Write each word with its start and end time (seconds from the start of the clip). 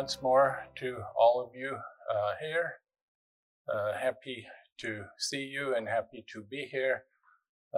once 0.00 0.22
more 0.22 0.64
to 0.74 0.96
all 1.14 1.44
of 1.46 1.54
you 1.54 1.76
uh, 2.10 2.32
here. 2.40 2.76
Uh, 3.70 3.92
happy 3.92 4.46
to 4.78 5.04
see 5.18 5.42
you 5.42 5.74
and 5.76 5.86
happy 5.86 6.24
to 6.26 6.42
be 6.42 6.66
here. 6.72 7.02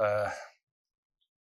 Uh, 0.00 0.30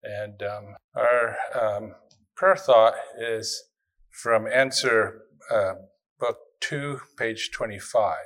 and 0.03 0.43
um, 0.43 0.77
our 0.95 1.35
um, 1.59 1.95
prayer 2.37 2.57
thought 2.57 2.93
is 3.19 3.71
from 4.11 4.47
Answer 4.47 5.23
uh, 5.51 5.77
Book 6.21 6.37
2, 6.61 7.01
page 7.17 7.51
25. 7.55 8.17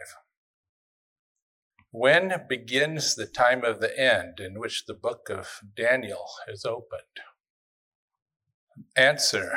When 1.93 2.33
begins 2.49 3.15
the 3.15 3.27
time 3.27 3.63
of 3.65 3.79
the 3.79 3.97
end 3.97 4.41
in 4.41 4.59
which 4.59 4.87
the 4.87 4.95
book 4.95 5.31
of 5.31 5.61
Daniel 5.77 6.27
is 6.49 6.65
opened? 6.65 7.21
Answer 8.97 9.57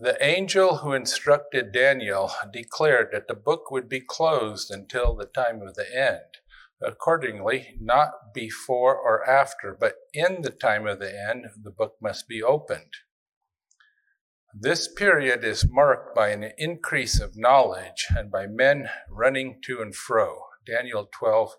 The 0.00 0.16
angel 0.24 0.76
who 0.76 0.92
instructed 0.92 1.72
Daniel 1.72 2.30
declared 2.52 3.08
that 3.10 3.26
the 3.26 3.34
book 3.34 3.72
would 3.72 3.88
be 3.88 4.00
closed 4.00 4.70
until 4.70 5.16
the 5.16 5.26
time 5.26 5.60
of 5.60 5.74
the 5.74 5.92
end. 5.92 6.38
Accordingly, 6.80 7.76
not 7.80 8.32
before 8.32 8.96
or 8.96 9.28
after, 9.28 9.76
but 9.78 9.96
in 10.12 10.42
the 10.42 10.52
time 10.52 10.86
of 10.86 11.00
the 11.00 11.12
end, 11.12 11.46
the 11.60 11.72
book 11.72 11.96
must 12.00 12.28
be 12.28 12.40
opened. 12.40 12.92
This 14.54 14.86
period 14.86 15.42
is 15.42 15.68
marked 15.68 16.14
by 16.14 16.28
an 16.28 16.52
increase 16.56 17.20
of 17.20 17.36
knowledge 17.36 18.06
and 18.16 18.30
by 18.30 18.46
men 18.46 18.88
running 19.10 19.60
to 19.64 19.80
and 19.82 19.96
fro. 19.96 20.42
Daniel 20.64 21.08
12, 21.12 21.56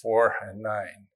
4 0.00 0.36
and 0.40 0.62
9. 0.62 1.06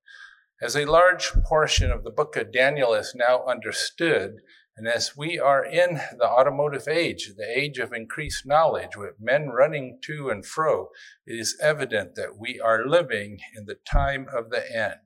As 0.60 0.76
a 0.76 0.84
large 0.84 1.32
portion 1.46 1.90
of 1.90 2.04
the 2.04 2.10
book 2.10 2.36
of 2.36 2.52
Daniel 2.52 2.92
is 2.92 3.14
now 3.14 3.46
understood, 3.46 4.42
and 4.78 4.86
as 4.86 5.16
we 5.16 5.40
are 5.40 5.64
in 5.64 6.00
the 6.16 6.24
automotive 6.24 6.86
age, 6.86 7.32
the 7.36 7.58
age 7.58 7.78
of 7.78 7.92
increased 7.92 8.46
knowledge, 8.46 8.96
with 8.96 9.20
men 9.20 9.48
running 9.48 9.98
to 10.04 10.30
and 10.30 10.46
fro, 10.46 10.90
it 11.26 11.32
is 11.32 11.58
evident 11.60 12.14
that 12.14 12.38
we 12.38 12.60
are 12.60 12.86
living 12.86 13.38
in 13.56 13.64
the 13.64 13.74
time 13.74 14.28
of 14.32 14.50
the 14.50 14.62
end. 14.72 15.00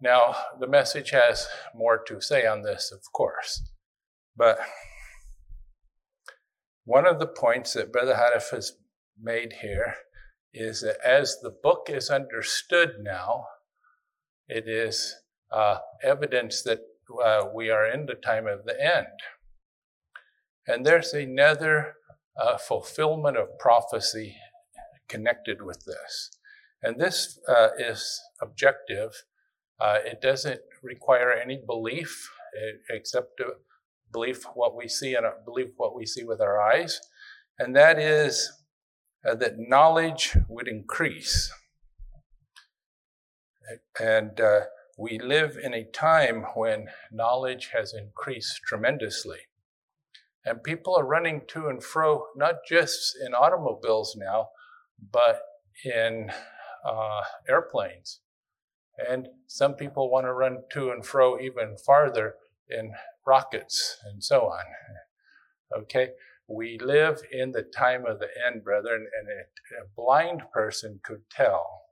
Now, 0.00 0.34
the 0.58 0.66
message 0.66 1.10
has 1.10 1.46
more 1.74 2.02
to 2.04 2.22
say 2.22 2.46
on 2.46 2.62
this, 2.62 2.90
of 2.90 3.00
course, 3.12 3.70
but 4.34 4.58
one 6.86 7.06
of 7.06 7.18
the 7.18 7.26
points 7.26 7.74
that 7.74 7.92
Brother 7.92 8.14
Houteff 8.14 8.48
has 8.50 8.72
made 9.20 9.56
here 9.60 9.94
is 10.54 10.80
that 10.80 10.96
as 11.04 11.38
the 11.42 11.52
book 11.62 11.88
is 11.90 12.08
understood 12.08 12.92
now, 13.02 13.44
it 14.48 14.66
is 14.66 15.14
uh, 15.52 15.80
evidence 16.02 16.62
that 16.62 16.80
uh, 17.24 17.44
we 17.54 17.70
are 17.70 17.86
in 17.86 18.06
the 18.06 18.14
time 18.14 18.46
of 18.46 18.64
the 18.64 18.80
end. 18.80 19.06
And 20.66 20.84
there's 20.84 21.12
another 21.12 21.94
uh, 22.40 22.58
fulfillment 22.58 23.36
of 23.36 23.58
prophecy 23.58 24.36
connected 25.08 25.62
with 25.62 25.84
this. 25.86 26.30
And 26.82 27.00
this 27.00 27.40
uh, 27.48 27.68
is 27.78 28.20
objective. 28.40 29.24
Uh, 29.80 29.98
it 30.04 30.20
doesn't 30.20 30.60
require 30.82 31.32
any 31.32 31.60
belief 31.66 32.30
except 32.90 33.36
to 33.38 33.44
believe 34.12 34.44
what 34.54 34.76
we 34.76 34.88
see 34.88 35.14
and 35.14 35.26
believe 35.44 35.72
what 35.76 35.94
we 35.94 36.06
see 36.06 36.24
with 36.24 36.40
our 36.40 36.60
eyes. 36.60 37.00
And 37.58 37.74
that 37.76 37.98
is 37.98 38.50
uh, 39.28 39.34
that 39.36 39.54
knowledge 39.58 40.36
would 40.48 40.68
increase. 40.68 41.52
And 44.00 44.40
uh, 44.40 44.60
we 44.98 45.16
live 45.20 45.56
in 45.62 45.72
a 45.72 45.84
time 45.84 46.44
when 46.54 46.88
knowledge 47.12 47.70
has 47.72 47.94
increased 47.94 48.60
tremendously. 48.66 49.38
And 50.44 50.62
people 50.62 50.96
are 50.96 51.06
running 51.06 51.42
to 51.48 51.68
and 51.68 51.82
fro, 51.82 52.24
not 52.34 52.56
just 52.68 53.16
in 53.24 53.32
automobiles 53.32 54.16
now, 54.18 54.48
but 55.12 55.40
in 55.84 56.32
uh, 56.84 57.20
airplanes. 57.48 58.20
And 59.08 59.28
some 59.46 59.74
people 59.74 60.10
want 60.10 60.26
to 60.26 60.32
run 60.32 60.58
to 60.72 60.90
and 60.90 61.06
fro 61.06 61.38
even 61.38 61.76
farther 61.76 62.34
in 62.68 62.92
rockets 63.24 63.98
and 64.04 64.24
so 64.24 64.46
on. 64.46 64.64
Okay? 65.82 66.08
We 66.48 66.76
live 66.80 67.20
in 67.30 67.52
the 67.52 67.62
time 67.62 68.04
of 68.04 68.18
the 68.18 68.28
end, 68.44 68.64
brethren, 68.64 69.06
and 69.20 69.28
a, 69.28 69.84
a 69.84 69.88
blind 69.94 70.42
person 70.52 70.98
could 71.04 71.22
tell. 71.30 71.82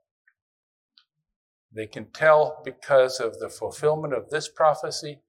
They 1.77 1.85
can 1.85 2.07
tell 2.11 2.59
because 2.65 3.19
of 3.19 3.37
the 3.37 3.49
fulfillment 3.49 4.15
of 4.15 4.31
this 4.31 4.49
prophecy, 4.49 5.19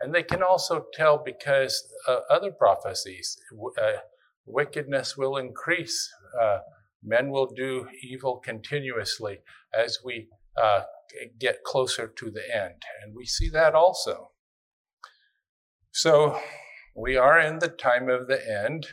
and 0.00 0.14
they 0.14 0.22
can 0.22 0.40
also 0.40 0.86
tell 0.94 1.18
because 1.18 1.82
uh, 2.06 2.20
other 2.30 2.52
prophecies. 2.52 3.36
Uh, 3.76 3.98
wickedness 4.46 5.16
will 5.16 5.36
increase. 5.36 6.08
Uh, 6.40 6.58
men 7.02 7.30
will 7.30 7.48
do 7.48 7.88
evil 8.04 8.36
continuously 8.36 9.38
as 9.76 9.98
we 10.04 10.28
uh, 10.56 10.82
get 11.40 11.64
closer 11.64 12.06
to 12.06 12.30
the 12.30 12.54
end. 12.54 12.82
And 13.02 13.12
we 13.12 13.26
see 13.26 13.48
that 13.50 13.74
also. 13.74 14.30
So, 15.90 16.40
we 16.94 17.16
are 17.16 17.40
in 17.40 17.58
the 17.58 17.68
time 17.68 18.08
of 18.08 18.28
the 18.28 18.40
end. 18.48 18.86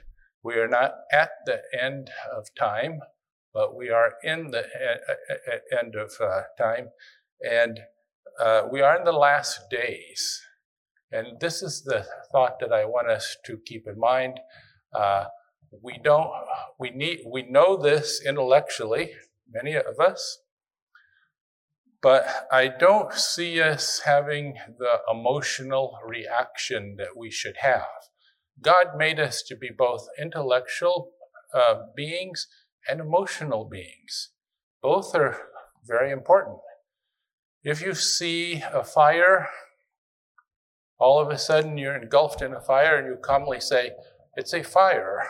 We 0.44 0.56
are 0.56 0.68
not 0.68 0.94
at 1.12 1.29
the 1.46 1.62
end 1.79 2.09
of 2.35 2.47
time, 2.57 3.02
but 3.53 3.75
we 3.75 3.90
are 3.90 4.14
in 4.24 4.52
the 4.52 4.66
end 5.80 5.96
of 5.96 6.12
uh, 6.19 6.41
time. 6.58 6.88
And 7.41 7.80
uh, 8.40 8.64
we 8.72 8.81
are 8.81 8.97
in 8.97 9.03
the 9.03 9.12
last 9.12 9.69
days. 9.69 10.41
And 11.12 11.40
this 11.40 11.62
is 11.62 11.84
the 11.84 12.06
thought 12.31 12.59
that 12.59 12.74
I 12.74 12.86
want 12.86 13.09
us 13.09 13.38
to 13.46 13.58
keep 13.66 13.88
in 13.88 14.00
mind. 14.00 14.40
Uh, 14.94 15.25
we 15.81 16.00
don't, 16.03 16.31
we 16.80 16.90
need, 16.90 17.19
we 17.31 17.44
know 17.44 17.78
this 17.78 18.22
intellectually, 18.25 19.12
many 19.52 19.75
of 19.75 20.00
us, 20.00 20.40
but 22.02 22.47
I 22.52 22.68
don't 22.68 23.14
see 23.14 23.62
us 23.62 24.02
having 24.06 24.56
the 24.78 25.00
emotional 25.09 25.97
reaction 26.06 26.96
that 26.97 27.16
we 27.16 27.31
should 27.31 27.58
have. 27.62 27.88
God 28.62 28.97
made 28.97 29.20
us 29.20 29.44
to 29.47 29.56
be 29.56 29.70
both 29.75 30.08
intellectual 30.20 31.12
uh, 31.53 31.75
beings 31.96 32.47
and 32.90 33.00
emotional 33.00 33.66
beings. 33.66 34.32
Both 34.82 35.16
are 35.16 35.38
very 35.86 36.12
important. 36.12 36.58
If 37.64 37.82
you 37.82 37.94
see 37.94 38.62
a 38.74 38.84
fire, 38.84 39.50
all 41.00 41.20
of 41.20 41.30
a 41.30 41.38
sudden 41.38 41.78
you're 41.78 41.96
engulfed 41.96 42.42
in 42.42 42.54
a 42.54 42.62
fire 42.62 42.98
and 42.98 43.08
you 43.08 43.18
calmly 43.22 43.60
say, 43.60 43.92
It's 44.36 44.54
a 44.54 44.64
fire. 44.64 45.24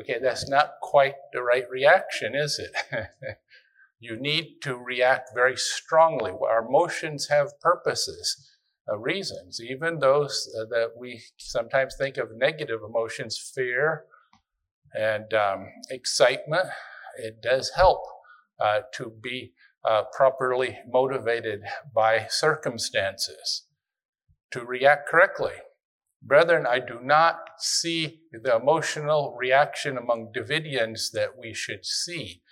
Okay, 0.00 0.18
that's 0.20 0.48
not 0.48 0.74
quite 0.82 1.14
the 1.32 1.42
right 1.42 1.68
reaction, 1.70 2.34
is 2.34 2.58
it? 2.58 3.06
You 4.04 4.20
need 4.20 4.60
to 4.60 4.76
react 4.76 5.30
very 5.32 5.56
strongly. 5.56 6.30
Our 6.30 6.66
emotions 6.66 7.28
have 7.28 7.58
purposes, 7.60 8.36
uh, 8.86 8.98
reasons, 8.98 9.62
even 9.62 9.98
those 9.98 10.46
uh, 10.60 10.66
that 10.68 10.90
we 10.98 11.22
sometimes 11.38 11.96
think 11.96 12.18
of 12.18 12.28
negative 12.36 12.80
emotions, 12.86 13.38
fear 13.54 14.04
and 14.94 15.32
um, 15.34 15.66
excitement. 15.90 16.66
It 17.16 17.42
does 17.42 17.72
help 17.76 18.02
uh, 18.60 18.80
to 18.94 19.12
be 19.22 19.52
uh, 19.84 20.04
properly 20.12 20.78
motivated 20.88 21.62
by 21.94 22.26
circumstances, 22.28 23.66
to 24.50 24.64
react 24.64 25.08
correctly. 25.08 25.52
Brethren, 26.22 26.66
I 26.66 26.78
do 26.78 27.00
not 27.02 27.40
see 27.58 28.20
the 28.32 28.56
emotional 28.56 29.36
reaction 29.38 29.98
among 29.98 30.32
Davidians 30.34 31.10
that 31.12 31.36
we 31.38 31.52
should 31.52 31.84
see 31.84 32.42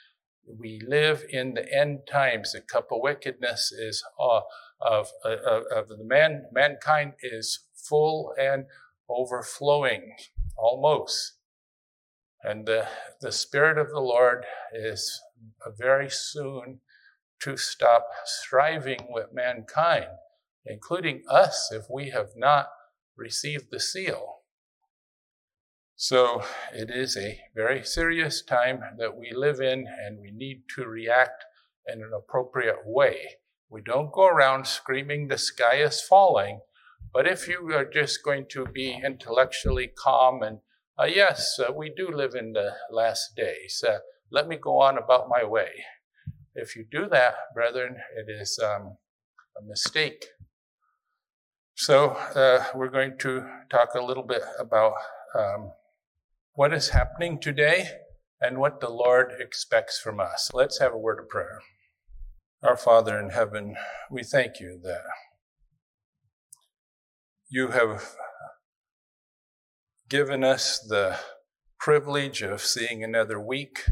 we 0.46 0.80
live 0.86 1.24
in 1.30 1.54
the 1.54 1.72
end 1.72 2.00
times. 2.10 2.52
The 2.52 2.60
cup 2.60 2.88
of 2.90 3.00
wickedness 3.02 3.72
is 3.72 4.02
uh, 4.20 4.40
of, 4.80 5.10
uh, 5.24 5.60
of 5.74 5.88
the 5.88 5.98
man. 6.02 6.46
Mankind 6.52 7.14
is 7.22 7.60
full 7.74 8.34
and 8.38 8.64
overflowing, 9.08 10.14
almost. 10.56 11.34
And 12.44 12.66
the, 12.66 12.88
the 13.20 13.32
Spirit 13.32 13.78
of 13.78 13.90
the 13.90 14.00
Lord 14.00 14.44
is 14.72 15.20
very 15.78 16.10
soon 16.10 16.80
to 17.40 17.56
stop 17.56 18.06
striving 18.24 19.06
with 19.10 19.32
mankind, 19.32 20.06
including 20.66 21.22
us 21.28 21.70
if 21.72 21.84
we 21.90 22.10
have 22.10 22.30
not 22.36 22.68
received 23.16 23.66
the 23.70 23.80
seal. 23.80 24.38
So 25.96 26.42
it 26.72 26.90
is 26.90 27.16
a 27.16 27.40
very 27.54 27.84
serious 27.84 28.42
time 28.42 28.80
that 28.98 29.16
we 29.16 29.32
live 29.32 29.60
in, 29.60 29.86
and 29.86 30.18
we 30.20 30.32
need 30.32 30.62
to 30.74 30.84
react 30.84 31.44
in 31.86 32.02
an 32.02 32.10
appropriate 32.16 32.80
way. 32.84 33.36
We 33.68 33.82
don't 33.82 34.12
go 34.12 34.26
around 34.26 34.66
screaming, 34.66 35.28
the 35.28 35.38
sky 35.38 35.76
is 35.76 36.00
falling. 36.00 36.60
But 37.12 37.26
if 37.26 37.46
you 37.46 37.72
are 37.74 37.84
just 37.84 38.24
going 38.24 38.46
to 38.50 38.66
be 38.66 39.00
intellectually 39.04 39.88
calm 39.96 40.42
and, 40.42 40.58
uh, 41.02 41.06
yes, 41.06 41.58
uh, 41.58 41.72
we 41.72 41.90
do 41.90 42.08
live 42.14 42.34
in 42.36 42.52
the 42.52 42.70
last 42.90 43.34
days, 43.36 43.82
uh, 43.86 43.98
let 44.30 44.46
me 44.46 44.56
go 44.56 44.80
on 44.80 44.96
about 44.96 45.28
my 45.28 45.42
way. 45.42 45.70
If 46.54 46.76
you 46.76 46.84
do 46.88 47.08
that, 47.08 47.34
brethren, 47.54 47.96
it 48.16 48.30
is 48.30 48.56
um, 48.62 48.98
a 49.58 49.64
mistake. 49.66 50.26
So 51.74 52.10
uh, 52.10 52.66
we're 52.76 52.90
going 52.90 53.18
to 53.18 53.48
talk 53.68 53.94
a 53.96 54.04
little 54.04 54.22
bit 54.22 54.42
about 54.60 54.92
um, 55.36 55.72
what 56.52 56.72
is 56.72 56.90
happening 56.90 57.40
today 57.40 57.88
and 58.40 58.58
what 58.58 58.80
the 58.80 58.90
Lord 58.90 59.32
expects 59.40 59.98
from 59.98 60.20
us. 60.20 60.50
Let's 60.54 60.78
have 60.78 60.92
a 60.92 60.98
word 60.98 61.18
of 61.18 61.28
prayer. 61.28 61.62
Our 62.62 62.76
Father 62.76 63.18
in 63.18 63.30
heaven, 63.30 63.74
we 64.08 64.22
thank 64.22 64.60
you 64.60 64.78
that 64.84 65.02
you 67.48 67.68
have 67.68 68.14
given 70.12 70.44
us 70.44 70.78
the 70.78 71.18
privilege 71.80 72.42
of 72.42 72.60
seeing 72.60 73.02
another 73.02 73.40
week, 73.40 73.86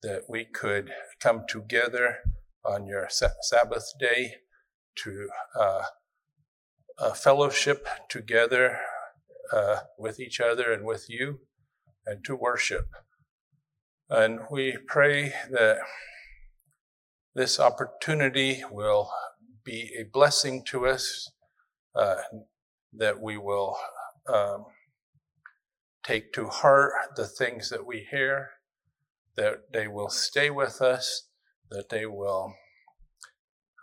that 0.00 0.22
we 0.28 0.44
could 0.44 0.92
come 1.18 1.42
together 1.48 2.18
on 2.64 2.86
your 2.86 3.08
Sabbath 3.10 3.92
day 3.98 4.34
to 4.94 5.28
uh, 5.58 5.82
fellowship 7.14 7.88
together 8.08 8.78
uh, 9.52 9.78
with 9.98 10.20
each 10.20 10.38
other 10.38 10.70
and 10.70 10.86
with 10.86 11.06
you 11.08 11.40
and 12.06 12.24
to 12.24 12.36
worship. 12.36 12.86
And 14.08 14.42
we 14.48 14.78
pray 14.86 15.34
that 15.50 15.78
this 17.34 17.58
opportunity 17.58 18.62
will 18.70 19.10
be 19.64 19.90
a 19.98 20.04
blessing 20.04 20.62
to 20.66 20.86
us, 20.86 21.32
uh, 21.96 22.22
that 22.92 23.20
we 23.20 23.36
will 23.36 23.76
um, 24.32 24.66
take 26.06 26.32
to 26.32 26.46
heart 26.46 26.92
the 27.16 27.26
things 27.26 27.68
that 27.70 27.84
we 27.84 28.06
hear, 28.10 28.50
that 29.36 29.72
they 29.72 29.88
will 29.88 30.08
stay 30.08 30.50
with 30.50 30.80
us, 30.80 31.28
that 31.70 31.88
they 31.88 32.06
will 32.06 32.54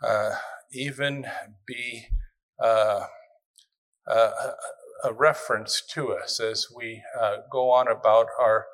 uh, 0.02 0.32
even 0.72 1.26
be 1.66 2.08
uh, 2.64 3.06
uh, 4.08 4.32
a 5.04 5.14
reference 5.14 5.84
to 5.90 6.14
us 6.14 6.40
as 6.40 6.68
we 6.74 7.02
uh, 7.20 7.38
go 7.52 7.72
on 7.72 7.88
about 7.88 8.28
our 8.40 8.68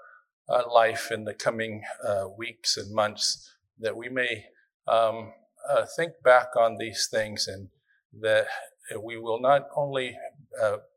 uh, 0.48 0.62
life 0.72 1.12
in 1.12 1.24
the 1.24 1.34
coming 1.34 1.81
uh, 2.07 2.25
weeks 2.38 2.78
and 2.78 2.94
months, 2.94 3.52
that 3.80 3.95
we 3.95 4.10
may 4.10 4.45
um, 4.88 5.34
think 5.95 6.13
back 6.24 6.56
on 6.56 6.78
these 6.78 7.07
things 7.12 7.48
and 7.48 7.69
that 8.22 8.48
we 9.04 9.18
will 9.18 9.40
not 9.40 9.68
only 9.75 10.16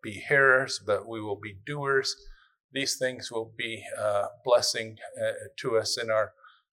be 0.03 0.23
hearers, 0.29 0.81
but 0.85 1.07
we 1.07 1.21
will 1.21 1.39
be 1.39 1.57
doers. 1.67 2.17
These 2.73 2.97
things 2.97 3.31
will 3.31 3.53
be 3.57 3.85
a 3.99 4.25
blessing 4.45 4.99
to 5.59 5.77
us 5.77 5.99
in 5.99 6.11
our 6.11 6.33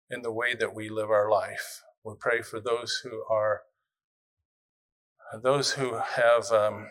in 0.10 0.22
the 0.22 0.32
way 0.32 0.56
that 0.56 0.74
we 0.74 0.90
live 0.90 1.10
our 1.10 1.30
life. 1.30 1.84
We 2.04 2.14
pray 2.20 2.42
for 2.42 2.60
those 2.60 3.02
who 3.04 3.24
are 3.30 3.64
those 5.44 5.72
who 5.72 5.96
have 5.98 6.52
um, 6.52 6.88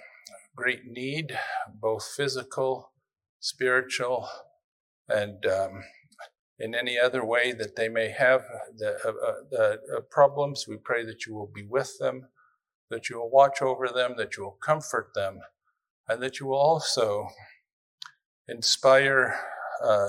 great 0.54 0.86
need, 0.86 1.38
both 1.80 2.04
physical, 2.16 2.90
spiritual, 3.40 4.28
and 5.08 5.46
um, 5.46 5.84
in 6.58 6.74
any 6.74 6.98
other 6.98 7.24
way 7.24 7.52
that 7.52 7.76
they 7.76 7.88
may 7.88 8.10
have 8.10 8.42
the, 8.76 8.96
uh, 9.04 9.58
uh, 9.58 9.96
uh, 9.96 10.00
problems. 10.10 10.66
We 10.68 10.76
pray 10.76 11.04
that 11.04 11.26
you 11.26 11.34
will 11.34 11.50
be 11.52 11.64
with 11.64 11.98
them, 11.98 12.28
that 12.90 13.08
you 13.08 13.18
will 13.18 13.30
watch 13.30 13.62
over 13.62 13.88
them, 13.88 14.14
that 14.18 14.36
you 14.36 14.44
will 14.44 14.58
comfort 14.62 15.12
them, 15.14 15.40
and 16.08 16.22
that 16.22 16.40
you 16.40 16.46
will 16.46 16.58
also 16.58 17.28
inspire 18.48 19.38
uh, 19.82 20.08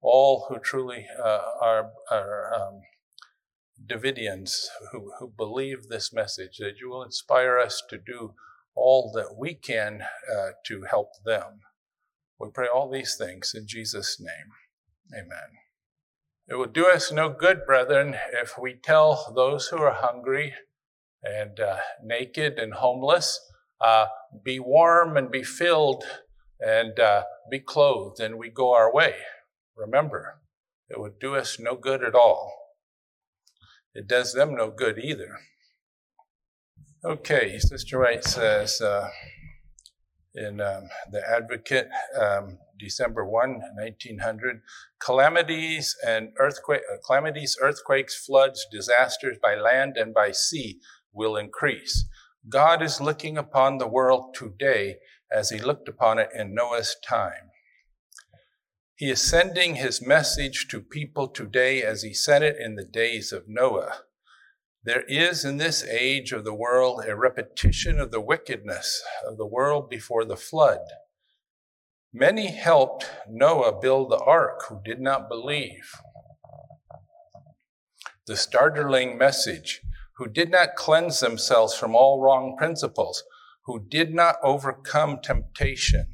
all 0.00 0.46
who 0.48 0.58
truly 0.58 1.06
uh, 1.22 1.40
are, 1.60 1.90
are 2.10 2.54
um, 2.54 2.80
Davidians 3.84 4.66
who, 4.90 5.12
who 5.18 5.32
believe 5.36 5.88
this 5.88 6.12
message, 6.12 6.58
that 6.58 6.78
you 6.80 6.88
will 6.88 7.02
inspire 7.02 7.58
us 7.58 7.82
to 7.90 7.98
do 7.98 8.34
all 8.74 9.12
that 9.14 9.36
we 9.36 9.54
can 9.54 10.02
uh, 10.32 10.50
to 10.66 10.84
help 10.88 11.10
them. 11.24 11.60
We 12.38 12.50
pray 12.50 12.68
all 12.68 12.90
these 12.90 13.16
things 13.16 13.52
in 13.54 13.66
Jesus' 13.66 14.18
name. 14.20 14.52
Amen. 15.14 15.58
It 16.48 16.54
will 16.54 16.66
do 16.66 16.86
us 16.86 17.12
no 17.12 17.28
good, 17.28 17.64
brethren, 17.66 18.16
if 18.32 18.58
we 18.58 18.74
tell 18.74 19.32
those 19.34 19.68
who 19.68 19.78
are 19.78 19.94
hungry 19.94 20.54
and 21.22 21.60
uh, 21.60 21.76
naked 22.02 22.58
and 22.58 22.74
homeless, 22.74 23.40
uh, 23.80 24.06
be 24.44 24.58
warm 24.58 25.16
and 25.16 25.30
be 25.30 25.42
filled 25.42 26.04
and 26.64 26.98
uh, 26.98 27.24
be 27.50 27.58
clothed, 27.58 28.20
and 28.20 28.38
we 28.38 28.48
go 28.48 28.72
our 28.74 28.92
way. 28.92 29.14
Remember, 29.76 30.40
it 30.88 31.00
would 31.00 31.18
do 31.18 31.34
us 31.34 31.58
no 31.58 31.74
good 31.74 32.04
at 32.04 32.14
all. 32.14 32.52
It 33.94 34.06
does 34.06 34.32
them 34.32 34.54
no 34.54 34.70
good 34.70 34.98
either. 34.98 35.38
Okay, 37.04 37.58
Sister 37.58 38.00
White 38.00 38.24
says 38.24 38.80
uh, 38.80 39.08
in 40.34 40.60
um, 40.60 40.88
The 41.10 41.20
Advocate, 41.28 41.88
um, 42.18 42.58
December 42.78 43.26
1, 43.26 43.60
1900, 43.76 44.62
calamities 45.00 45.96
and 46.06 46.30
earthquake, 46.38 46.82
uh, 46.92 46.98
calamities, 47.04 47.56
earthquakes, 47.60 48.24
floods, 48.24 48.66
disasters 48.70 49.36
by 49.42 49.56
land 49.56 49.96
and 49.96 50.14
by 50.14 50.30
sea 50.30 50.80
will 51.12 51.36
increase. 51.36 52.06
God 52.48 52.82
is 52.82 53.00
looking 53.00 53.36
upon 53.36 53.78
the 53.78 53.88
world 53.88 54.34
today 54.34 54.96
as 55.34 55.50
he 55.50 55.58
looked 55.58 55.88
upon 55.88 56.18
it 56.18 56.30
in 56.34 56.54
Noah's 56.54 56.96
time. 57.06 57.50
He 58.94 59.10
is 59.10 59.20
sending 59.20 59.76
his 59.76 60.06
message 60.06 60.68
to 60.68 60.80
people 60.80 61.28
today 61.28 61.82
as 61.82 62.02
he 62.02 62.14
sent 62.14 62.44
it 62.44 62.56
in 62.58 62.76
the 62.76 62.84
days 62.84 63.32
of 63.32 63.48
Noah. 63.48 64.02
There 64.84 65.04
is 65.08 65.44
in 65.44 65.58
this 65.58 65.84
age 65.84 66.32
of 66.32 66.44
the 66.44 66.54
world 66.54 67.04
a 67.06 67.16
repetition 67.16 67.98
of 67.98 68.10
the 68.10 68.20
wickedness 68.20 69.02
of 69.26 69.38
the 69.38 69.46
world 69.46 69.88
before 69.88 70.24
the 70.24 70.36
flood. 70.36 70.80
Many 72.12 72.48
helped 72.48 73.10
Noah 73.28 73.80
build 73.80 74.10
the 74.10 74.18
ark 74.18 74.64
who 74.68 74.80
did 74.84 75.00
not 75.00 75.28
believe. 75.28 75.94
The 78.26 78.36
startling 78.36 79.16
message, 79.16 79.80
who 80.16 80.28
did 80.28 80.50
not 80.50 80.76
cleanse 80.76 81.20
themselves 81.20 81.74
from 81.74 81.96
all 81.96 82.20
wrong 82.20 82.56
principles, 82.58 83.24
who 83.66 83.84
did 83.88 84.14
not 84.14 84.36
overcome 84.42 85.18
temptation 85.22 86.06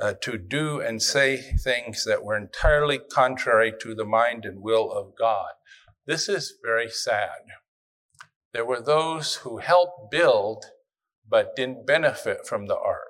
uh, 0.00 0.14
to 0.22 0.38
do 0.38 0.80
and 0.80 1.02
say 1.02 1.36
things 1.36 2.04
that 2.04 2.24
were 2.24 2.36
entirely 2.36 2.98
contrary 2.98 3.72
to 3.80 3.94
the 3.94 4.04
mind 4.04 4.44
and 4.44 4.62
will 4.62 4.90
of 4.90 5.12
God. 5.18 5.50
This 6.06 6.28
is 6.28 6.54
very 6.64 6.88
sad. 6.88 7.40
There 8.52 8.64
were 8.64 8.80
those 8.80 9.36
who 9.36 9.58
helped 9.58 10.10
build 10.10 10.64
but 11.28 11.54
didn't 11.54 11.86
benefit 11.86 12.46
from 12.46 12.66
the 12.66 12.76
ark. 12.76 13.06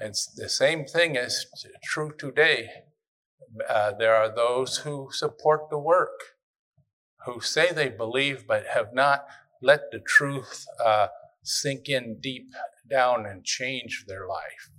And 0.00 0.14
the 0.36 0.48
same 0.48 0.84
thing 0.84 1.16
is 1.16 1.46
true 1.84 2.12
today. 2.18 2.68
Uh, 3.68 3.92
there 3.92 4.14
are 4.14 4.34
those 4.34 4.78
who 4.78 5.08
support 5.12 5.70
the 5.70 5.78
work, 5.78 6.20
who 7.24 7.40
say 7.40 7.72
they 7.72 7.88
believe 7.88 8.46
but 8.46 8.66
have 8.66 8.92
not 8.92 9.26
let 9.60 9.90
the 9.90 10.00
truth 10.00 10.64
uh, 10.84 11.08
sink 11.48 11.88
in 11.88 12.18
deep 12.20 12.52
down 12.90 13.26
and 13.26 13.44
change 13.44 14.04
their 14.06 14.26
life. 14.26 14.70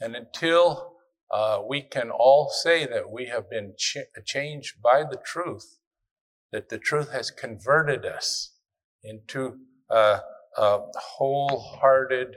And 0.00 0.16
until 0.16 0.94
uh, 1.30 1.60
we 1.66 1.82
can 1.82 2.10
all 2.10 2.50
say 2.50 2.86
that 2.86 3.10
we 3.10 3.26
have 3.26 3.48
been 3.50 3.74
ch- 3.76 3.98
changed 4.24 4.82
by 4.82 5.02
the 5.02 5.18
truth, 5.24 5.78
that 6.52 6.68
the 6.68 6.78
truth 6.78 7.10
has 7.12 7.30
converted 7.30 8.04
us 8.04 8.52
into 9.02 9.58
uh, 9.90 10.20
uh, 10.56 10.78
wholehearted 10.96 12.36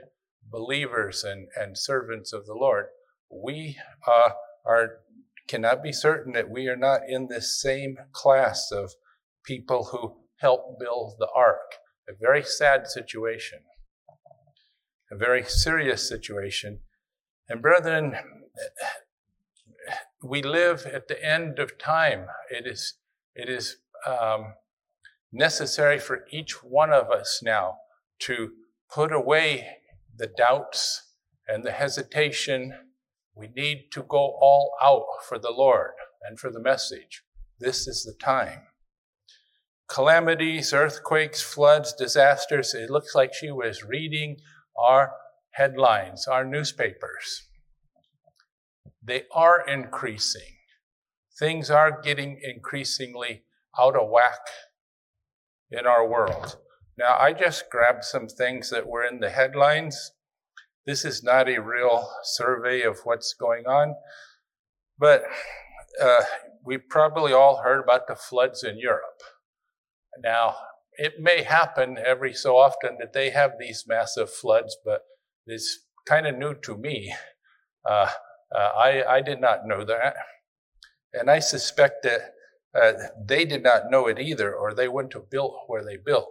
believers 0.50 1.24
and, 1.24 1.48
and 1.56 1.76
servants 1.76 2.32
of 2.32 2.46
the 2.46 2.54
Lord, 2.54 2.86
we 3.30 3.76
uh, 4.06 4.30
are 4.64 5.00
cannot 5.46 5.82
be 5.82 5.92
certain 5.92 6.34
that 6.34 6.50
we 6.50 6.68
are 6.68 6.76
not 6.76 7.00
in 7.08 7.26
this 7.26 7.60
same 7.60 7.96
class 8.12 8.70
of 8.70 8.92
people 9.44 9.84
who 9.84 10.14
helped 10.40 10.78
build 10.78 11.14
the 11.18 11.28
ark. 11.34 11.72
A 12.08 12.14
very 12.18 12.42
sad 12.42 12.86
situation, 12.86 13.58
a 15.10 15.16
very 15.16 15.44
serious 15.44 16.08
situation. 16.08 16.80
And 17.48 17.60
brethren, 17.60 18.14
we 20.22 20.42
live 20.42 20.86
at 20.86 21.08
the 21.08 21.22
end 21.22 21.58
of 21.58 21.78
time. 21.78 22.26
It 22.50 22.66
is, 22.66 22.94
it 23.34 23.48
is 23.48 23.76
um, 24.06 24.54
necessary 25.32 25.98
for 25.98 26.24
each 26.30 26.62
one 26.62 26.92
of 26.92 27.10
us 27.10 27.40
now 27.42 27.76
to 28.20 28.52
put 28.90 29.12
away 29.12 29.66
the 30.16 30.26
doubts 30.26 31.12
and 31.46 31.64
the 31.64 31.72
hesitation. 31.72 32.72
We 33.34 33.48
need 33.54 33.90
to 33.92 34.02
go 34.02 34.36
all 34.40 34.74
out 34.82 35.06
for 35.28 35.38
the 35.38 35.52
Lord 35.52 35.92
and 36.26 36.38
for 36.38 36.50
the 36.50 36.60
message. 36.60 37.22
This 37.58 37.86
is 37.86 38.02
the 38.04 38.14
time. 38.24 38.67
Calamities, 39.88 40.72
earthquakes, 40.72 41.40
floods, 41.42 41.94
disasters. 41.94 42.74
It 42.74 42.90
looks 42.90 43.14
like 43.14 43.32
she 43.32 43.50
was 43.50 43.84
reading 43.84 44.36
our 44.78 45.12
headlines, 45.52 46.26
our 46.26 46.44
newspapers. 46.44 47.48
They 49.02 49.22
are 49.32 49.66
increasing. 49.66 50.56
Things 51.38 51.70
are 51.70 52.00
getting 52.02 52.40
increasingly 52.42 53.44
out 53.78 53.96
of 53.96 54.10
whack 54.10 54.40
in 55.70 55.86
our 55.86 56.06
world. 56.06 56.56
Now, 56.98 57.16
I 57.18 57.32
just 57.32 57.70
grabbed 57.70 58.04
some 58.04 58.26
things 58.26 58.70
that 58.70 58.86
were 58.86 59.04
in 59.04 59.20
the 59.20 59.30
headlines. 59.30 60.12
this 60.84 61.04
is 61.04 61.22
not 61.22 61.48
a 61.48 61.60
real 61.60 62.10
survey 62.24 62.82
of 62.82 62.98
what's 63.04 63.34
going 63.34 63.66
on, 63.66 63.94
but 64.98 65.22
uh, 66.02 66.22
we 66.64 66.78
probably 66.78 67.32
all 67.32 67.62
heard 67.62 67.80
about 67.80 68.06
the 68.08 68.16
floods 68.16 68.64
in 68.64 68.78
Europe. 68.78 69.22
Now, 70.22 70.56
it 70.92 71.14
may 71.20 71.42
happen 71.42 71.96
every 72.04 72.34
so 72.34 72.56
often 72.56 72.96
that 72.98 73.12
they 73.12 73.30
have 73.30 73.52
these 73.58 73.84
massive 73.86 74.30
floods, 74.30 74.76
but 74.84 75.02
it's 75.46 75.86
kind 76.06 76.26
of 76.26 76.36
new 76.36 76.54
to 76.62 76.76
me. 76.76 77.14
Uh, 77.88 78.10
uh, 78.54 78.70
I, 78.76 79.04
I 79.04 79.20
did 79.20 79.40
not 79.40 79.66
know 79.66 79.84
that. 79.84 80.16
And 81.12 81.30
I 81.30 81.38
suspect 81.38 82.02
that 82.02 82.34
uh, 82.74 82.92
they 83.24 83.44
did 83.44 83.62
not 83.62 83.90
know 83.90 84.06
it 84.08 84.18
either, 84.18 84.54
or 84.54 84.74
they 84.74 84.88
wouldn't 84.88 85.14
have 85.14 85.30
built 85.30 85.54
where 85.66 85.84
they 85.84 85.96
built. 85.96 86.28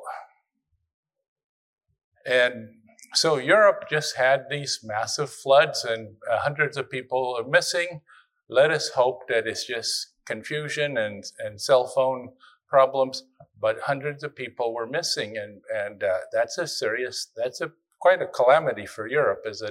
And 2.26 2.70
so 3.14 3.38
Europe 3.38 3.86
just 3.90 4.18
had 4.18 4.46
these 4.50 4.82
massive 4.84 5.32
floods, 5.32 5.86
and 5.86 6.16
uh, 6.30 6.40
hundreds 6.40 6.78
of 6.78 6.90
people 6.90 7.38
are 7.40 7.50
missing. 7.50 8.02
Let 8.50 8.70
us 8.70 8.90
hope 8.90 9.28
that 9.30 9.48
it's 9.48 9.66
just 9.66 10.14
confusion 10.26 10.98
and, 10.98 11.24
and 11.40 11.60
cell 11.60 11.88
phone 11.88 12.34
problems, 12.68 13.24
but 13.60 13.82
hundreds 13.86 14.24
of 14.24 14.36
people 14.36 14.74
were 14.74 14.88
missing, 14.88 15.38
and, 15.38 15.62
and 15.74 16.04
uh, 16.04 16.20
that's 16.32 16.58
a 16.58 16.68
serious, 16.68 17.32
that's 17.36 17.62
a 17.62 17.72
quite 18.00 18.22
a 18.22 18.28
calamity 18.28 18.86
for 18.86 19.08
Europe 19.08 19.44
as 19.50 19.64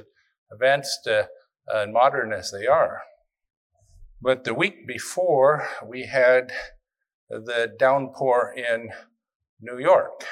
advanced 0.52 1.06
uh, 1.06 1.24
and 1.68 1.92
modern 1.92 2.32
as 2.32 2.50
they 2.50 2.66
are. 2.66 3.02
But 4.20 4.44
the 4.44 4.54
week 4.54 4.86
before, 4.86 5.68
we 5.86 6.06
had 6.06 6.52
the 7.28 7.72
downpour 7.78 8.54
in 8.56 8.90
New 9.60 9.78
York. 9.78 10.24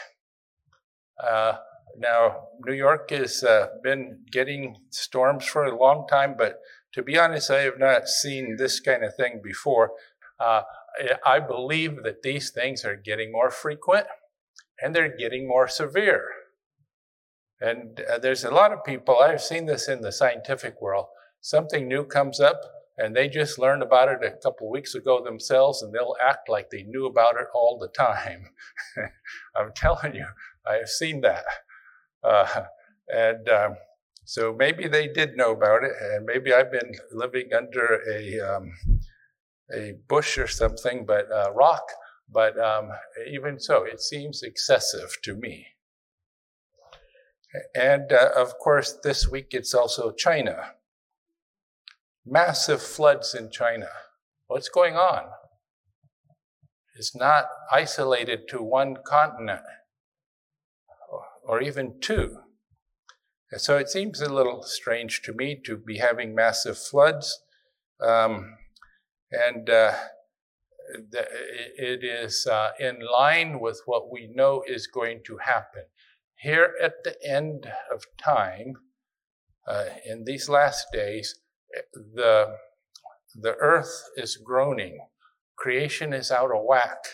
Uh, 1.22 1.54
now, 1.98 2.48
New 2.66 2.74
York 2.74 3.10
has 3.10 3.44
uh, 3.44 3.68
been 3.82 4.24
getting 4.32 4.76
storms 4.90 5.44
for 5.44 5.64
a 5.64 5.78
long 5.78 6.06
time, 6.08 6.34
but 6.36 6.58
to 6.94 7.02
be 7.02 7.18
honest, 7.18 7.50
I 7.50 7.62
have 7.62 7.78
not 7.78 8.08
seen 8.08 8.56
this 8.56 8.80
kind 8.80 9.04
of 9.04 9.14
thing 9.14 9.40
before. 9.42 9.92
Uh, 10.40 10.62
I 11.24 11.40
believe 11.40 12.02
that 12.04 12.22
these 12.22 12.50
things 12.50 12.84
are 12.84 12.96
getting 12.96 13.32
more 13.32 13.50
frequent 13.50 14.06
and 14.80 14.94
they're 14.94 15.16
getting 15.16 15.48
more 15.48 15.68
severe. 15.68 16.28
And 17.60 18.00
uh, 18.00 18.18
there's 18.18 18.44
a 18.44 18.50
lot 18.50 18.72
of 18.72 18.84
people, 18.84 19.18
I've 19.18 19.40
seen 19.40 19.66
this 19.66 19.88
in 19.88 20.02
the 20.02 20.12
scientific 20.12 20.80
world, 20.80 21.06
something 21.40 21.88
new 21.88 22.04
comes 22.04 22.40
up 22.40 22.60
and 22.96 23.14
they 23.14 23.28
just 23.28 23.58
learned 23.58 23.82
about 23.82 24.08
it 24.08 24.24
a 24.24 24.36
couple 24.42 24.70
weeks 24.70 24.94
ago 24.94 25.22
themselves 25.22 25.82
and 25.82 25.92
they'll 25.92 26.16
act 26.22 26.48
like 26.48 26.70
they 26.70 26.82
knew 26.82 27.06
about 27.06 27.36
it 27.36 27.46
all 27.54 27.78
the 27.78 27.88
time. 27.88 28.50
I'm 29.56 29.72
telling 29.74 30.14
you, 30.14 30.26
I 30.66 30.74
have 30.74 30.88
seen 30.88 31.20
that. 31.22 31.44
Uh, 32.22 32.64
and 33.08 33.48
um, 33.48 33.76
so 34.24 34.54
maybe 34.56 34.88
they 34.88 35.08
did 35.08 35.36
know 35.36 35.52
about 35.52 35.84
it, 35.84 35.92
and 36.00 36.24
maybe 36.24 36.52
I've 36.52 36.72
been 36.72 36.94
living 37.12 37.50
under 37.54 38.00
a 38.10 38.40
um, 38.40 38.72
a 39.72 39.94
bush 40.08 40.38
or 40.38 40.46
something, 40.46 41.06
but 41.06 41.30
uh, 41.30 41.52
rock. 41.52 41.84
But 42.30 42.58
um, 42.58 42.90
even 43.30 43.60
so, 43.60 43.84
it 43.84 44.00
seems 44.00 44.42
excessive 44.42 45.16
to 45.22 45.34
me. 45.34 45.66
And 47.74 48.12
uh, 48.12 48.30
of 48.36 48.58
course, 48.58 48.98
this 49.02 49.28
week 49.28 49.48
it's 49.52 49.74
also 49.74 50.10
China. 50.10 50.72
Massive 52.26 52.82
floods 52.82 53.34
in 53.34 53.50
China. 53.50 53.88
What's 54.46 54.68
going 54.68 54.96
on? 54.96 55.24
It's 56.96 57.14
not 57.14 57.46
isolated 57.70 58.48
to 58.48 58.62
one 58.62 58.96
continent 59.06 59.60
or 61.46 61.60
even 61.60 62.00
two. 62.00 62.38
So 63.56 63.76
it 63.76 63.88
seems 63.88 64.20
a 64.20 64.32
little 64.32 64.62
strange 64.62 65.22
to 65.22 65.32
me 65.32 65.60
to 65.64 65.76
be 65.76 65.98
having 65.98 66.34
massive 66.34 66.78
floods. 66.78 67.40
Um, 68.00 68.56
and 69.34 69.68
uh, 69.68 69.92
it 71.76 72.04
is 72.04 72.46
uh, 72.46 72.70
in 72.78 73.00
line 73.00 73.60
with 73.60 73.82
what 73.86 74.10
we 74.10 74.30
know 74.34 74.62
is 74.66 74.86
going 74.86 75.20
to 75.26 75.38
happen. 75.38 75.84
Here 76.36 76.74
at 76.82 77.04
the 77.04 77.16
end 77.26 77.66
of 77.92 78.04
time, 78.22 78.74
uh, 79.66 79.86
in 80.04 80.24
these 80.24 80.48
last 80.48 80.86
days, 80.92 81.40
the, 81.94 82.56
the 83.34 83.54
earth 83.60 84.04
is 84.16 84.36
groaning. 84.36 84.98
Creation 85.56 86.12
is 86.12 86.30
out 86.30 86.54
of 86.54 86.64
whack. 86.64 87.04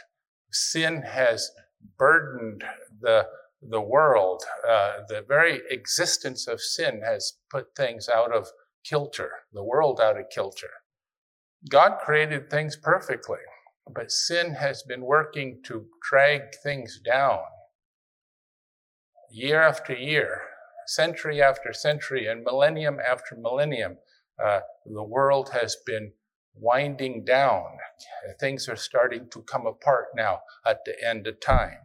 Sin 0.50 1.02
has 1.02 1.50
burdened 1.96 2.64
the 3.00 3.26
the 3.62 3.80
world, 3.80 4.42
uh, 4.66 5.00
the 5.08 5.22
very 5.26 5.60
existence 5.70 6.46
of 6.46 6.60
sin 6.60 7.02
has 7.04 7.34
put 7.50 7.76
things 7.76 8.08
out 8.08 8.34
of 8.34 8.48
kilter, 8.84 9.30
the 9.52 9.62
world 9.62 10.00
out 10.00 10.18
of 10.18 10.24
kilter. 10.30 10.70
God 11.68 11.98
created 12.00 12.48
things 12.48 12.76
perfectly, 12.76 13.38
but 13.92 14.10
sin 14.10 14.54
has 14.54 14.82
been 14.82 15.02
working 15.02 15.60
to 15.66 15.86
drag 16.08 16.42
things 16.62 17.00
down 17.04 17.40
year 19.30 19.62
after 19.62 19.94
year, 19.94 20.42
century 20.86 21.40
after 21.40 21.72
century, 21.72 22.26
and 22.26 22.42
millennium 22.42 22.98
after 22.98 23.36
millennium. 23.36 23.96
Uh, 24.42 24.60
the 24.86 25.04
world 25.04 25.50
has 25.50 25.76
been 25.86 26.12
winding 26.54 27.24
down. 27.24 27.64
Things 28.40 28.68
are 28.68 28.76
starting 28.76 29.28
to 29.30 29.42
come 29.42 29.66
apart 29.66 30.06
now 30.16 30.40
at 30.66 30.84
the 30.84 30.94
end 31.06 31.26
of 31.26 31.40
time. 31.40 31.78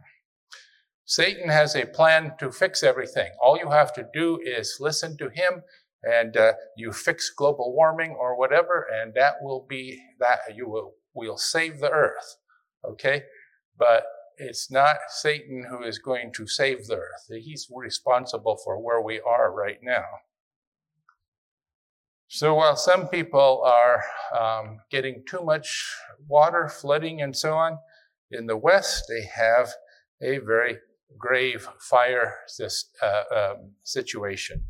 Satan 1.04 1.48
has 1.48 1.76
a 1.76 1.86
plan 1.86 2.32
to 2.40 2.50
fix 2.50 2.82
everything. 2.82 3.30
All 3.40 3.56
you 3.56 3.70
have 3.70 3.92
to 3.92 4.08
do 4.12 4.40
is 4.44 4.78
listen 4.80 5.16
to 5.18 5.28
him 5.28 5.62
and 6.06 6.36
uh, 6.36 6.52
you 6.76 6.92
fix 6.92 7.30
global 7.30 7.74
warming 7.74 8.16
or 8.18 8.38
whatever, 8.38 8.86
and 8.92 9.12
that 9.14 9.34
will 9.40 9.66
be 9.68 10.00
that 10.20 10.40
you 10.54 10.68
will 10.68 10.94
will 11.14 11.38
save 11.38 11.80
the 11.80 11.90
earth. 11.90 12.36
Okay? 12.88 13.22
But 13.78 14.04
it's 14.38 14.70
not 14.70 14.96
Satan 15.08 15.66
who 15.68 15.82
is 15.82 15.98
going 15.98 16.32
to 16.34 16.46
save 16.46 16.86
the 16.86 16.96
earth. 16.96 17.26
He's 17.28 17.68
responsible 17.74 18.58
for 18.62 18.78
where 18.78 19.00
we 19.00 19.20
are 19.20 19.52
right 19.52 19.78
now. 19.82 20.04
So 22.28 22.54
while 22.54 22.76
some 22.76 23.08
people 23.08 23.62
are 23.64 24.04
um, 24.38 24.80
getting 24.90 25.22
too 25.28 25.42
much 25.44 25.88
water, 26.26 26.68
flooding, 26.68 27.22
and 27.22 27.36
so 27.36 27.54
on, 27.54 27.78
in 28.30 28.46
the 28.46 28.56
West, 28.56 29.04
they 29.08 29.24
have 29.24 29.72
a 30.20 30.38
very 30.38 30.78
grave 31.16 31.68
fire 31.78 32.34
uh, 32.60 33.22
um, 33.34 33.70
situation. 33.84 34.64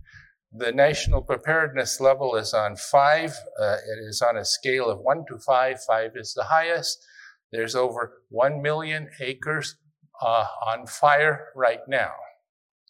The 0.59 0.73
national 0.73 1.23
preparedness 1.23 2.01
level 2.01 2.37
is 2.37 2.55
on 2.55 2.77
five. 2.77 3.37
Uh, 3.61 3.77
it 3.77 4.09
is 4.09 4.23
on 4.23 4.37
a 4.37 4.45
scale 4.45 4.89
of 4.89 5.01
one 5.01 5.25
to 5.29 5.39
five. 5.39 5.83
Five 5.83 6.13
is 6.15 6.35
the 6.35 6.45
highest. 6.45 7.05
There's 7.53 7.75
over 7.75 8.23
one 8.29 8.63
million 8.63 9.11
acres 9.21 9.77
uh, 10.21 10.47
on 10.67 10.87
fire 10.87 11.49
right 11.55 11.81
now. 11.89 12.13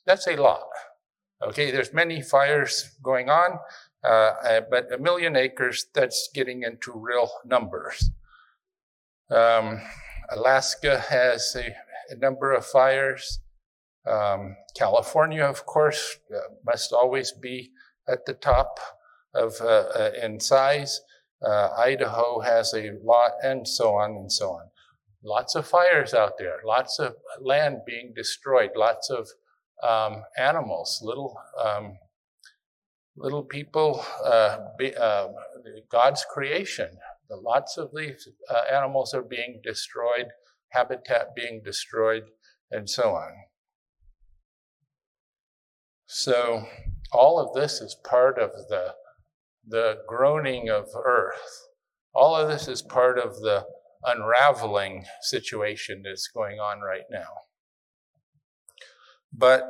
That's 0.06 0.26
a 0.26 0.36
lot. 0.36 0.66
Okay, 1.42 1.70
there's 1.70 1.92
many 1.92 2.22
fires 2.22 2.96
going 3.02 3.28
on, 3.28 3.58
uh, 4.02 4.32
uh 4.42 4.60
but 4.70 4.90
a 4.92 4.98
million 4.98 5.36
acres, 5.36 5.86
that's 5.92 6.30
getting 6.32 6.62
into 6.62 6.92
real 6.94 7.28
numbers. 7.44 8.10
Um, 9.30 9.82
Alaska 10.30 10.98
has 11.10 11.54
a 11.56 11.74
a 12.10 12.16
number 12.16 12.52
of 12.52 12.64
fires. 12.64 13.40
Um, 14.06 14.56
California, 14.76 15.44
of 15.44 15.66
course, 15.66 16.18
uh, 16.34 16.40
must 16.64 16.92
always 16.92 17.32
be 17.32 17.72
at 18.08 18.24
the 18.26 18.34
top 18.34 18.78
of 19.34 19.54
uh, 19.60 19.64
uh, 19.64 20.10
in 20.22 20.40
size. 20.40 21.00
Uh, 21.44 21.68
Idaho 21.76 22.40
has 22.40 22.72
a 22.74 22.92
lot, 23.02 23.32
and 23.42 23.66
so 23.66 23.94
on 23.94 24.10
and 24.12 24.32
so 24.32 24.50
on. 24.50 24.68
Lots 25.22 25.54
of 25.54 25.66
fires 25.66 26.14
out 26.14 26.38
there, 26.38 26.60
lots 26.64 26.98
of 26.98 27.14
land 27.40 27.78
being 27.86 28.12
destroyed, 28.14 28.70
lots 28.76 29.10
of 29.10 29.28
um, 29.82 30.22
animals, 30.38 31.00
little 31.02 31.36
um, 31.62 31.98
little 33.16 33.42
people, 33.42 34.04
uh, 34.24 34.58
be, 34.78 34.92
God's 35.90 36.24
creation. 36.32 36.90
Lots 37.28 37.76
of 37.76 37.90
these 37.94 38.28
animals 38.70 39.12
are 39.12 39.22
being 39.22 39.60
destroyed 39.64 40.26
habitat 40.76 41.34
being 41.34 41.62
destroyed, 41.64 42.24
and 42.70 42.88
so 42.88 43.14
on. 43.14 43.32
So, 46.06 46.66
all 47.12 47.38
of 47.40 47.54
this 47.54 47.80
is 47.80 47.96
part 48.04 48.38
of 48.38 48.50
the, 48.68 48.94
the 49.66 49.98
groaning 50.06 50.70
of 50.70 50.86
earth. 51.04 51.68
All 52.14 52.36
of 52.36 52.48
this 52.48 52.68
is 52.68 52.80
part 52.80 53.18
of 53.18 53.40
the 53.40 53.66
unraveling 54.04 55.04
situation 55.20 56.02
that's 56.04 56.28
going 56.28 56.58
on 56.58 56.80
right 56.80 57.04
now. 57.10 57.28
But 59.32 59.64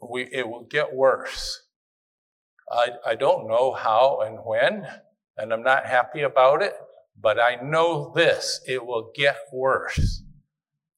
we, 0.00 0.28
it 0.30 0.48
will 0.48 0.64
get 0.64 0.94
worse. 0.94 1.62
I, 2.70 2.90
I 3.06 3.14
don't 3.14 3.48
know 3.48 3.72
how 3.72 4.20
and 4.20 4.38
when, 4.44 4.86
and 5.36 5.52
I'm 5.52 5.62
not 5.62 5.86
happy 5.86 6.22
about 6.22 6.62
it, 6.62 6.74
but 7.18 7.40
I 7.40 7.56
know 7.62 8.12
this 8.14 8.60
it 8.66 8.84
will 8.84 9.10
get 9.14 9.36
worse. 9.52 10.22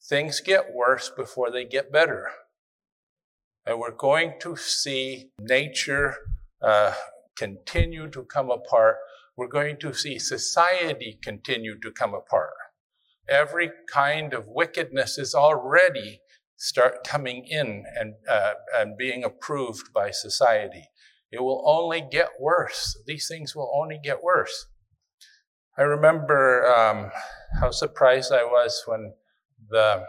Things 0.08 0.40
get 0.40 0.74
worse 0.74 1.10
before 1.14 1.50
they 1.50 1.64
get 1.64 1.92
better. 1.92 2.30
And 3.68 3.78
we're 3.78 3.90
going 3.90 4.32
to 4.40 4.56
see 4.56 5.28
nature 5.38 6.16
uh, 6.62 6.94
continue 7.36 8.08
to 8.08 8.24
come 8.24 8.50
apart, 8.50 8.96
we're 9.36 9.46
going 9.46 9.76
to 9.80 9.92
see 9.92 10.18
society 10.18 11.18
continue 11.22 11.78
to 11.80 11.90
come 11.90 12.14
apart. 12.14 12.54
Every 13.28 13.70
kind 13.92 14.32
of 14.32 14.46
wickedness 14.48 15.18
is 15.18 15.34
already 15.34 16.22
start 16.56 17.06
coming 17.06 17.44
in 17.46 17.84
and, 17.94 18.14
uh, 18.26 18.54
and 18.74 18.96
being 18.96 19.22
approved 19.22 19.92
by 19.92 20.12
society. 20.12 20.88
It 21.30 21.42
will 21.42 21.62
only 21.66 22.02
get 22.10 22.30
worse. 22.40 22.96
These 23.06 23.28
things 23.28 23.54
will 23.54 23.70
only 23.76 24.00
get 24.02 24.22
worse. 24.22 24.66
I 25.76 25.82
remember 25.82 26.66
um, 26.66 27.10
how 27.60 27.70
surprised 27.70 28.32
I 28.32 28.44
was 28.44 28.82
when 28.86 29.12
the 29.68 30.04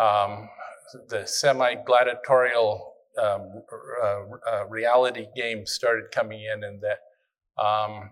um, 0.00 0.48
the 1.08 1.26
semi-gladiatorial 1.26 2.94
um, 3.22 3.62
uh, 4.02 4.22
uh, 4.50 4.66
reality 4.68 5.26
games 5.34 5.72
started 5.72 6.10
coming 6.12 6.42
in, 6.42 6.64
and 6.64 6.82
that 6.82 7.62
um, 7.62 8.10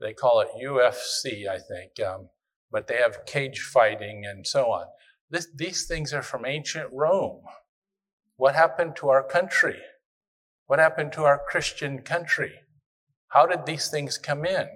they 0.00 0.12
call 0.12 0.40
it 0.40 0.48
UFC, 0.62 1.48
I 1.48 1.58
think, 1.58 2.06
um, 2.06 2.28
but 2.70 2.86
they 2.86 2.96
have 2.96 3.26
cage 3.26 3.60
fighting 3.60 4.24
and 4.26 4.46
so 4.46 4.66
on. 4.66 4.86
This, 5.30 5.48
these 5.54 5.86
things 5.86 6.12
are 6.12 6.22
from 6.22 6.46
ancient 6.46 6.90
Rome. 6.92 7.42
What 8.36 8.54
happened 8.54 8.96
to 8.96 9.08
our 9.08 9.22
country? 9.22 9.78
What 10.66 10.78
happened 10.78 11.12
to 11.14 11.24
our 11.24 11.40
Christian 11.48 12.02
country? 12.02 12.52
How 13.28 13.46
did 13.46 13.66
these 13.66 13.88
things 13.88 14.18
come 14.18 14.44
in? 14.44 14.68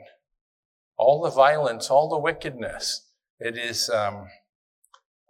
All 0.97 1.23
the 1.23 1.31
violence, 1.31 1.90
all 1.90 2.09
the 2.09 2.19
wickedness. 2.19 3.09
It 3.38 3.57
is, 3.57 3.88
um, 3.88 4.26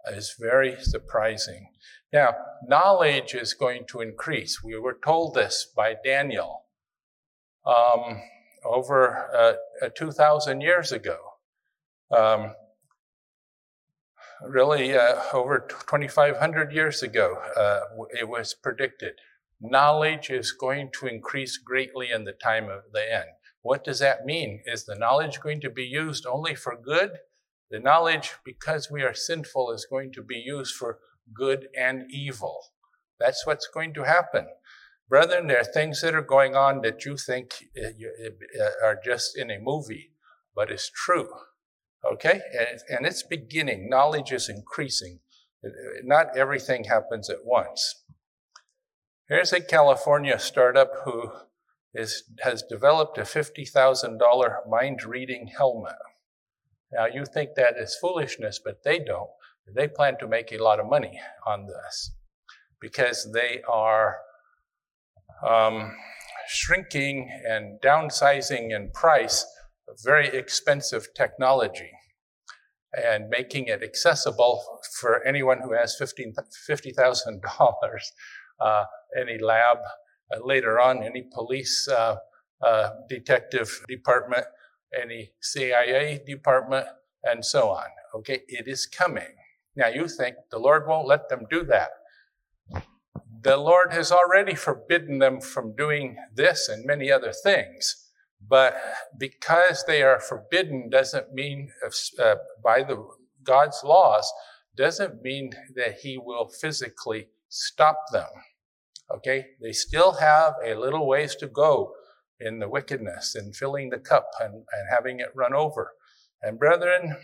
is 0.07 0.35
very 0.39 0.77
surprising. 0.81 1.69
Now, 2.11 2.33
knowledge 2.67 3.35
is 3.35 3.53
going 3.53 3.85
to 3.89 4.01
increase. 4.01 4.63
We 4.63 4.77
were 4.79 4.97
told 5.03 5.35
this 5.35 5.67
by 5.75 5.95
Daniel 6.03 6.65
um, 7.65 8.21
over 8.65 9.29
uh, 9.81 9.85
uh 9.85 9.89
2,000 9.95 10.61
years 10.61 10.91
ago. 10.91 11.17
Um, 12.11 12.55
really, 14.41 14.97
uh, 14.97 15.21
over 15.33 15.59
2,500 15.59 16.71
years 16.71 17.03
ago, 17.03 17.37
uh, 17.55 17.81
it 18.19 18.27
was 18.27 18.55
predicted. 18.55 19.13
Knowledge 19.61 20.31
is 20.31 20.51
going 20.51 20.89
to 20.99 21.07
increase 21.07 21.57
greatly 21.57 22.09
in 22.09 22.23
the 22.23 22.33
time 22.33 22.69
of 22.69 22.83
the 22.91 23.13
end. 23.13 23.29
What 23.61 23.83
does 23.83 23.99
that 23.99 24.25
mean? 24.25 24.61
Is 24.65 24.85
the 24.85 24.95
knowledge 24.95 25.41
going 25.41 25.61
to 25.61 25.69
be 25.69 25.83
used 25.83 26.25
only 26.25 26.55
for 26.55 26.75
good? 26.75 27.19
The 27.69 27.79
knowledge, 27.79 28.31
because 28.43 28.89
we 28.89 29.03
are 29.03 29.13
sinful, 29.13 29.71
is 29.71 29.85
going 29.87 30.11
to 30.13 30.23
be 30.23 30.37
used 30.37 30.75
for 30.75 30.99
good 31.33 31.67
and 31.77 32.05
evil. 32.11 32.59
That's 33.19 33.45
what's 33.45 33.67
going 33.67 33.93
to 33.95 34.03
happen. 34.03 34.47
Brethren, 35.09 35.47
there 35.47 35.59
are 35.59 35.63
things 35.63 36.01
that 36.01 36.13
are 36.13 36.21
going 36.21 36.55
on 36.55 36.81
that 36.81 37.03
you 37.03 37.17
think 37.17 37.67
uh, 37.77 37.87
uh, 37.87 38.69
are 38.85 38.99
just 39.03 39.37
in 39.37 39.49
a 39.49 39.59
movie, 39.59 40.11
but 40.55 40.71
it's 40.71 40.89
true. 40.89 41.29
Okay? 42.05 42.41
And 42.89 43.05
it's 43.05 43.23
beginning. 43.23 43.89
Knowledge 43.89 44.31
is 44.31 44.47
increasing. 44.47 45.19
Not 46.03 46.37
everything 46.37 46.85
happens 46.85 47.29
at 47.29 47.43
once. 47.43 48.03
Here's 49.27 49.51
a 49.51 49.61
California 49.61 50.39
startup 50.39 50.91
who 51.05 51.31
is, 51.93 52.23
has 52.41 52.63
developed 52.63 53.17
a 53.17 53.23
$50,000 53.23 54.69
mind 54.69 55.03
reading 55.03 55.51
helmet. 55.55 55.95
Now, 56.91 57.05
you 57.05 57.25
think 57.25 57.55
that 57.55 57.77
is 57.77 57.97
foolishness, 57.99 58.59
but 58.63 58.83
they 58.83 58.99
don't. 58.99 59.29
They 59.75 59.87
plan 59.87 60.17
to 60.19 60.27
make 60.27 60.51
a 60.51 60.63
lot 60.63 60.79
of 60.79 60.89
money 60.89 61.19
on 61.45 61.65
this 61.67 62.11
because 62.79 63.31
they 63.33 63.61
are 63.67 64.17
um, 65.47 65.95
shrinking 66.47 67.29
and 67.47 67.79
downsizing 67.81 68.75
in 68.75 68.91
price 68.93 69.45
very 70.03 70.27
expensive 70.27 71.07
technology 71.15 71.91
and 72.93 73.29
making 73.29 73.67
it 73.67 73.83
accessible 73.83 74.79
for 74.99 75.23
anyone 75.25 75.59
who 75.61 75.73
has 75.73 75.95
$50,000, 75.99 77.39
uh, 78.61 78.83
any 79.19 79.37
lab, 79.37 79.77
uh, 80.33 80.45
later 80.45 80.79
on, 80.79 81.03
any 81.03 81.23
police 81.33 81.87
uh, 81.87 82.15
uh 82.65 82.89
detective 83.07 83.69
department, 83.87 84.45
any 84.99 85.31
CIA 85.41 86.21
department, 86.25 86.85
and 87.23 87.45
so 87.45 87.69
on. 87.69 87.85
Okay, 88.15 88.41
it 88.47 88.67
is 88.67 88.85
coming. 88.85 89.35
Now 89.75 89.87
you 89.87 90.07
think 90.07 90.35
the 90.51 90.59
Lord 90.59 90.87
won't 90.87 91.07
let 91.07 91.29
them 91.29 91.45
do 91.49 91.63
that. 91.65 91.89
The 93.41 93.57
Lord 93.57 93.93
has 93.93 94.11
already 94.11 94.55
forbidden 94.55 95.19
them 95.19 95.39
from 95.39 95.75
doing 95.75 96.17
this 96.35 96.67
and 96.67 96.85
many 96.85 97.11
other 97.11 97.31
things. 97.31 98.09
But 98.45 98.81
because 99.17 99.83
they 99.85 100.01
are 100.01 100.19
forbidden 100.19 100.89
doesn't 100.89 101.33
mean, 101.33 101.71
uh, 102.19 102.35
by 102.63 102.83
the 102.83 103.05
God's 103.43 103.81
laws, 103.83 104.31
doesn't 104.75 105.21
mean 105.21 105.51
that 105.75 105.99
He 106.01 106.17
will 106.17 106.47
physically 106.47 107.27
stop 107.47 107.97
them. 108.11 108.29
Okay? 109.13 109.47
They 109.61 109.71
still 109.71 110.13
have 110.13 110.53
a 110.63 110.75
little 110.75 111.07
ways 111.07 111.35
to 111.37 111.47
go 111.47 111.93
in 112.39 112.59
the 112.59 112.69
wickedness 112.69 113.35
and 113.35 113.55
filling 113.55 113.89
the 113.89 113.99
cup 113.99 114.29
and, 114.39 114.53
and 114.53 114.89
having 114.89 115.19
it 115.19 115.35
run 115.35 115.53
over. 115.53 115.93
And 116.41 116.57
brethren, 116.57 117.17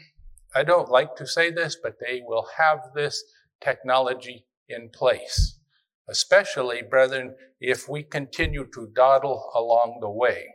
I 0.56 0.64
don't 0.64 0.90
like 0.90 1.18
to 1.18 1.28
say 1.28 1.52
this, 1.52 1.76
but 1.76 1.98
they 2.00 2.22
will 2.26 2.48
have 2.58 2.80
this 2.96 3.22
technology 3.60 4.46
in 4.70 4.90
place. 4.90 5.60
Especially, 6.08 6.82
brethren, 6.82 7.36
if 7.60 7.90
we 7.90 8.04
continue 8.04 8.66
to 8.74 8.90
dawdle 8.96 9.52
along 9.54 9.98
the 10.00 10.10
way. 10.10 10.46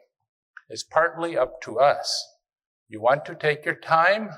It's 0.71 0.85
partly 0.85 1.37
up 1.37 1.61
to 1.63 1.81
us. 1.81 2.27
You 2.89 3.03
want 3.03 3.27
to 3.27 3.35
take 3.35 3.67
your 3.67 3.75
time. 3.75 4.31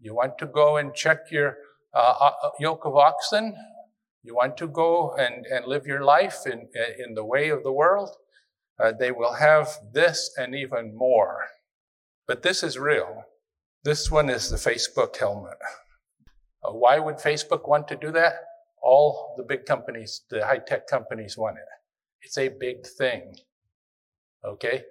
You 0.00 0.14
want 0.14 0.38
to 0.38 0.46
go 0.46 0.78
and 0.78 0.94
check 0.94 1.30
your 1.30 1.58
uh, 1.94 2.30
uh 2.42 2.50
yoke 2.58 2.86
of 2.86 2.96
oxen. 2.96 3.54
You 4.22 4.34
want 4.34 4.56
to 4.58 4.68
go 4.68 5.14
and, 5.16 5.44
and 5.46 5.66
live 5.66 5.86
your 5.86 6.04
life 6.04 6.46
in, 6.46 6.68
in 6.98 7.14
the 7.14 7.24
way 7.24 7.50
of 7.50 7.64
the 7.64 7.72
world. 7.72 8.16
Uh, 8.82 8.92
they 8.98 9.10
will 9.10 9.34
have 9.34 9.68
this 9.92 10.32
and 10.38 10.54
even 10.54 10.96
more. 10.96 11.48
But 12.26 12.42
this 12.42 12.62
is 12.62 12.78
real. 12.78 13.24
This 13.84 14.12
one 14.12 14.30
is 14.30 14.48
the 14.48 14.56
Facebook 14.56 15.16
helmet. 15.16 15.58
Uh, 16.62 16.72
why 16.72 17.00
would 17.00 17.16
Facebook 17.16 17.68
want 17.68 17.88
to 17.88 17.96
do 17.96 18.12
that? 18.12 18.34
All 18.80 19.34
the 19.36 19.42
big 19.42 19.66
companies, 19.66 20.22
the 20.30 20.46
high 20.46 20.60
tech 20.64 20.86
companies 20.86 21.36
want 21.36 21.56
it. 21.56 21.64
It's 22.22 22.38
a 22.38 22.48
big 22.48 22.86
thing. 22.86 23.34
Okay? 24.44 24.84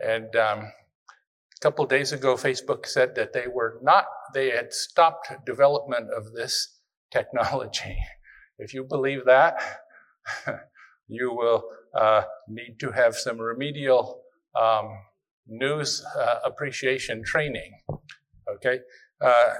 And 0.00 0.36
um, 0.36 0.60
a 0.60 1.60
couple 1.60 1.84
days 1.86 2.12
ago, 2.12 2.36
Facebook 2.36 2.86
said 2.86 3.16
that 3.16 3.32
they 3.32 3.46
were 3.52 3.80
not, 3.82 4.04
they 4.32 4.50
had 4.50 4.72
stopped 4.72 5.32
development 5.44 6.10
of 6.16 6.32
this 6.32 6.78
technology. 7.10 7.96
If 8.60 8.74
you 8.74 8.84
believe 8.84 9.24
that, 9.26 9.58
you 11.08 11.32
will 11.34 11.64
uh, 11.98 12.22
need 12.48 12.78
to 12.78 12.92
have 12.92 13.16
some 13.16 13.38
remedial 13.38 14.22
um, 14.54 14.88
news 15.48 16.04
uh, 16.16 16.38
appreciation 16.44 17.24
training. 17.24 17.72
Okay? 18.56 18.80
Uh, 19.20 19.54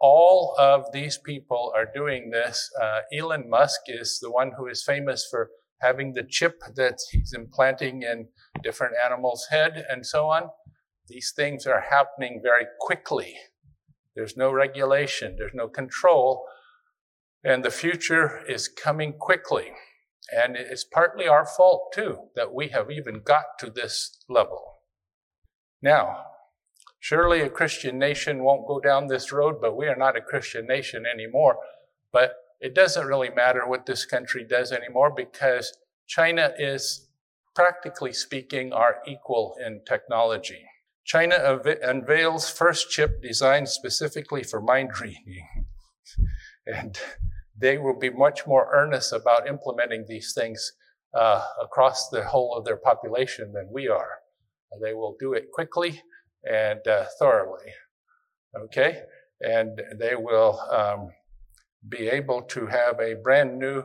all 0.00 0.54
of 0.58 0.84
these 0.92 1.18
people 1.18 1.72
are 1.74 1.88
doing 1.92 2.30
this. 2.30 2.70
Uh, 2.80 3.00
Elon 3.12 3.48
Musk 3.48 3.80
is 3.88 4.20
the 4.20 4.30
one 4.30 4.52
who 4.56 4.66
is 4.68 4.84
famous 4.84 5.26
for 5.28 5.50
having 5.80 6.12
the 6.12 6.22
chip 6.22 6.60
that 6.76 6.98
he's 7.10 7.32
implanting 7.32 8.02
in 8.02 8.28
different 8.62 8.94
animals' 9.04 9.48
head 9.50 9.84
and 9.88 10.06
so 10.06 10.26
on. 10.26 10.44
These 11.08 11.32
things 11.34 11.66
are 11.66 11.84
happening 11.90 12.40
very 12.42 12.66
quickly. 12.78 13.34
There's 14.14 14.36
no 14.36 14.52
regulation, 14.52 15.34
there's 15.36 15.54
no 15.54 15.68
control, 15.68 16.44
and 17.42 17.64
the 17.64 17.70
future 17.70 18.44
is 18.48 18.68
coming 18.68 19.14
quickly. 19.18 19.72
And 20.30 20.56
it's 20.56 20.84
partly 20.84 21.26
our 21.26 21.44
fault, 21.44 21.92
too, 21.92 22.28
that 22.36 22.54
we 22.54 22.68
have 22.68 22.90
even 22.90 23.22
got 23.24 23.58
to 23.58 23.70
this 23.70 24.22
level. 24.28 24.78
Now, 25.82 26.26
surely 27.02 27.40
a 27.40 27.50
Christian 27.50 27.98
nation 27.98 28.44
won't 28.44 28.68
go 28.68 28.78
down 28.78 29.08
this 29.08 29.32
road, 29.32 29.56
but 29.60 29.76
we 29.76 29.86
are 29.86 29.96
not 29.96 30.16
a 30.16 30.20
Christian 30.20 30.68
nation 30.68 31.04
anymore. 31.04 31.58
But 32.12 32.36
it 32.60 32.76
doesn't 32.76 33.08
really 33.08 33.28
matter 33.28 33.66
what 33.66 33.86
this 33.86 34.06
country 34.06 34.46
does 34.48 34.70
anymore 34.70 35.12
because 35.14 35.76
China 36.06 36.52
is, 36.56 37.08
practically 37.56 38.12
speaking, 38.12 38.72
our 38.72 38.98
equal 39.04 39.56
in 39.66 39.80
technology. 39.84 40.64
China 41.04 41.60
unveils 41.82 42.48
first 42.48 42.88
chip 42.88 43.20
designed 43.20 43.68
specifically 43.68 44.44
for 44.44 44.60
mind 44.60 44.92
reading. 45.00 45.66
and 46.66 47.00
they 47.58 47.78
will 47.78 47.98
be 47.98 48.10
much 48.10 48.46
more 48.46 48.70
earnest 48.72 49.12
about 49.12 49.48
implementing 49.48 50.04
these 50.06 50.32
things 50.34 50.72
uh, 51.14 51.44
across 51.60 52.10
the 52.10 52.22
whole 52.22 52.56
of 52.56 52.64
their 52.64 52.76
population 52.76 53.52
than 53.52 53.68
we 53.72 53.88
are. 53.88 54.20
They 54.80 54.94
will 54.94 55.16
do 55.18 55.32
it 55.32 55.50
quickly 55.52 56.00
and 56.44 56.86
uh, 56.86 57.04
thoroughly. 57.18 57.72
Okay? 58.64 59.02
And 59.40 59.80
they 59.98 60.14
will 60.14 60.60
um, 60.70 61.10
be 61.88 62.08
able 62.08 62.42
to 62.42 62.66
have 62.66 63.00
a 63.00 63.14
brand 63.14 63.58
new 63.58 63.84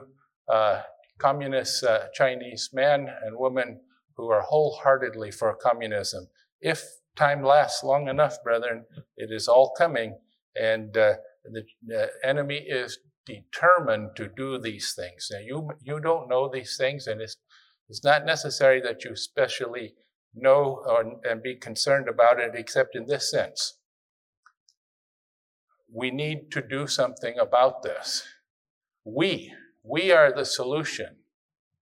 uh, 0.52 0.82
communist 1.18 1.84
uh, 1.84 2.06
Chinese 2.14 2.70
man 2.74 3.08
and 3.24 3.38
woman 3.38 3.82
who 4.16 4.30
are 4.30 4.42
wholeheartedly 4.42 5.32
for 5.32 5.56
communism. 5.56 6.28
If 6.62 6.84
time 7.16 7.44
lasts 7.44 7.84
long 7.84 8.08
enough, 8.08 8.42
brethren, 8.44 8.86
it 9.16 9.32
is 9.32 9.48
all 9.48 9.74
coming, 9.78 10.18
and 10.56 10.96
uh, 10.98 11.14
the, 11.44 11.64
the 11.86 12.10
enemy 12.24 12.58
is 12.68 13.00
determined 13.26 14.16
to 14.16 14.28
do 14.28 14.58
these 14.58 14.94
things. 14.96 15.28
Now, 15.32 15.40
you 15.40 15.70
you 15.82 16.00
don't 16.00 16.30
know 16.30 16.50
these 16.52 16.78
things, 16.78 17.08
and 17.08 17.22
it's 17.22 17.38
it's 17.90 18.04
not 18.04 18.26
necessary 18.26 18.82
that 18.82 19.04
you 19.04 19.16
specially 19.16 19.94
know 20.34 20.84
or, 20.86 21.20
and 21.30 21.42
be 21.42 21.56
concerned 21.56 22.08
about 22.08 22.40
it, 22.40 22.52
except 22.56 22.96
in 22.96 23.08
this 23.08 23.30
sense. 23.30 23.78
We 25.92 26.12
need 26.12 26.52
to 26.52 26.62
do 26.62 26.88
something 26.88 27.38
about 27.40 27.84
this. 27.84 28.24
We, 29.04 29.54
we 29.84 30.12
are 30.12 30.34
the 30.34 30.46
solution. 30.46 31.18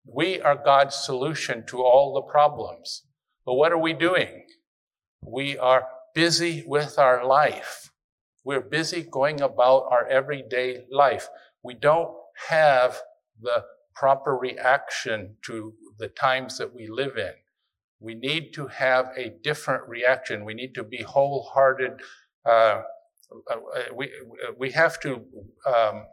We 0.04 0.40
are 0.40 0.56
God's 0.56 0.96
solution 0.96 1.66
to 1.66 1.82
all 1.82 2.14
the 2.14 2.22
problems. 2.22 3.04
But 3.44 3.54
what 3.54 3.72
are 3.72 3.78
we 3.78 3.92
doing? 3.92 4.46
We 5.22 5.58
are 5.58 5.88
busy 6.14 6.64
with 6.66 6.98
our 6.98 7.26
life. 7.26 7.90
We're 8.44 8.60
busy 8.60 9.02
going 9.02 9.40
about 9.40 9.88
our 9.90 10.06
everyday 10.06 10.84
life. 10.90 11.28
We 11.62 11.74
don't 11.74 12.10
have 12.48 13.00
the 13.40 13.64
proper 13.94 14.36
reaction 14.36 15.36
to 15.42 15.74
the 15.98 16.08
times 16.08 16.56
that 16.58 16.74
we 16.74 16.88
live 16.88 17.18
in. 17.18 17.32
We 18.00 18.14
need 18.14 18.54
to 18.54 18.66
have 18.66 19.10
a 19.16 19.34
different 19.42 19.88
reaction. 19.88 20.44
We 20.44 20.54
need 20.54 20.74
to 20.74 20.84
be 20.84 21.02
wholehearted. 21.02 22.00
Uh, 22.44 22.82
uh 23.50 23.56
we, 23.94 24.10
we 24.58 24.70
have 24.72 24.98
to 25.00 25.22
um, 25.66 26.06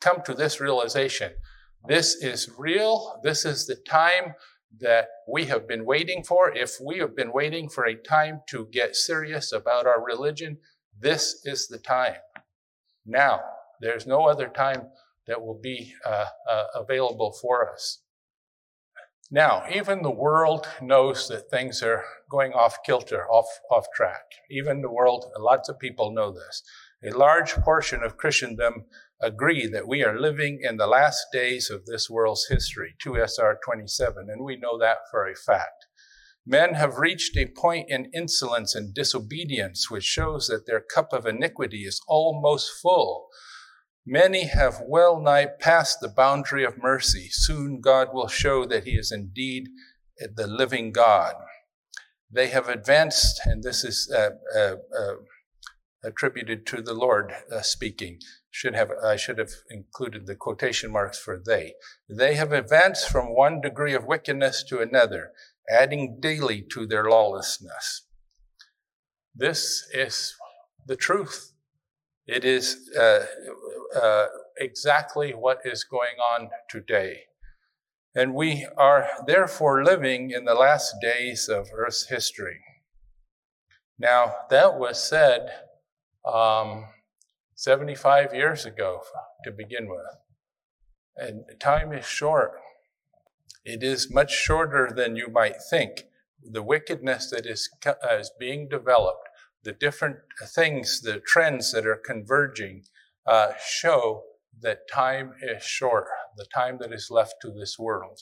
come 0.00 0.22
to 0.24 0.34
this 0.34 0.60
realization. 0.60 1.32
This 1.86 2.14
is 2.14 2.50
real. 2.56 3.20
This 3.22 3.44
is 3.44 3.66
the 3.66 3.76
time 3.76 4.34
that 4.80 5.08
we 5.28 5.46
have 5.46 5.66
been 5.68 5.84
waiting 5.84 6.22
for. 6.22 6.50
If 6.56 6.80
we 6.80 6.98
have 6.98 7.14
been 7.14 7.32
waiting 7.32 7.68
for 7.68 7.84
a 7.84 7.94
time 7.94 8.40
to 8.48 8.68
get 8.72 8.96
serious 8.96 9.52
about 9.52 9.86
our 9.86 10.02
religion, 10.02 10.58
this 10.98 11.42
is 11.44 11.68
the 11.68 11.78
time. 11.78 12.16
Now, 13.04 13.40
there's 13.80 14.06
no 14.06 14.28
other 14.28 14.48
time 14.48 14.88
that 15.26 15.42
will 15.42 15.58
be 15.60 15.94
uh, 16.06 16.26
uh, 16.48 16.64
available 16.74 17.32
for 17.32 17.70
us. 17.70 18.01
Now, 19.34 19.64
even 19.74 20.02
the 20.02 20.10
world 20.10 20.68
knows 20.82 21.26
that 21.28 21.48
things 21.48 21.82
are 21.82 22.04
going 22.30 22.52
off 22.52 22.82
kilter, 22.84 23.26
off, 23.30 23.46
off 23.70 23.86
track. 23.96 24.26
Even 24.50 24.82
the 24.82 24.90
world, 24.90 25.24
lots 25.38 25.70
of 25.70 25.78
people 25.78 26.12
know 26.12 26.30
this. 26.30 26.62
A 27.02 27.16
large 27.16 27.54
portion 27.54 28.02
of 28.02 28.18
Christendom 28.18 28.84
agree 29.22 29.66
that 29.68 29.88
we 29.88 30.04
are 30.04 30.20
living 30.20 30.60
in 30.62 30.76
the 30.76 30.86
last 30.86 31.28
days 31.32 31.70
of 31.70 31.86
this 31.86 32.10
world's 32.10 32.48
history, 32.50 32.94
2SR 33.02 33.54
27, 33.64 34.28
and 34.28 34.44
we 34.44 34.56
know 34.58 34.78
that 34.78 34.98
for 35.10 35.26
a 35.26 35.34
fact. 35.34 35.86
Men 36.44 36.74
have 36.74 36.98
reached 36.98 37.34
a 37.38 37.46
point 37.46 37.88
in 37.88 38.10
insolence 38.12 38.74
and 38.74 38.92
disobedience 38.92 39.90
which 39.90 40.04
shows 40.04 40.48
that 40.48 40.66
their 40.66 40.82
cup 40.82 41.14
of 41.14 41.24
iniquity 41.24 41.84
is 41.84 42.02
almost 42.06 42.70
full. 42.82 43.28
Many 44.04 44.46
have 44.46 44.82
well 44.86 45.20
nigh 45.20 45.46
passed 45.46 46.00
the 46.00 46.08
boundary 46.08 46.64
of 46.64 46.82
mercy. 46.82 47.28
Soon 47.30 47.80
God 47.80 48.08
will 48.12 48.28
show 48.28 48.64
that 48.66 48.84
He 48.84 48.92
is 48.92 49.12
indeed 49.12 49.68
the 50.34 50.46
living 50.46 50.92
God. 50.92 51.34
They 52.30 52.48
have 52.48 52.68
advanced, 52.68 53.40
and 53.44 53.62
this 53.62 53.84
is 53.84 54.12
uh, 54.12 54.30
uh, 54.56 54.76
uh, 54.98 55.14
attributed 56.02 56.66
to 56.66 56.82
the 56.82 56.94
Lord 56.94 57.32
uh, 57.52 57.60
speaking. 57.60 58.18
Should 58.50 58.74
have 58.74 58.90
I 59.04 59.16
should 59.16 59.38
have 59.38 59.52
included 59.70 60.26
the 60.26 60.36
quotation 60.36 60.90
marks 60.90 61.18
for 61.18 61.40
they. 61.44 61.74
They 62.08 62.34
have 62.34 62.52
advanced 62.52 63.08
from 63.08 63.34
one 63.34 63.60
degree 63.60 63.94
of 63.94 64.04
wickedness 64.04 64.64
to 64.64 64.80
another, 64.80 65.32
adding 65.70 66.18
daily 66.20 66.64
to 66.72 66.86
their 66.86 67.04
lawlessness. 67.04 68.06
This 69.34 69.86
is 69.94 70.34
the 70.86 70.96
truth. 70.96 71.51
It 72.26 72.44
is 72.44 72.90
uh, 72.98 73.26
uh, 74.00 74.26
exactly 74.56 75.32
what 75.32 75.58
is 75.64 75.84
going 75.84 76.16
on 76.18 76.50
today. 76.68 77.22
And 78.14 78.34
we 78.34 78.66
are 78.76 79.08
therefore 79.26 79.84
living 79.84 80.30
in 80.30 80.44
the 80.44 80.54
last 80.54 80.94
days 81.00 81.48
of 81.48 81.68
Earth's 81.74 82.08
history. 82.08 82.60
Now, 83.98 84.34
that 84.50 84.78
was 84.78 85.02
said 85.02 85.48
um, 86.24 86.86
75 87.54 88.34
years 88.34 88.66
ago 88.66 89.00
to 89.44 89.50
begin 89.50 89.88
with. 89.88 90.00
And 91.16 91.44
time 91.60 91.92
is 91.92 92.04
short. 92.04 92.52
It 93.64 93.82
is 93.82 94.12
much 94.12 94.32
shorter 94.32 94.90
than 94.94 95.16
you 95.16 95.28
might 95.28 95.56
think. 95.70 96.04
The 96.42 96.62
wickedness 96.62 97.30
that 97.30 97.46
is, 97.46 97.70
uh, 97.86 97.94
is 98.18 98.30
being 98.38 98.68
developed 98.68 99.28
the 99.64 99.72
different 99.72 100.16
things, 100.54 101.00
the 101.00 101.20
trends 101.20 101.72
that 101.72 101.86
are 101.86 102.00
converging, 102.02 102.84
uh, 103.26 103.52
show 103.64 104.24
that 104.60 104.88
time 104.92 105.34
is 105.42 105.62
short, 105.62 106.06
the 106.36 106.46
time 106.54 106.78
that 106.80 106.92
is 106.92 107.10
left 107.10 107.34
to 107.42 107.50
this 107.50 107.78
world. 107.78 108.20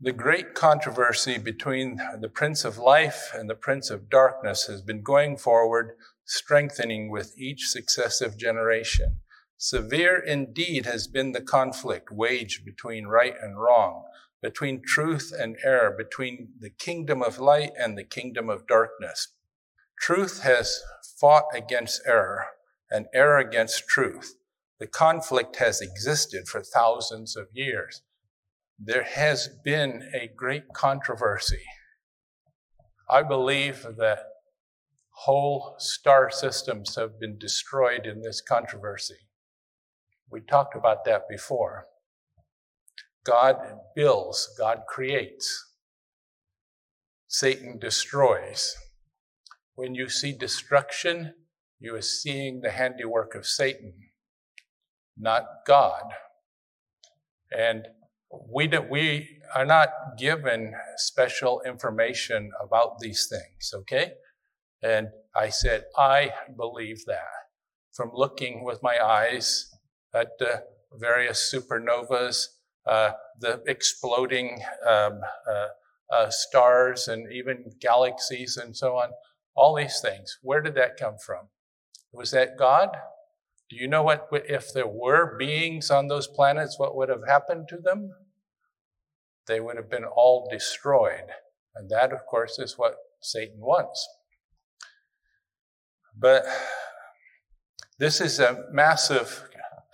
The 0.00 0.12
great 0.12 0.54
controversy 0.54 1.36
between 1.36 2.00
the 2.20 2.30
Prince 2.30 2.64
of 2.64 2.78
Life 2.78 3.32
and 3.34 3.50
the 3.50 3.54
Prince 3.54 3.90
of 3.90 4.08
Darkness 4.08 4.64
has 4.64 4.80
been 4.80 5.02
going 5.02 5.36
forward, 5.36 5.92
strengthening 6.24 7.10
with 7.10 7.34
each 7.38 7.68
successive 7.68 8.38
generation. 8.38 9.20
Severe 9.58 10.18
indeed 10.18 10.86
has 10.86 11.06
been 11.06 11.32
the 11.32 11.42
conflict 11.42 12.10
waged 12.10 12.64
between 12.64 13.08
right 13.08 13.34
and 13.42 13.60
wrong, 13.60 14.04
between 14.40 14.82
truth 14.82 15.34
and 15.38 15.58
error, 15.62 15.94
between 15.94 16.54
the 16.58 16.70
kingdom 16.70 17.22
of 17.22 17.38
light 17.38 17.72
and 17.78 17.98
the 17.98 18.04
kingdom 18.04 18.48
of 18.48 18.66
darkness. 18.66 19.34
Truth 20.00 20.42
has 20.42 20.82
fought 21.20 21.44
against 21.54 22.00
error 22.06 22.46
and 22.90 23.06
error 23.12 23.38
against 23.38 23.86
truth. 23.86 24.34
The 24.78 24.86
conflict 24.86 25.56
has 25.56 25.82
existed 25.82 26.48
for 26.48 26.62
thousands 26.62 27.36
of 27.36 27.48
years. 27.52 28.00
There 28.78 29.04
has 29.04 29.50
been 29.62 30.10
a 30.14 30.30
great 30.34 30.72
controversy. 30.72 31.62
I 33.10 33.22
believe 33.22 33.86
that 33.98 34.20
whole 35.10 35.74
star 35.78 36.30
systems 36.30 36.96
have 36.96 37.20
been 37.20 37.36
destroyed 37.36 38.06
in 38.06 38.22
this 38.22 38.40
controversy. 38.40 39.18
We 40.30 40.40
talked 40.40 40.74
about 40.74 41.04
that 41.04 41.28
before. 41.28 41.88
God 43.22 43.56
builds, 43.94 44.48
God 44.58 44.84
creates. 44.88 45.72
Satan 47.28 47.78
destroys. 47.78 48.74
When 49.80 49.94
you 49.94 50.10
see 50.10 50.34
destruction, 50.34 51.32
you 51.78 51.94
are 51.94 52.02
seeing 52.02 52.60
the 52.60 52.70
handiwork 52.70 53.34
of 53.34 53.46
Satan, 53.46 53.94
not 55.16 55.46
God. 55.66 56.02
And 57.50 57.88
we, 58.46 58.66
do, 58.66 58.82
we 58.82 59.40
are 59.54 59.64
not 59.64 59.88
given 60.18 60.74
special 60.98 61.62
information 61.64 62.50
about 62.62 62.98
these 62.98 63.26
things, 63.26 63.72
okay? 63.74 64.12
And 64.82 65.08
I 65.34 65.48
said, 65.48 65.84
I 65.96 66.34
believe 66.58 67.06
that. 67.06 67.48
From 67.94 68.10
looking 68.12 68.62
with 68.62 68.82
my 68.82 69.02
eyes 69.02 69.70
at 70.14 70.28
the 70.38 70.62
various 70.92 71.50
supernovas, 71.50 72.48
uh, 72.86 73.12
the 73.38 73.62
exploding 73.66 74.60
um, 74.86 75.20
uh, 75.50 75.68
uh, 76.14 76.28
stars, 76.28 77.08
and 77.08 77.32
even 77.32 77.72
galaxies 77.80 78.58
and 78.58 78.76
so 78.76 78.98
on, 78.98 79.08
all 79.60 79.74
these 79.74 80.00
things. 80.00 80.38
Where 80.40 80.62
did 80.62 80.74
that 80.76 80.96
come 80.96 81.16
from? 81.18 81.48
Was 82.14 82.30
that 82.30 82.56
God? 82.58 82.96
Do 83.68 83.76
you 83.76 83.86
know 83.86 84.02
what, 84.02 84.26
if 84.32 84.72
there 84.72 84.88
were 84.88 85.36
beings 85.36 85.90
on 85.90 86.08
those 86.08 86.26
planets, 86.26 86.78
what 86.78 86.96
would 86.96 87.10
have 87.10 87.26
happened 87.28 87.68
to 87.68 87.76
them? 87.76 88.10
They 89.46 89.60
would 89.60 89.76
have 89.76 89.90
been 89.90 90.06
all 90.06 90.48
destroyed. 90.50 91.26
And 91.74 91.90
that, 91.90 92.10
of 92.10 92.24
course, 92.24 92.58
is 92.58 92.78
what 92.78 92.96
Satan 93.20 93.60
wants. 93.60 94.08
But 96.18 96.44
this 97.98 98.22
is 98.22 98.40
a 98.40 98.64
massive 98.72 99.44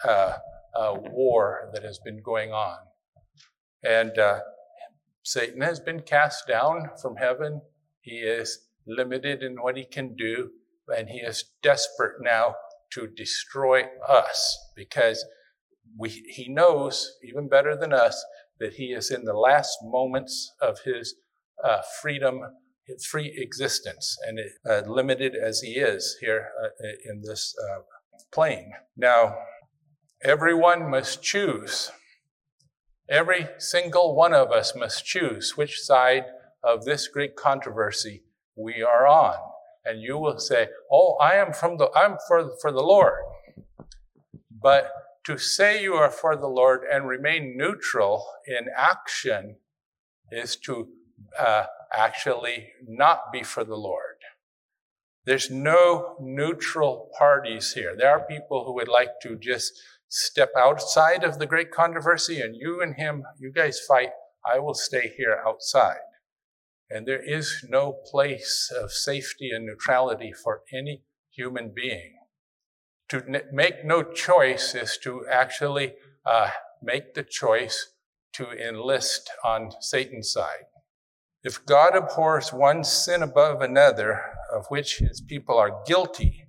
uh, 0.04 0.34
uh, 0.76 0.94
war 1.10 1.70
that 1.74 1.82
has 1.82 1.98
been 1.98 2.22
going 2.22 2.52
on. 2.52 2.78
And 3.82 4.16
uh, 4.16 4.40
Satan 5.24 5.60
has 5.62 5.80
been 5.80 6.02
cast 6.02 6.46
down 6.46 6.90
from 7.02 7.16
heaven. 7.16 7.62
He 8.00 8.18
is 8.18 8.65
limited 8.86 9.42
in 9.42 9.56
what 9.56 9.76
he 9.76 9.84
can 9.84 10.14
do, 10.14 10.50
and 10.88 11.08
he 11.08 11.18
is 11.18 11.44
desperate 11.62 12.16
now 12.20 12.54
to 12.92 13.06
destroy 13.06 13.84
us 14.08 14.58
because 14.74 15.24
we, 15.98 16.10
he 16.10 16.48
knows, 16.48 17.18
even 17.24 17.48
better 17.48 17.76
than 17.76 17.92
us, 17.92 18.24
that 18.60 18.74
he 18.74 18.86
is 18.86 19.10
in 19.10 19.24
the 19.24 19.34
last 19.34 19.78
moments 19.82 20.52
of 20.60 20.80
his 20.84 21.14
uh, 21.62 21.82
freedom, 22.00 22.40
his 22.86 23.04
free 23.04 23.32
existence, 23.36 24.16
and 24.26 24.38
it, 24.38 24.52
uh, 24.68 24.82
limited 24.90 25.34
as 25.34 25.60
he 25.60 25.72
is 25.72 26.16
here 26.20 26.50
uh, 26.62 26.68
in 27.10 27.22
this 27.22 27.54
uh, 27.70 27.80
plane. 28.32 28.72
Now, 28.96 29.36
everyone 30.22 30.90
must 30.90 31.22
choose 31.22 31.90
Every 33.08 33.46
single 33.58 34.16
one 34.16 34.34
of 34.34 34.50
us 34.50 34.74
must 34.74 35.04
choose 35.04 35.56
which 35.56 35.80
side 35.80 36.24
of 36.64 36.84
this 36.84 37.06
great 37.06 37.36
controversy 37.36 38.24
we 38.56 38.82
are 38.82 39.06
on. 39.06 39.36
And 39.84 40.02
you 40.02 40.18
will 40.18 40.38
say, 40.38 40.68
"Oh, 40.90 41.16
I 41.20 41.34
am 41.34 41.52
from 41.52 41.76
the 41.76 41.90
I'm 41.94 42.16
for 42.26 42.56
for 42.60 42.72
the 42.72 42.82
Lord." 42.82 43.22
But 44.50 44.90
to 45.26 45.38
say 45.38 45.82
you 45.82 45.94
are 45.94 46.10
for 46.10 46.36
the 46.36 46.48
Lord 46.48 46.82
and 46.90 47.06
remain 47.06 47.56
neutral 47.56 48.26
in 48.46 48.66
action 48.74 49.56
is 50.30 50.56
to 50.56 50.88
uh, 51.38 51.64
actually 51.92 52.72
not 52.86 53.32
be 53.32 53.42
for 53.42 53.64
the 53.64 53.76
Lord. 53.76 54.16
There's 55.24 55.50
no 55.50 56.16
neutral 56.20 57.10
parties 57.18 57.72
here. 57.72 57.94
There 57.96 58.10
are 58.10 58.24
people 58.26 58.64
who 58.64 58.74
would 58.74 58.88
like 58.88 59.20
to 59.22 59.36
just 59.36 59.72
step 60.08 60.50
outside 60.56 61.24
of 61.24 61.38
the 61.38 61.46
great 61.46 61.72
controversy 61.72 62.40
and 62.40 62.54
you 62.54 62.80
and 62.80 62.94
him, 62.94 63.24
you 63.38 63.52
guys 63.52 63.80
fight. 63.80 64.10
I 64.46 64.60
will 64.60 64.74
stay 64.74 65.12
here 65.16 65.42
outside. 65.44 65.98
And 66.90 67.06
there 67.06 67.22
is 67.22 67.64
no 67.68 67.92
place 67.92 68.72
of 68.74 68.92
safety 68.92 69.50
and 69.50 69.66
neutrality 69.66 70.32
for 70.32 70.62
any 70.72 71.02
human 71.30 71.72
being. 71.74 72.14
To 73.08 73.22
n- 73.26 73.42
make 73.52 73.84
no 73.84 74.02
choice 74.02 74.74
is 74.74 74.98
to 75.02 75.26
actually 75.30 75.94
uh, 76.24 76.50
make 76.82 77.14
the 77.14 77.24
choice 77.24 77.92
to 78.34 78.50
enlist 78.50 79.30
on 79.44 79.70
Satan's 79.80 80.32
side. 80.32 80.66
If 81.42 81.64
God 81.64 81.96
abhors 81.96 82.52
one 82.52 82.84
sin 82.84 83.22
above 83.22 83.62
another, 83.62 84.20
of 84.52 84.66
which 84.68 84.98
his 84.98 85.20
people 85.20 85.56
are 85.58 85.82
guilty, 85.86 86.46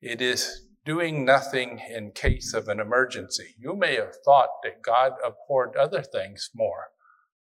it 0.00 0.20
is 0.20 0.66
doing 0.84 1.24
nothing 1.24 1.80
in 1.88 2.10
case 2.10 2.52
of 2.52 2.68
an 2.68 2.78
emergency. 2.78 3.54
You 3.58 3.74
may 3.74 3.94
have 3.96 4.14
thought 4.24 4.50
that 4.62 4.82
God 4.82 5.12
abhorred 5.24 5.76
other 5.76 6.02
things 6.02 6.50
more, 6.54 6.88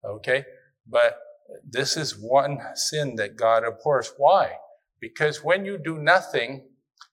okay? 0.06 0.46
But 0.88 1.18
this 1.68 1.98
is 1.98 2.18
one 2.18 2.60
sin 2.76 3.16
that 3.16 3.36
God 3.36 3.64
abhors. 3.64 4.14
Why? 4.18 4.54
Because 5.00 5.44
when 5.44 5.66
you 5.66 5.78
do 5.78 5.98
nothing 5.98 6.68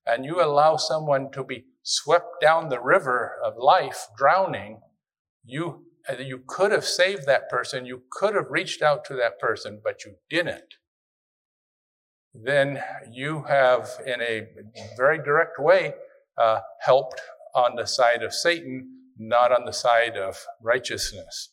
and 0.07 0.25
you 0.25 0.43
allow 0.43 0.77
someone 0.77 1.31
to 1.33 1.45
be 1.45 1.65
swept 1.83 2.41
down 2.41 2.69
the 2.69 2.81
river 2.81 3.33
of 3.45 3.55
life, 3.57 4.07
drowning, 4.17 4.81
you 5.45 5.85
you 6.19 6.43
could 6.47 6.73
have 6.73 6.85
saved 6.85 7.27
that 7.27 7.51
person, 7.51 7.85
you 7.85 8.03
could 8.11 8.35
have 8.35 8.47
reached 8.51 8.81
out 8.81 9.05
to 9.05 9.15
that 9.15 9.39
person, 9.39 9.81
but 9.85 10.05
you 10.05 10.15
didn't. 10.31 10.77
Then 12.33 12.83
you 13.11 13.43
have, 13.43 13.91
in 14.07 14.23
a 14.23 14.47
very 14.97 15.19
direct 15.19 15.59
way, 15.59 15.95
uh, 16.39 16.61
helped 16.81 17.21
on 17.55 17.77
the 17.77 17.87
side 17.87 18.23
of 18.23 18.33
Satan, 18.33 18.89
not 19.19 19.53
on 19.53 19.65
the 19.65 19.73
side 19.73 20.17
of 20.17 20.45
righteousness. 20.63 21.51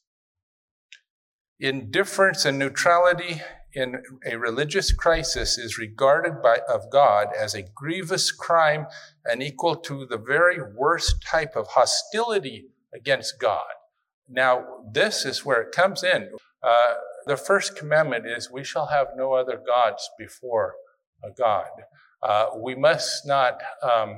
Indifference 1.59 2.43
and 2.43 2.59
neutrality 2.59 3.41
in 3.73 4.01
a 4.25 4.37
religious 4.37 4.91
crisis 4.91 5.57
is 5.57 5.77
regarded 5.77 6.41
by, 6.41 6.59
of 6.67 6.89
God 6.91 7.27
as 7.37 7.53
a 7.53 7.63
grievous 7.63 8.29
crime 8.29 8.87
and 9.23 9.41
equal 9.41 9.77
to 9.77 10.05
the 10.05 10.17
very 10.17 10.59
worst 10.75 11.21
type 11.21 11.55
of 11.55 11.67
hostility 11.67 12.67
against 12.93 13.39
God. 13.39 13.63
Now, 14.27 14.65
this 14.91 15.23
is 15.23 15.45
where 15.45 15.61
it 15.61 15.73
comes 15.73 16.03
in. 16.03 16.29
Uh, 16.61 16.95
the 17.25 17.37
first 17.37 17.77
commandment 17.77 18.25
is, 18.27 18.51
We 18.51 18.65
shall 18.65 18.87
have 18.87 19.07
no 19.15 19.33
other 19.33 19.61
gods 19.65 20.09
before 20.19 20.75
a 21.23 21.31
God. 21.31 21.69
Uh, 22.21 22.47
we 22.57 22.75
must 22.75 23.25
not 23.25 23.61
um, 23.81 24.17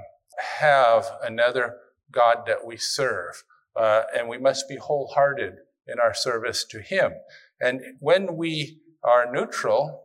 have 0.60 1.06
another 1.23 1.78
God 2.12 2.45
that 2.47 2.65
we 2.65 2.78
serve, 2.78 3.43
uh, 3.76 4.04
and 4.17 4.28
we 4.28 4.39
must 4.39 4.67
be 4.67 4.78
wholehearted 4.78 5.58
in 5.88 6.00
our 6.00 6.13
service 6.13 6.65
to 6.71 6.82
Him. 6.82 7.13
And 7.62 7.82
when 8.00 8.36
we 8.36 8.80
are 9.04 9.32
neutral, 9.32 10.04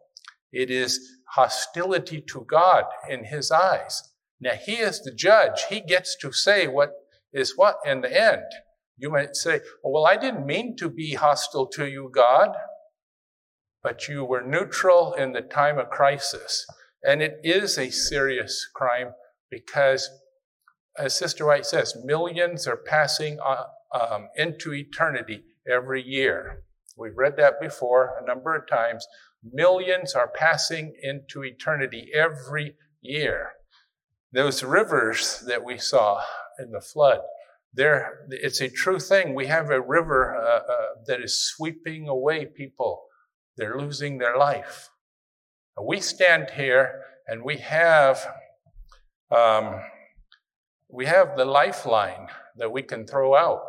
it 0.53 0.71
is 0.71 1.01
hostility 1.31 2.21
to 2.31 2.47
God 2.49 2.85
in 3.09 3.25
His 3.25 3.51
eyes. 3.51 4.03
Now, 4.41 4.53
He 4.53 4.75
is 4.75 5.01
the 5.03 5.15
judge. 5.15 5.65
He 5.69 5.81
gets 5.81 6.17
to 6.19 6.33
say 6.33 6.67
what 6.67 6.91
is 7.33 7.57
what 7.57 7.77
in 7.85 8.03
the 8.03 8.23
end. 8.23 8.45
You 8.99 9.11
might 9.11 9.37
say, 9.37 9.61
well, 9.83 10.07
I 10.07 10.17
didn't 10.17 10.47
mean 10.47 10.77
to 10.77 10.89
be 10.89 11.15
hostile 11.15 11.67
to 11.69 11.87
you, 11.87 12.11
God, 12.15 12.51
but 13.83 14.07
you 14.07 14.25
were 14.25 14.43
neutral 14.43 15.15
in 15.15 15.33
the 15.33 15.41
time 15.41 15.79
of 15.79 15.91
crisis. 15.91 16.67
And 17.03 17.21
it 17.21 17.41
is 17.43 17.79
a 17.79 17.91
serious 17.91 18.69
crime 18.75 19.13
because 19.51 20.09
as 20.99 21.17
Sister 21.17 21.47
White 21.47 21.67
says, 21.67 21.97
millions 22.05 22.67
are 22.67 22.77
passing 22.77 23.39
uh, 23.45 23.65
um, 23.99 24.29
into 24.37 24.75
eternity 24.75 25.43
every 25.71 26.03
year. 26.03 26.63
We've 26.97 27.17
read 27.17 27.37
that 27.39 27.61
before 27.61 28.19
a 28.21 28.27
number 28.27 28.55
of 28.55 28.69
times. 28.69 29.07
Millions 29.43 30.15
are 30.15 30.29
passing 30.29 30.95
into 31.03 31.43
eternity 31.45 32.11
every 32.15 32.77
year. 33.01 33.53
Those 34.33 34.63
rivers 34.63 35.45
that 35.47 35.65
we 35.65 35.79
saw 35.79 36.23
in 36.59 36.71
the 36.71 36.81
flood, 36.81 37.21
there, 37.75 38.27
it's 38.31 38.61
a 38.61 38.69
true 38.69 38.99
thing. 38.99 39.35
We 39.35 39.47
have 39.47 39.71
a 39.71 39.81
river 39.81 40.37
uh, 40.37 40.73
uh, 40.73 40.87
that 41.07 41.21
is 41.23 41.47
sweeping 41.49 42.09
away 42.09 42.47
people. 42.47 43.05
They're 43.57 43.79
losing 43.79 44.19
their 44.19 44.37
life. 44.37 44.91
We 45.83 46.01
stand 46.01 46.51
here 46.51 47.03
and 47.27 47.43
we 47.43 47.57
have 47.59 48.27
um, 49.31 49.81
we 50.89 51.07
have 51.07 51.37
the 51.37 51.47
lifeline 51.47 52.29
that 52.57 52.71
we 52.71 52.83
can 52.83 53.07
throw 53.07 53.35
out. 53.35 53.63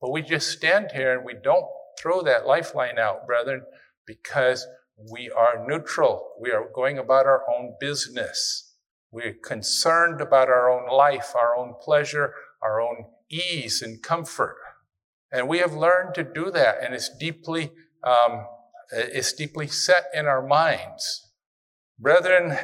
But 0.00 0.12
we 0.12 0.22
just 0.22 0.48
stand 0.50 0.92
here 0.92 1.12
and 1.16 1.24
we 1.24 1.34
don't 1.34 1.66
throw 1.98 2.22
that 2.22 2.46
lifeline 2.46 2.98
out, 2.98 3.26
brethren, 3.26 3.62
because 4.06 4.66
we 5.10 5.30
are 5.30 5.64
neutral. 5.66 6.32
We 6.40 6.50
are 6.50 6.68
going 6.74 6.98
about 6.98 7.26
our 7.26 7.42
own 7.50 7.74
business. 7.78 8.74
We're 9.10 9.34
concerned 9.34 10.20
about 10.20 10.48
our 10.48 10.70
own 10.70 10.88
life, 10.90 11.34
our 11.34 11.56
own 11.56 11.74
pleasure, 11.80 12.34
our 12.62 12.80
own 12.80 13.06
ease 13.30 13.82
and 13.82 14.02
comfort. 14.02 14.56
And 15.32 15.48
we 15.48 15.58
have 15.58 15.72
learned 15.72 16.14
to 16.14 16.24
do 16.24 16.50
that, 16.50 16.82
and 16.82 16.94
it's 16.94 17.10
deeply, 17.18 17.72
um, 18.02 18.46
it's 18.90 19.32
deeply 19.32 19.68
set 19.68 20.06
in 20.12 20.26
our 20.26 20.46
minds. 20.46 21.30
Brethren, 21.98 22.56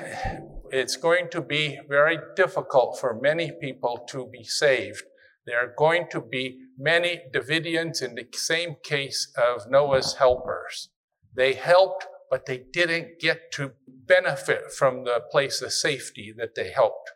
it's 0.71 0.97
going 0.97 1.29
to 1.31 1.41
be 1.41 1.79
very 1.89 2.19
difficult 2.35 2.99
for 2.99 3.15
many 3.15 3.53
people 3.61 4.05
to 4.09 4.27
be 4.27 4.45
saved. 4.45 5.03
There 5.47 5.59
are 5.59 5.75
going 5.77 6.07
to 6.11 6.21
be 6.21 6.66
many 6.77 7.23
Davidians 7.33 8.03
in 8.03 8.15
the 8.15 8.27
same 8.35 8.77
case 8.83 9.33
of 9.37 9.71
Noah's 9.71 10.15
helpers. 10.15 10.91
They 11.35 11.55
helped, 11.55 12.07
but 12.31 12.47
they 12.47 12.65
didn't 12.73 13.21
get 13.21 13.53
to 13.53 13.73
benefit 13.87 14.73
from 14.73 15.05
the 15.05 15.23
place 15.31 15.63
of 15.63 15.73
safety 15.73 16.33
that 16.37 16.55
they 16.55 16.71
helped 16.71 17.11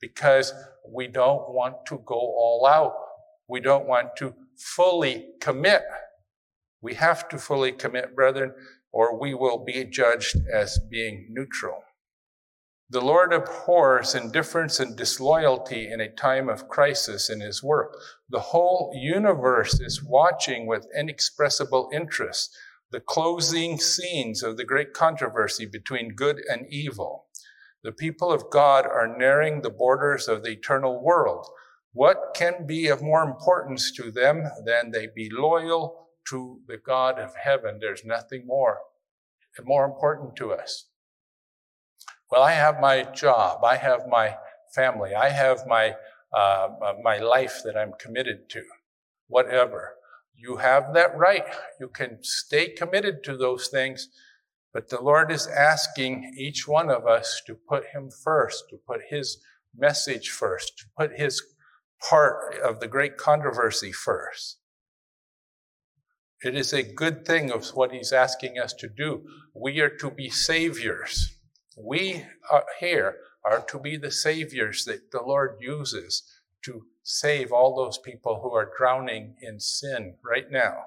because 0.00 0.52
we 0.88 1.06
don't 1.06 1.52
want 1.52 1.86
to 1.86 2.02
go 2.04 2.16
all 2.16 2.66
out. 2.66 2.94
We 3.48 3.60
don't 3.60 3.86
want 3.86 4.16
to 4.18 4.34
fully 4.56 5.28
commit. 5.40 5.82
We 6.80 6.94
have 6.94 7.28
to 7.28 7.38
fully 7.38 7.72
commit, 7.72 8.14
brethren, 8.14 8.52
or 8.92 9.18
we 9.18 9.34
will 9.34 9.64
be 9.64 9.84
judged 9.84 10.36
as 10.52 10.78
being 10.90 11.28
neutral. 11.30 11.82
The 12.92 13.00
Lord 13.00 13.32
abhors 13.32 14.14
indifference 14.14 14.78
and 14.78 14.94
disloyalty 14.94 15.90
in 15.90 15.98
a 16.02 16.12
time 16.12 16.50
of 16.50 16.68
crisis 16.68 17.30
in 17.30 17.40
His 17.40 17.62
work. 17.62 17.96
The 18.28 18.52
whole 18.52 18.92
universe 18.94 19.80
is 19.80 20.04
watching 20.04 20.66
with 20.66 20.86
inexpressible 20.94 21.88
interest 21.90 22.54
the 22.90 23.00
closing 23.00 23.78
scenes 23.78 24.42
of 24.42 24.58
the 24.58 24.66
great 24.66 24.92
controversy 24.92 25.64
between 25.64 26.14
good 26.14 26.42
and 26.50 26.66
evil. 26.68 27.28
The 27.82 27.92
people 27.92 28.30
of 28.30 28.50
God 28.50 28.84
are 28.84 29.16
nearing 29.16 29.62
the 29.62 29.70
borders 29.70 30.28
of 30.28 30.42
the 30.42 30.50
eternal 30.50 31.02
world. 31.02 31.46
What 31.94 32.34
can 32.34 32.66
be 32.66 32.88
of 32.88 33.00
more 33.00 33.22
importance 33.22 33.90
to 33.92 34.10
them 34.10 34.44
than 34.66 34.90
they 34.90 35.06
be 35.06 35.30
loyal 35.32 36.08
to 36.28 36.60
the 36.68 36.76
God 36.76 37.18
of 37.18 37.36
heaven? 37.36 37.78
There's 37.80 38.04
nothing 38.04 38.46
more 38.46 38.80
more 39.64 39.86
important 39.86 40.36
to 40.36 40.52
us. 40.52 40.91
Well, 42.32 42.42
I 42.42 42.52
have 42.52 42.80
my 42.80 43.02
job, 43.02 43.62
I 43.62 43.76
have 43.76 44.08
my 44.08 44.38
family, 44.74 45.14
I 45.14 45.28
have 45.28 45.66
my 45.66 45.96
uh, 46.32 46.68
my 47.02 47.18
life 47.18 47.60
that 47.62 47.76
I'm 47.76 47.92
committed 48.00 48.48
to, 48.48 48.62
whatever. 49.26 49.96
You 50.34 50.56
have 50.56 50.94
that 50.94 51.14
right. 51.14 51.44
You 51.78 51.88
can 51.88 52.20
stay 52.22 52.70
committed 52.70 53.22
to 53.24 53.36
those 53.36 53.68
things, 53.68 54.08
but 54.72 54.88
the 54.88 55.02
Lord 55.02 55.30
is 55.30 55.46
asking 55.46 56.34
each 56.38 56.66
one 56.66 56.88
of 56.88 57.06
us 57.06 57.42
to 57.46 57.54
put 57.68 57.88
Him 57.92 58.08
first, 58.24 58.64
to 58.70 58.78
put 58.78 59.02
His 59.10 59.36
message 59.76 60.30
first, 60.30 60.72
to 60.78 60.84
put 60.96 61.18
His 61.18 61.42
part 62.00 62.58
of 62.64 62.80
the 62.80 62.88
great 62.88 63.18
controversy 63.18 63.92
first. 63.92 64.56
It 66.42 66.56
is 66.56 66.72
a 66.72 66.82
good 66.82 67.26
thing 67.26 67.52
of 67.52 67.68
what 67.74 67.92
He's 67.92 68.10
asking 68.10 68.58
us 68.58 68.72
to 68.78 68.88
do. 68.88 69.20
We 69.54 69.80
are 69.80 69.94
to 69.98 70.10
be 70.10 70.30
saviors. 70.30 71.36
We 71.76 72.24
are 72.50 72.64
here 72.80 73.16
are 73.44 73.60
to 73.60 73.78
be 73.78 73.96
the 73.96 74.10
saviors 74.10 74.84
that 74.84 75.10
the 75.10 75.22
Lord 75.22 75.56
uses 75.60 76.22
to 76.62 76.86
save 77.02 77.50
all 77.50 77.74
those 77.74 77.98
people 77.98 78.40
who 78.42 78.52
are 78.52 78.70
drowning 78.76 79.36
in 79.40 79.58
sin 79.58 80.16
right 80.24 80.50
now. 80.50 80.84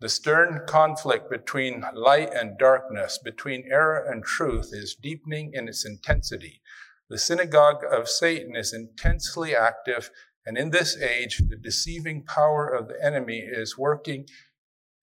The 0.00 0.08
stern 0.08 0.62
conflict 0.66 1.30
between 1.30 1.84
light 1.94 2.32
and 2.32 2.58
darkness, 2.58 3.18
between 3.18 3.70
error 3.70 4.04
and 4.10 4.24
truth, 4.24 4.70
is 4.72 4.94
deepening 4.94 5.52
in 5.52 5.68
its 5.68 5.84
intensity. 5.84 6.62
The 7.10 7.18
synagogue 7.18 7.82
of 7.90 8.08
Satan 8.08 8.56
is 8.56 8.72
intensely 8.72 9.54
active, 9.54 10.10
and 10.46 10.56
in 10.56 10.70
this 10.70 10.96
age, 10.96 11.42
the 11.48 11.56
deceiving 11.56 12.24
power 12.24 12.66
of 12.68 12.88
the 12.88 13.04
enemy 13.04 13.40
is 13.40 13.76
working 13.76 14.26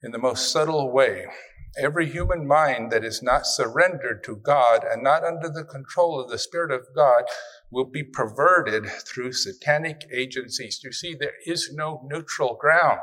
in 0.02 0.12
the 0.12 0.17
most 0.17 0.52
subtle 0.52 0.91
way. 0.91 1.28
Every 1.77 2.10
human 2.10 2.47
mind 2.47 2.91
that 2.91 3.03
is 3.03 3.21
not 3.21 3.45
surrendered 3.45 4.23
to 4.23 4.36
God 4.36 4.84
and 4.84 5.03
not 5.03 5.23
under 5.23 5.49
the 5.49 5.63
control 5.63 6.19
of 6.19 6.30
the 6.30 6.38
Spirit 6.38 6.71
of 6.71 6.88
God 6.95 7.23
will 7.69 7.86
be 7.86 8.03
perverted 8.03 8.88
through 8.88 9.34
satanic 9.34 10.01
agencies. 10.12 10.82
You 10.84 10.91
see, 10.91 11.13
there 11.13 11.36
is 11.45 11.71
no 11.73 12.01
neutral 12.10 12.56
ground. 12.60 13.01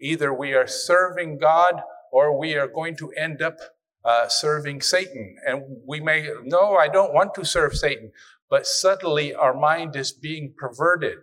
Either 0.00 0.32
we 0.32 0.54
are 0.54 0.66
serving 0.66 1.38
God 1.38 1.82
or 2.10 2.38
we 2.38 2.54
are 2.54 2.68
going 2.68 2.96
to 2.96 3.12
end 3.12 3.42
up 3.42 3.58
uh, 4.04 4.28
serving 4.28 4.80
Satan. 4.80 5.36
And 5.46 5.62
we 5.86 6.00
may, 6.00 6.28
no, 6.44 6.76
I 6.76 6.88
don't 6.88 7.12
want 7.12 7.34
to 7.34 7.44
serve 7.44 7.76
Satan, 7.76 8.12
but 8.48 8.66
subtly 8.66 9.34
our 9.34 9.54
mind 9.54 9.94
is 9.94 10.12
being 10.12 10.54
perverted. 10.56 11.18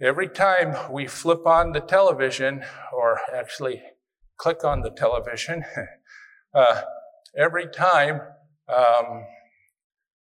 Every 0.00 0.28
time 0.28 0.92
we 0.92 1.06
flip 1.06 1.46
on 1.46 1.72
the 1.72 1.80
television, 1.80 2.64
or 2.92 3.18
actually 3.34 3.82
click 4.38 4.64
on 4.64 4.82
the 4.82 4.90
television, 4.90 5.64
uh, 6.54 6.82
every 7.36 7.68
time 7.68 8.20
um, 8.68 9.24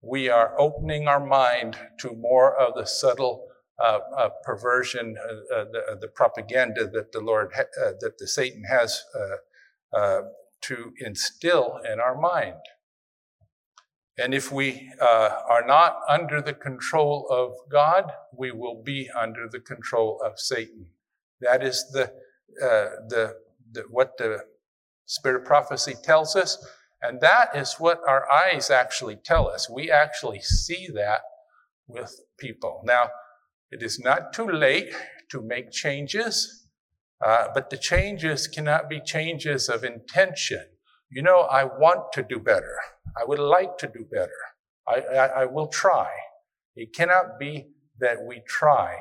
we 0.03 0.29
are 0.29 0.59
opening 0.59 1.09
our 1.09 1.25
mind 1.25 1.77
to 1.99 2.15
more 2.15 2.57
of 2.57 2.75
the 2.75 2.87
subtle 2.87 3.47
uh, 3.79 3.99
uh, 4.17 4.31
perversion, 4.43 5.17
uh, 5.19 5.55
uh, 5.55 5.65
the, 5.71 5.83
uh, 5.93 5.95
the, 6.01 6.09
propaganda 6.09 6.89
that 6.89 7.13
the 7.13 7.21
Lord, 7.21 7.53
ha- 7.55 7.93
that 8.01 8.17
the 8.19 8.27
Satan 8.27 8.65
has 8.65 9.05
to 10.63 10.93
instill 10.99 11.79
in 11.85 12.01
our 12.01 12.19
mind. 12.19 12.55
And 14.19 14.33
if 14.33 14.51
we 14.51 14.91
are 14.99 15.63
not 15.67 16.01
under 16.09 16.41
the 16.41 16.55
control 16.55 17.27
of 17.29 17.53
God, 17.71 18.11
we 18.35 18.51
will 18.51 18.83
be 18.83 19.11
under 19.15 19.47
the 19.47 19.61
control 19.61 20.23
of 20.25 20.41
Satan. 20.41 20.87
That 21.43 21.63
is 21.63 21.85
the, 21.93 22.15
the, 22.59 23.35
the 23.73 23.85
what 23.91 24.13
the 24.19 24.41
Spirit 25.07 25.43
of 25.43 25.47
prophecy 25.47 25.95
tells 26.03 26.35
us. 26.35 26.59
And 27.01 27.21
that 27.21 27.55
is 27.55 27.75
what 27.79 28.01
our 28.09 28.31
eyes 28.31 28.71
actually 28.71 29.17
tell 29.17 29.49
us. 29.49 29.71
We 29.71 29.91
actually 29.91 30.41
see 30.41 30.89
that 30.95 31.21
with 31.87 32.19
people. 32.39 32.83
Now, 32.85 33.11
it 33.71 33.83
is 33.83 34.01
not 34.01 34.33
too 34.33 34.49
late 34.49 34.93
to 35.31 35.43
make 35.43 35.71
changes, 35.71 36.69
uh, 37.25 37.49
but 37.55 37.71
the 37.71 37.77
changes 37.77 38.49
cannot 38.49 38.89
be 38.89 39.01
changes 39.01 39.69
of 39.69 39.85
intention. 39.85 40.65
You 41.11 41.23
know, 41.23 41.41
I 41.43 41.65
want 41.65 42.13
to 42.15 42.23
do 42.23 42.41
better. 42.41 42.77
I 43.17 43.25
would 43.25 43.39
like 43.39 43.79
to 43.79 43.87
do 43.87 44.05
better. 44.11 44.31
I, 44.89 45.01
I, 45.01 45.27
I 45.43 45.45
will 45.47 45.69
try. 45.69 46.09
It 46.75 46.95
cannot 46.95 47.39
be 47.39 47.69
that 48.01 48.19
we 48.27 48.43
try. 48.47 48.97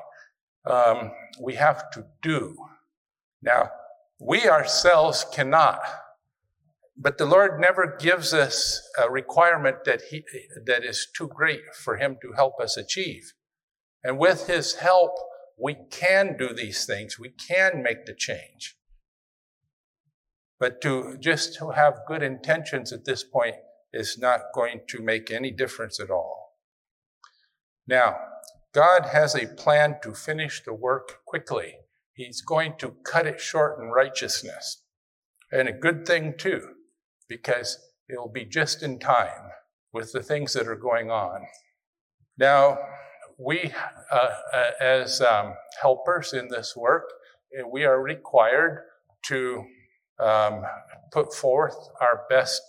Um, 0.66 1.12
we 1.42 1.56
have 1.56 1.90
to 1.92 2.06
do. 2.22 2.56
Now, 3.42 3.70
we 4.20 4.48
ourselves 4.48 5.26
cannot, 5.32 5.82
but 6.98 7.18
the 7.18 7.26
Lord 7.26 7.60
never 7.60 7.98
gives 8.00 8.34
us 8.34 8.82
a 9.02 9.10
requirement 9.12 9.84
that 9.86 10.04
he, 10.10 10.24
that 10.66 10.86
is 10.86 11.08
too 11.16 11.28
great 11.28 11.76
for 11.76 11.98
Him 11.98 12.18
to 12.22 12.34
help 12.34 12.60
us 12.60 12.78
achieve. 12.78 13.34
And 14.04 14.18
with 14.18 14.48
His 14.48 14.76
help, 14.76 15.12
we 15.58 15.76
can 15.90 16.38
do 16.38 16.54
these 16.54 16.86
things. 16.86 17.20
We 17.20 17.30
can 17.30 17.84
make 17.84 18.06
the 18.06 18.16
change. 18.16 18.78
But 20.60 20.82
to 20.82 21.18
just 21.20 21.56
to 21.56 21.72
have 21.72 22.06
good 22.08 22.24
intentions 22.24 22.94
at 22.94 23.06
this 23.06 23.24
point 23.24 23.56
is 23.92 24.18
not 24.18 24.54
going 24.54 24.82
to 24.88 25.02
make 25.02 25.32
any 25.32 25.52
difference 25.52 26.00
at 26.00 26.10
all. 26.10 26.56
Now, 27.88 28.18
God 28.74 29.08
has 29.12 29.36
a 29.36 29.48
plan 29.48 29.98
to 30.04 30.14
finish 30.14 30.64
the 30.64 30.74
work 30.74 31.26
quickly. 31.26 31.76
He's 32.16 32.42
going 32.42 32.76
to 32.80 32.96
cut 33.04 33.28
it 33.28 33.42
short 33.42 33.78
in 33.80 33.90
righteousness. 33.90 34.82
And 35.52 35.68
a 35.68 35.74
good 35.74 36.08
thing 36.08 36.36
too, 36.38 36.62
because 37.28 37.78
it'll 38.10 38.32
be 38.32 38.46
just 38.46 38.82
in 38.82 39.00
time 39.00 39.52
with 39.92 40.14
the 40.14 40.24
things 40.24 40.54
that 40.54 40.68
are 40.68 40.78
going 40.78 41.12
on. 41.12 41.42
Now, 42.38 42.78
we, 43.38 43.74
uh, 44.12 44.30
uh, 44.54 44.72
as 44.80 45.20
um, 45.22 45.56
helpers 45.82 46.32
in 46.32 46.48
this 46.48 46.74
work, 46.76 47.04
eh, 47.58 47.64
we 47.70 47.84
are 47.84 48.02
required 48.02 48.84
to 49.24 49.66
um, 50.20 50.64
put 51.12 51.34
forth 51.34 51.76
our 52.00 52.24
best 52.30 52.62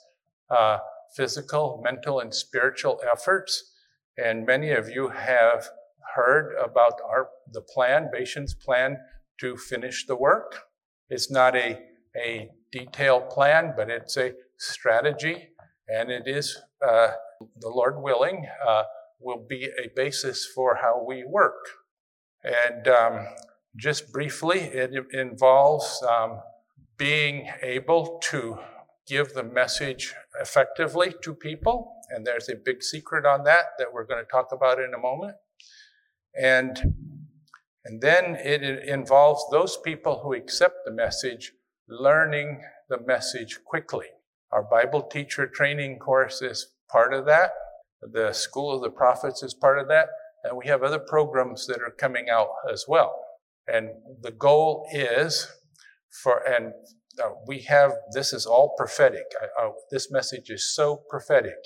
uh, 0.50 0.78
physical, 1.16 1.80
mental, 1.85 2.18
and 2.18 2.35
spiritual 2.35 3.00
efforts. 3.11 3.72
And 4.18 4.44
many 4.44 4.72
of 4.72 4.88
you 4.88 5.09
have 5.09 5.68
heard 6.14 6.56
about 6.62 6.94
our 7.09 7.28
the 7.52 7.61
plan, 7.61 8.09
Bashan's 8.12 8.54
plan 8.54 8.98
to 9.40 9.57
finish 9.57 10.07
the 10.07 10.16
work. 10.16 10.64
It's 11.09 11.31
not 11.31 11.55
a, 11.57 11.81
a 12.16 12.51
detailed 12.72 13.31
plan, 13.31 13.75
but 13.77 13.90
it's 13.90 14.16
a 14.16 14.33
strategy, 14.59 15.49
and 15.88 16.11
it 16.11 16.27
is, 16.27 16.61
uh, 16.87 17.09
the 17.61 17.68
Lord 17.68 18.03
willing, 18.03 18.46
uh, 18.66 18.85
will 19.20 19.46
be 19.49 19.64
a 19.64 19.88
basis 19.94 20.46
for 20.46 20.79
how 20.83 21.05
we 21.07 21.25
work. 21.25 21.68
And 22.42 22.88
um, 22.88 23.27
just 23.77 24.12
briefly, 24.12 24.61
it 24.61 24.92
involves 25.12 26.03
um, 26.09 26.40
being 26.96 27.51
able 27.62 28.18
to 28.31 28.59
give 29.07 29.35
the 29.35 29.42
message 29.42 30.14
effectively 30.40 31.14
to 31.22 31.35
people. 31.35 31.92
And 32.11 32.27
there's 32.27 32.49
a 32.49 32.57
big 32.57 32.83
secret 32.83 33.25
on 33.27 33.44
that 33.44 33.64
that 33.79 33.92
we're 33.92 34.07
going 34.07 34.25
to 34.25 34.31
talk 34.31 34.53
about 34.53 34.81
in 34.81 34.94
a 34.94 34.99
moment. 34.99 35.37
And, 36.38 36.94
and 37.87 38.01
then 38.01 38.37
it 38.42 38.62
involves 38.88 39.44
those 39.53 39.77
people 39.77 40.20
who 40.22 40.35
accept 40.35 40.85
the 40.85 40.90
message 40.90 41.53
learning 41.88 42.61
the 42.88 42.99
message 43.07 43.61
quickly. 43.64 44.07
Our 44.51 44.64
Bible 44.64 45.03
teacher 45.03 45.46
training 45.46 46.01
course 46.01 46.42
is 46.42 46.72
part 46.90 47.14
of 47.14 47.27
that. 47.27 47.51
The 48.03 48.33
School 48.33 48.75
of 48.75 48.83
the 48.83 48.90
Prophets 48.90 49.44
is 49.44 49.55
part 49.55 49.79
of 49.79 49.87
that. 49.88 50.09
And 50.42 50.57
we 50.57 50.66
have 50.66 50.83
other 50.83 50.99
programs 50.99 51.66
that 51.68 51.81
are 51.81 51.94
coming 51.96 52.27
out 52.29 52.49
as 52.72 52.87
well. 52.88 53.14
And 53.72 53.90
the 54.20 54.33
goal 54.33 54.88
is 54.92 55.49
for, 56.22 56.38
and 56.44 56.72
uh, 57.22 57.31
we 57.46 57.61
have, 57.62 57.92
this 58.12 58.33
is 58.33 58.46
all 58.46 58.75
prophetic. 58.77 59.27
Uh, 59.61 59.68
this 59.92 60.11
message 60.11 60.51
is 60.51 60.75
so 60.75 61.03
prophetic. 61.09 61.59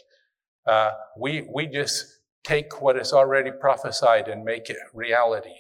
Uh, 0.66 0.90
we, 1.18 1.48
we 1.52 1.66
just 1.66 2.04
take 2.44 2.83
what 2.83 2.98
is 2.98 3.14
already 3.14 3.50
prophesied 3.59 4.28
and 4.28 4.44
make 4.44 4.68
it 4.68 4.76
reality 4.92 5.56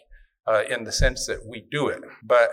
uh, 0.46 0.62
in 0.68 0.84
the 0.84 0.92
sense 0.92 1.26
that 1.26 1.46
we 1.46 1.64
do 1.70 1.88
it. 1.88 2.00
But 2.22 2.50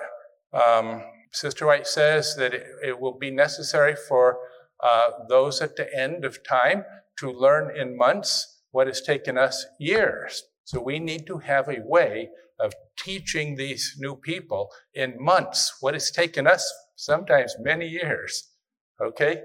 um, 0.54 1.04
Sister 1.32 1.66
White 1.66 1.88
says 1.88 2.36
that 2.38 2.54
it, 2.54 2.66
it 2.84 3.00
will 3.00 3.18
be 3.18 3.32
necessary 3.32 3.96
for 4.08 4.38
uh, 4.84 5.10
those 5.30 5.62
at 5.62 5.76
the 5.76 5.88
end 5.98 6.26
of 6.26 6.44
time 6.44 6.84
to 7.20 7.32
learn 7.32 7.76
in 7.76 7.98
months 7.98 8.62
what 8.72 8.88
has 8.88 9.02
taken 9.02 9.38
us 9.38 9.66
years. 9.80 10.44
So 10.66 10.82
we 10.82 11.00
need 11.00 11.26
to 11.28 11.38
have 11.40 11.68
a 11.68 11.82
way 11.84 12.30
of 12.60 12.74
teaching 12.98 13.56
these 13.56 13.96
new 14.00 14.16
people 14.16 14.70
in 14.94 15.16
months 15.18 15.78
what 15.80 15.94
has 15.94 16.12
taken 16.12 16.48
us 16.48 16.72
sometimes 16.96 17.56
many 17.60 17.88
years. 17.88 18.50
Okay? 19.02 19.42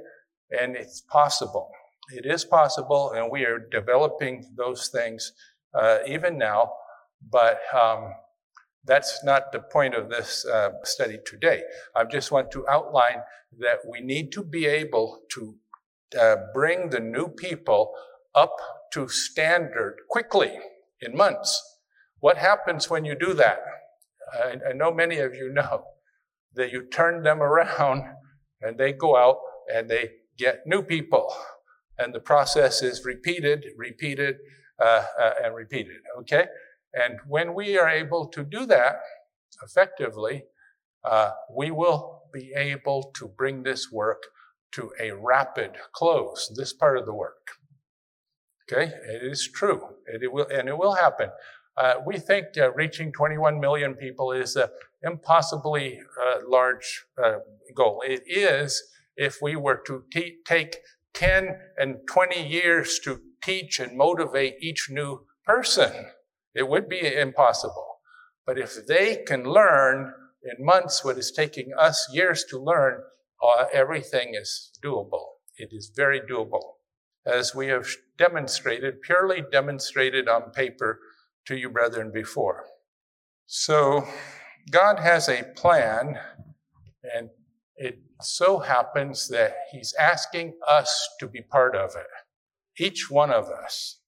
And 0.59 0.77
it's 0.77 1.03
possible. 1.03 1.71
It 2.11 2.27
is 2.27 2.45
possible, 2.45 3.13
and 3.13 3.31
we 3.31 3.45
are 3.45 3.61
developing 3.71 4.53
those 4.57 4.89
things 4.89 5.33
uh, 5.75 5.99
even 6.07 6.37
now, 6.37 6.73
but 7.31 7.61
um, 7.73 8.13
that's 8.85 9.23
not 9.25 9.53
the 9.53 9.61
point 9.61 9.95
of 9.95 10.11
this 10.11 10.45
uh, 10.45 10.71
study 10.85 11.19
today. 11.25 11.63
I 11.95 12.05
just 12.05 12.33
want 12.33 12.51
to 12.53 12.67
outline 12.69 13.23
that 13.61 13.79
we 13.89 14.01
need 14.01 14.33
to 14.33 14.43
be 14.43 14.67
able 14.67 15.21
to 15.31 15.55
uh, 16.21 16.37
bring 16.53 16.91
the 16.91 17.01
new 17.01 17.29
people 17.29 17.93
up 18.35 18.57
to 18.93 19.09
standard 19.09 19.97
quickly 20.09 20.53
in 21.01 21.17
months. 21.17 21.79
What 22.21 22.39
happens 22.39 22.91
when 22.91 23.05
you 23.05 23.15
do 23.15 23.35
that? 23.35 23.61
I, 24.33 24.57
I 24.71 24.73
know 24.73 24.93
many 24.93 25.19
of 25.19 25.35
you 25.35 25.53
know 25.53 25.85
that 26.55 26.73
you 26.73 26.85
turn 26.85 27.23
them 27.23 27.43
around 27.43 28.05
and 28.61 28.79
they 28.79 28.93
go 28.93 29.17
out 29.17 29.39
and 29.73 29.89
they 29.89 30.11
get 30.39 30.67
new 30.67 30.83
people. 30.83 31.33
And 31.99 32.15
the 32.15 32.21
process 32.21 32.83
is 32.83 33.05
repeated, 33.05 33.67
repeated, 33.77 34.37
uh, 34.79 35.05
uh, 35.21 35.33
and 35.45 35.55
repeated. 35.55 35.99
Okay? 36.21 36.47
And 36.95 37.19
when 37.27 37.55
we 37.55 37.79
are 37.79 37.89
able 37.89 38.27
to 38.29 38.45
do 38.45 38.67
that 38.67 38.97
effectively, 39.63 40.45
uh, 41.05 41.31
we 41.55 41.71
will 41.71 42.23
be 42.33 42.53
able 42.57 43.13
to 43.17 43.29
bring 43.29 43.63
this 43.63 43.91
work 43.91 44.23
to 44.73 44.91
a 45.01 45.13
rapid 45.13 45.73
close, 45.93 46.53
this 46.57 46.73
part 46.73 46.99
of 46.99 47.07
the 47.07 47.15
work. 47.15 47.51
Okay, 48.71 48.93
it 49.09 49.23
is 49.23 49.49
true. 49.49 49.83
It, 50.07 50.23
it 50.23 50.33
will, 50.33 50.47
and 50.47 50.69
it 50.69 50.79
will 50.79 50.95
happen. 50.95 51.31
Uh, 51.77 51.95
we 52.07 52.19
think 52.19 52.47
uh, 52.59 52.73
reaching 52.73 53.13
21 53.13 53.59
million 53.59 53.95
people 53.95 54.33
is 54.33 54.57
an 54.57 54.69
impossibly 55.03 56.01
uh, 56.23 56.39
large 56.47 57.07
uh, 57.23 57.39
goal. 57.75 58.03
It 58.07 58.23
is 58.27 58.83
if 59.17 59.39
we 59.43 59.57
were 59.57 59.81
to 59.87 60.05
te- 60.13 60.37
take 60.45 60.77
10 61.15 61.59
and 61.79 61.97
20 62.07 62.47
years 62.47 62.99
to 63.05 63.21
teach 63.43 63.81
and 63.81 63.97
motivate 63.97 64.57
each 64.61 64.89
new 64.91 65.27
person. 65.45 66.07
It 66.55 66.69
would 66.69 66.89
be 66.89 67.15
impossible. 67.15 68.01
But 68.47 68.59
if 68.59 68.87
they 68.87 69.23
can 69.27 69.45
learn 69.45 70.13
in 70.43 70.65
months 70.65 71.05
what 71.05 71.19
is 71.19 71.31
taking 71.31 71.73
us 71.79 72.09
years 72.13 72.45
to 72.51 72.59
learn, 72.59 73.03
uh, 73.43 73.67
everything 73.73 74.35
is 74.35 74.71
doable. 74.85 75.25
It 75.57 75.71
is 75.73 75.93
very 75.95 76.21
doable. 76.21 76.75
As 77.25 77.55
we 77.55 77.69
have 77.69 77.87
demonstrated, 78.19 79.01
purely 79.03 79.43
demonstrated 79.53 80.29
on 80.29 80.51
paper 80.51 80.99
to 81.47 81.57
you, 81.57 81.71
brethren, 81.71 82.11
before. 82.13 82.65
So, 83.47 84.07
God 84.71 84.99
has 84.99 85.29
a 85.29 85.45
plan, 85.57 86.19
and 87.15 87.31
it 87.77 87.99
so 88.21 88.59
happens 88.61 89.29
that 89.29 89.55
He's 89.71 89.95
asking 89.99 90.55
us 90.69 91.09
to 91.21 91.27
be 91.27 91.43
part 91.43 91.77
of 91.77 91.91
it. 91.97 92.07
Each 92.83 93.11
one 93.11 93.31
of 93.31 93.47
us. 93.47 93.99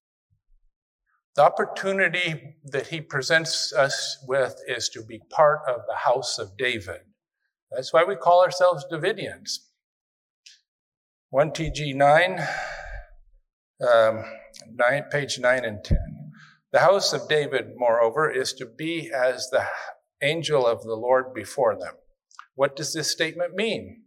The 1.35 1.43
opportunity 1.43 2.55
that 2.63 2.87
he 2.87 3.01
presents 3.01 3.73
us 3.73 4.17
with 4.25 4.55
is 4.67 4.87
to 4.89 5.03
be 5.03 5.19
part 5.29 5.59
of 5.67 5.81
the 5.85 5.95
house 5.95 6.39
of 6.39 6.55
David. 6.57 7.01
That's 7.71 7.91
why 7.91 8.05
we 8.05 8.15
call 8.15 8.41
ourselves 8.41 8.85
Davidians. 8.89 9.59
1 11.31 11.51
TG 11.51 11.93
9, 11.93 12.47
um, 13.85 14.23
9, 14.71 15.03
page 15.11 15.37
9 15.37 15.65
and 15.65 15.83
10. 15.83 15.97
The 16.71 16.79
house 16.79 17.11
of 17.11 17.27
David, 17.27 17.73
moreover, 17.75 18.31
is 18.31 18.53
to 18.53 18.65
be 18.65 19.11
as 19.13 19.49
the 19.49 19.65
angel 20.21 20.65
of 20.65 20.83
the 20.83 20.95
Lord 20.95 21.33
before 21.33 21.77
them. 21.77 21.95
What 22.53 22.77
does 22.77 22.93
this 22.93 23.11
statement 23.11 23.55
mean? 23.55 24.03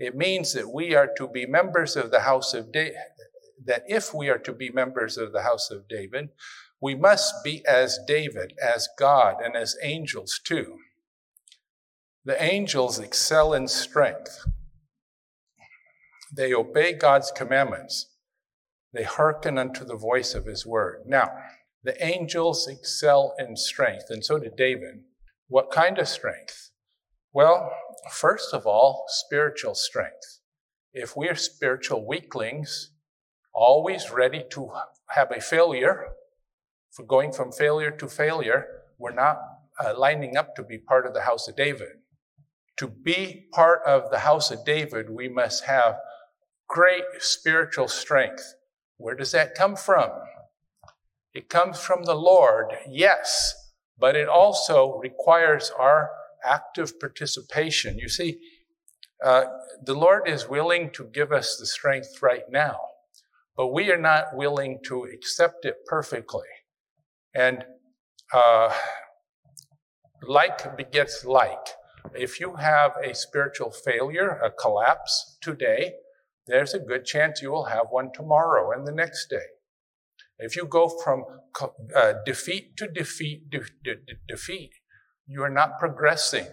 It 0.00 0.16
means 0.16 0.52
that 0.54 0.72
we 0.74 0.96
are 0.96 1.08
to 1.16 1.28
be 1.28 1.46
members 1.46 1.94
of 1.94 2.10
the 2.10 2.20
house 2.20 2.54
of 2.54 2.72
David, 2.72 2.96
that 3.64 3.84
if 3.86 4.12
we 4.12 4.28
are 4.28 4.38
to 4.38 4.52
be 4.52 4.70
members 4.70 5.16
of 5.16 5.32
the 5.32 5.42
house 5.42 5.70
of 5.70 5.86
David, 5.88 6.30
we 6.82 6.96
must 6.96 7.44
be 7.44 7.64
as 7.64 8.00
David, 8.08 8.54
as 8.60 8.88
God, 8.98 9.36
and 9.42 9.54
as 9.54 9.76
angels 9.82 10.40
too. 10.44 10.78
The 12.24 12.42
angels 12.42 12.98
excel 12.98 13.54
in 13.54 13.68
strength. 13.68 14.44
They 16.34 16.52
obey 16.52 16.94
God's 16.94 17.30
commandments. 17.30 18.10
They 18.92 19.04
hearken 19.04 19.58
unto 19.58 19.84
the 19.84 19.96
voice 19.96 20.34
of 20.34 20.46
his 20.46 20.66
word. 20.66 21.04
Now, 21.06 21.30
the 21.84 22.04
angels 22.04 22.66
excel 22.66 23.34
in 23.38 23.56
strength, 23.56 24.06
and 24.10 24.24
so 24.24 24.40
did 24.40 24.56
David. 24.56 25.04
What 25.46 25.70
kind 25.70 25.98
of 25.98 26.08
strength? 26.08 26.70
Well, 27.32 27.72
first 28.10 28.52
of 28.52 28.66
all, 28.66 29.04
spiritual 29.06 29.76
strength. 29.76 30.40
If 30.92 31.16
we're 31.16 31.36
spiritual 31.36 32.06
weaklings, 32.06 32.90
always 33.54 34.10
ready 34.10 34.44
to 34.50 34.70
have 35.10 35.30
a 35.30 35.40
failure, 35.40 36.08
for 36.92 37.04
going 37.04 37.32
from 37.32 37.50
failure 37.50 37.90
to 37.90 38.06
failure, 38.06 38.66
we're 38.98 39.14
not 39.14 39.38
uh, 39.82 39.94
lining 39.98 40.36
up 40.36 40.54
to 40.54 40.62
be 40.62 40.78
part 40.78 41.06
of 41.06 41.14
the 41.14 41.22
house 41.22 41.48
of 41.48 41.56
David. 41.56 41.88
To 42.76 42.86
be 42.86 43.46
part 43.52 43.80
of 43.86 44.10
the 44.10 44.20
house 44.20 44.50
of 44.50 44.64
David, 44.64 45.08
we 45.10 45.28
must 45.28 45.64
have 45.64 45.96
great 46.68 47.04
spiritual 47.18 47.88
strength. 47.88 48.54
Where 48.98 49.14
does 49.14 49.32
that 49.32 49.54
come 49.54 49.74
from? 49.74 50.10
It 51.34 51.48
comes 51.48 51.80
from 51.80 52.04
the 52.04 52.14
Lord, 52.14 52.74
yes, 52.88 53.54
but 53.98 54.14
it 54.14 54.28
also 54.28 54.98
requires 54.98 55.72
our 55.78 56.10
active 56.44 57.00
participation. 57.00 57.98
You 57.98 58.08
see, 58.08 58.38
uh, 59.24 59.44
the 59.82 59.94
Lord 59.94 60.28
is 60.28 60.48
willing 60.48 60.90
to 60.90 61.04
give 61.04 61.32
us 61.32 61.56
the 61.56 61.66
strength 61.66 62.20
right 62.22 62.44
now, 62.50 62.78
but 63.56 63.68
we 63.68 63.90
are 63.90 64.00
not 64.00 64.36
willing 64.36 64.80
to 64.84 65.04
accept 65.04 65.64
it 65.64 65.76
perfectly. 65.86 66.48
And 67.34 67.64
uh, 68.32 68.72
like 70.26 70.76
begets 70.76 71.24
like. 71.24 71.68
If 72.14 72.40
you 72.40 72.56
have 72.56 72.92
a 73.02 73.14
spiritual 73.14 73.70
failure, 73.70 74.40
a 74.42 74.50
collapse 74.50 75.38
today, 75.40 75.92
there's 76.46 76.74
a 76.74 76.80
good 76.80 77.04
chance 77.04 77.40
you 77.40 77.50
will 77.50 77.66
have 77.66 77.86
one 77.90 78.10
tomorrow 78.12 78.72
and 78.72 78.86
the 78.86 78.92
next 78.92 79.28
day. 79.28 79.46
If 80.38 80.56
you 80.56 80.66
go 80.66 80.88
from 80.88 81.24
uh, 81.94 82.14
defeat 82.26 82.76
to 82.78 82.88
defeat, 82.88 83.48
de- 83.50 83.60
de- 83.84 83.94
de- 83.94 84.18
defeat, 84.28 84.72
you 85.26 85.42
are 85.42 85.50
not 85.50 85.78
progressing. 85.78 86.46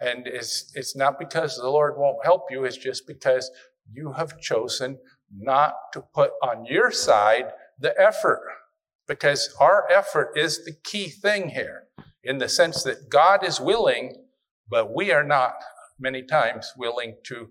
And 0.00 0.28
it's, 0.28 0.70
it's 0.74 0.94
not 0.94 1.18
because 1.18 1.56
the 1.56 1.68
Lord 1.68 1.94
won't 1.96 2.24
help 2.24 2.44
you, 2.50 2.64
it's 2.64 2.76
just 2.76 3.06
because 3.08 3.50
you 3.92 4.12
have 4.12 4.38
chosen 4.38 4.98
not 5.36 5.74
to 5.92 6.02
put 6.14 6.30
on 6.42 6.64
your 6.66 6.92
side 6.92 7.52
the 7.80 7.94
effort 8.00 8.42
because 9.08 9.54
our 9.58 9.90
effort 9.90 10.32
is 10.36 10.64
the 10.64 10.76
key 10.84 11.08
thing 11.08 11.48
here 11.48 11.84
in 12.22 12.38
the 12.38 12.48
sense 12.48 12.82
that 12.84 13.08
God 13.08 13.44
is 13.44 13.58
willing, 13.58 14.26
but 14.68 14.94
we 14.94 15.10
are 15.10 15.24
not 15.24 15.54
many 15.98 16.22
times 16.22 16.74
willing 16.76 17.16
to 17.24 17.48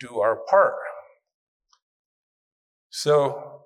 do 0.00 0.18
our 0.18 0.36
part. 0.48 0.74
So, 2.90 3.62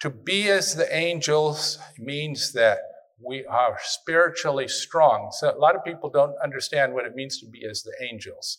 to 0.00 0.10
be 0.10 0.50
as 0.50 0.74
the 0.74 0.94
angels 0.94 1.78
means 1.98 2.52
that 2.52 2.78
we 3.24 3.46
are 3.46 3.78
spiritually 3.80 4.68
strong. 4.68 5.30
So, 5.32 5.56
a 5.56 5.58
lot 5.58 5.76
of 5.76 5.84
people 5.84 6.10
don't 6.10 6.34
understand 6.42 6.92
what 6.92 7.06
it 7.06 7.14
means 7.14 7.38
to 7.38 7.46
be 7.46 7.64
as 7.64 7.82
the 7.82 7.94
angels. 8.04 8.58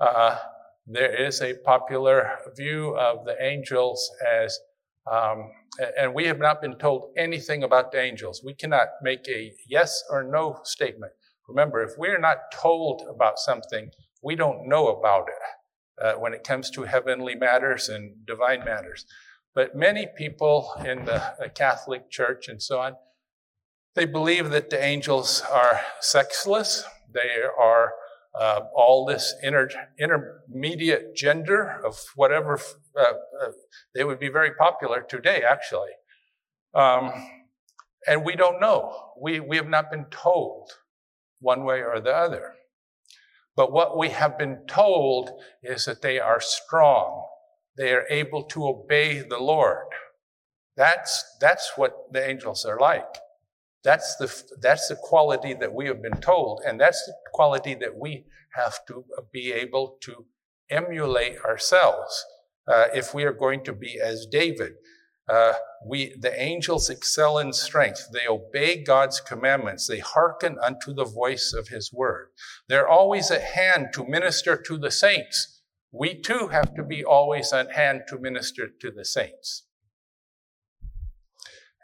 Uh, 0.00 0.38
there 0.86 1.14
is 1.14 1.42
a 1.42 1.54
popular 1.54 2.38
view 2.56 2.96
of 2.96 3.26
the 3.26 3.36
angels 3.44 4.10
as 4.26 4.58
um, 5.10 5.50
and 5.98 6.14
we 6.14 6.26
have 6.26 6.38
not 6.38 6.60
been 6.60 6.76
told 6.76 7.12
anything 7.16 7.62
about 7.62 7.92
the 7.92 8.00
angels. 8.00 8.42
We 8.44 8.54
cannot 8.54 8.88
make 9.02 9.26
a 9.28 9.52
yes 9.66 10.02
or 10.10 10.22
no 10.24 10.60
statement. 10.64 11.12
Remember, 11.48 11.82
if 11.82 11.92
we're 11.96 12.18
not 12.18 12.52
told 12.52 13.02
about 13.08 13.38
something, 13.38 13.90
we 14.22 14.36
don't 14.36 14.68
know 14.68 14.88
about 14.88 15.28
it 15.28 16.04
uh, 16.04 16.12
when 16.14 16.32
it 16.34 16.44
comes 16.44 16.70
to 16.70 16.82
heavenly 16.82 17.34
matters 17.34 17.88
and 17.88 18.26
divine 18.26 18.64
matters. 18.64 19.06
But 19.54 19.74
many 19.74 20.06
people 20.16 20.72
in 20.84 21.04
the, 21.06 21.34
the 21.38 21.48
Catholic 21.48 22.10
Church 22.10 22.48
and 22.48 22.62
so 22.62 22.78
on, 22.80 22.94
they 23.94 24.04
believe 24.04 24.50
that 24.50 24.70
the 24.70 24.82
angels 24.82 25.42
are 25.50 25.80
sexless. 26.00 26.84
They 27.12 27.42
are 27.58 27.92
uh, 28.38 28.60
all 28.74 29.04
this 29.04 29.34
inter, 29.42 29.68
intermediate 29.98 31.16
gender 31.16 31.80
of 31.84 31.98
whatever 32.14 32.58
uh, 32.96 33.02
uh, 33.02 33.50
they 33.94 34.04
would 34.04 34.20
be 34.20 34.28
very 34.28 34.54
popular 34.54 35.02
today, 35.02 35.42
actually. 35.48 35.90
Um, 36.74 37.10
and 38.06 38.24
we 38.24 38.36
don't 38.36 38.60
know. 38.60 39.12
We, 39.20 39.40
we 39.40 39.56
have 39.56 39.68
not 39.68 39.90
been 39.90 40.06
told 40.06 40.70
one 41.40 41.64
way 41.64 41.82
or 41.82 42.00
the 42.00 42.14
other. 42.14 42.54
But 43.56 43.72
what 43.72 43.98
we 43.98 44.10
have 44.10 44.38
been 44.38 44.64
told 44.66 45.30
is 45.62 45.84
that 45.84 46.02
they 46.02 46.18
are 46.18 46.40
strong. 46.40 47.26
They 47.76 47.92
are 47.92 48.06
able 48.08 48.44
to 48.44 48.68
obey 48.68 49.20
the 49.20 49.38
Lord. 49.38 49.86
That's, 50.76 51.24
that's 51.40 51.72
what 51.76 52.12
the 52.12 52.26
angels 52.26 52.64
are 52.64 52.78
like. 52.78 53.18
That's 53.82 54.16
the, 54.16 54.56
that's 54.60 54.88
the 54.88 54.96
quality 54.96 55.54
that 55.54 55.72
we 55.72 55.86
have 55.86 56.02
been 56.02 56.20
told, 56.20 56.62
and 56.66 56.78
that's 56.78 57.02
the 57.06 57.14
quality 57.32 57.74
that 57.76 57.96
we 57.96 58.24
have 58.54 58.84
to 58.86 59.04
be 59.32 59.52
able 59.52 59.96
to 60.02 60.26
emulate 60.70 61.38
ourselves 61.38 62.24
uh, 62.68 62.86
if 62.94 63.14
we 63.14 63.24
are 63.24 63.32
going 63.32 63.64
to 63.64 63.72
be 63.72 63.98
as 64.02 64.26
David. 64.30 64.74
Uh, 65.28 65.54
we, 65.86 66.14
the 66.18 66.40
angels 66.40 66.90
excel 66.90 67.38
in 67.38 67.52
strength. 67.52 68.08
They 68.12 68.26
obey 68.28 68.82
God's 68.82 69.20
commandments. 69.20 69.86
They 69.86 70.00
hearken 70.00 70.56
unto 70.62 70.92
the 70.92 71.04
voice 71.04 71.54
of 71.56 71.68
his 71.68 71.92
word. 71.92 72.28
They're 72.68 72.88
always 72.88 73.30
at 73.30 73.42
hand 73.42 73.88
to 73.94 74.04
minister 74.04 74.56
to 74.56 74.76
the 74.76 74.90
saints. 74.90 75.62
We 75.92 76.20
too 76.20 76.48
have 76.48 76.74
to 76.74 76.82
be 76.82 77.04
always 77.04 77.52
at 77.52 77.72
hand 77.72 78.02
to 78.08 78.18
minister 78.18 78.68
to 78.80 78.90
the 78.90 79.04
saints. 79.04 79.66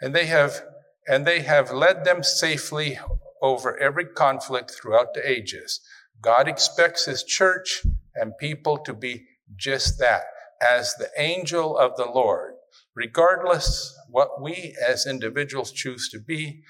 And 0.01 0.15
they 0.15 0.27
have 0.27 0.63
and 1.09 1.25
they 1.25 1.41
have 1.41 1.73
led 1.73 2.05
them 2.05 2.23
safely 2.23 2.99
over 3.43 3.79
every 3.79 4.05
conflict 4.05 4.71
throughout 4.71 5.15
the 5.15 5.29
ages. 5.29 5.81
God 6.21 6.49
expects 6.49 7.05
his 7.05 7.23
church 7.23 7.83
and 8.15 8.39
people 8.39 8.79
to 8.79 8.95
be 8.95 9.27
just 9.57 9.99
that, 9.99 10.25
as 10.61 10.95
the 10.95 11.11
angel 11.17 11.77
of 11.77 11.97
the 11.97 12.07
Lord. 12.07 12.55
Regardless 12.95 13.95
what 14.11 14.41
we 14.41 14.75
as 14.87 15.07
individuals 15.07 15.71
choose 15.71 16.09
to 16.11 16.19
be, 16.19 16.63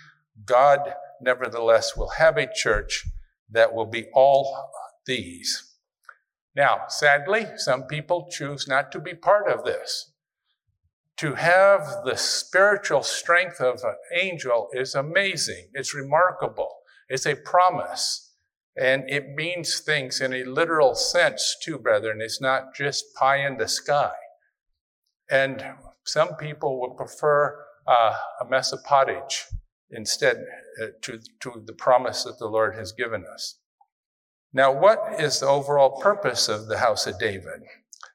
God 0.45 0.95
nevertheless 1.21 1.97
will 1.97 2.11
have 2.11 2.37
a 2.37 2.53
church 2.53 3.05
that 3.51 3.73
will 3.73 3.87
be 3.87 4.07
all 4.13 4.71
these. 5.07 5.75
Now, 6.55 6.83
sadly, 6.89 7.47
some 7.57 7.85
people 7.85 8.29
choose 8.31 8.67
not 8.67 8.91
to 8.93 9.01
be 9.01 9.15
part 9.15 9.49
of 9.49 9.65
this. 9.65 10.13
To 11.19 11.35
have 11.35 12.03
the 12.05 12.17
spiritual 12.17 13.03
strength 13.03 13.61
of 13.61 13.81
an 13.83 13.97
angel 14.21 14.69
is 14.73 14.95
amazing. 14.95 15.69
It's 15.73 15.95
remarkable. 15.95 16.69
It's 17.09 17.27
a 17.27 17.37
promise. 17.37 18.35
And 18.77 19.09
it 19.09 19.35
means 19.35 19.81
things 19.81 20.21
in 20.21 20.35
a 20.35 20.45
literal 20.45 20.95
sense, 20.95 21.57
too, 21.63 21.79
brethren. 21.79 22.21
It's 22.21 22.41
not 22.41 22.75
just 22.75 23.15
pie 23.15 23.47
in 23.47 23.57
the 23.57 23.69
sky. 23.69 24.13
And 25.31 25.65
some 26.05 26.37
people 26.37 26.81
would 26.81 26.97
prefer 26.97 27.65
uh, 27.87 28.15
a 28.41 28.45
mess 28.49 28.73
of 28.73 28.85
pottage 28.85 29.45
instead 29.91 30.45
uh, 30.83 30.87
to, 31.03 31.19
to 31.41 31.63
the 31.65 31.73
promise 31.73 32.25
that 32.25 32.39
the 32.39 32.47
Lord 32.47 32.75
has 32.75 32.93
given 32.93 33.25
us. 33.33 33.59
Now, 34.53 34.73
what 34.73 35.21
is 35.21 35.41
the 35.41 35.47
overall 35.47 36.01
purpose 36.01 36.49
of 36.49 36.67
the 36.67 36.79
house 36.79 37.07
of 37.07 37.19
David? 37.19 37.63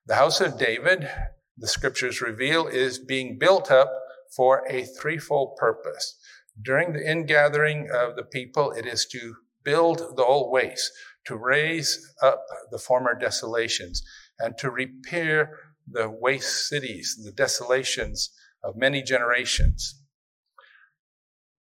The 0.06 0.16
house 0.16 0.42
of 0.42 0.58
David, 0.58 1.10
the 1.58 1.68
scriptures 1.68 2.22
reveal, 2.22 2.68
is 2.68 3.00
being 3.00 3.38
built 3.38 3.72
up 3.72 3.92
for 4.36 4.64
a 4.70 4.84
threefold 4.84 5.56
purpose. 5.58 6.18
During 6.62 6.94
the 6.94 7.10
ingathering 7.10 7.90
of 7.94 8.16
the 8.16 8.24
people, 8.24 8.72
it 8.72 8.86
is 8.86 9.06
to 9.08 9.36
build 9.64 10.16
the 10.16 10.24
old 10.24 10.52
waste, 10.52 10.92
to 11.26 11.36
raise 11.36 12.14
up 12.22 12.44
the 12.72 12.80
former 12.80 13.14
desolations, 13.14 14.02
and 14.40 14.58
to 14.58 14.70
repair 14.70 15.58
the 15.88 16.10
waste 16.10 16.68
cities, 16.68 17.20
the 17.24 17.32
desolations 17.32 18.34
of 18.64 18.76
many 18.76 19.02
generations. 19.04 20.02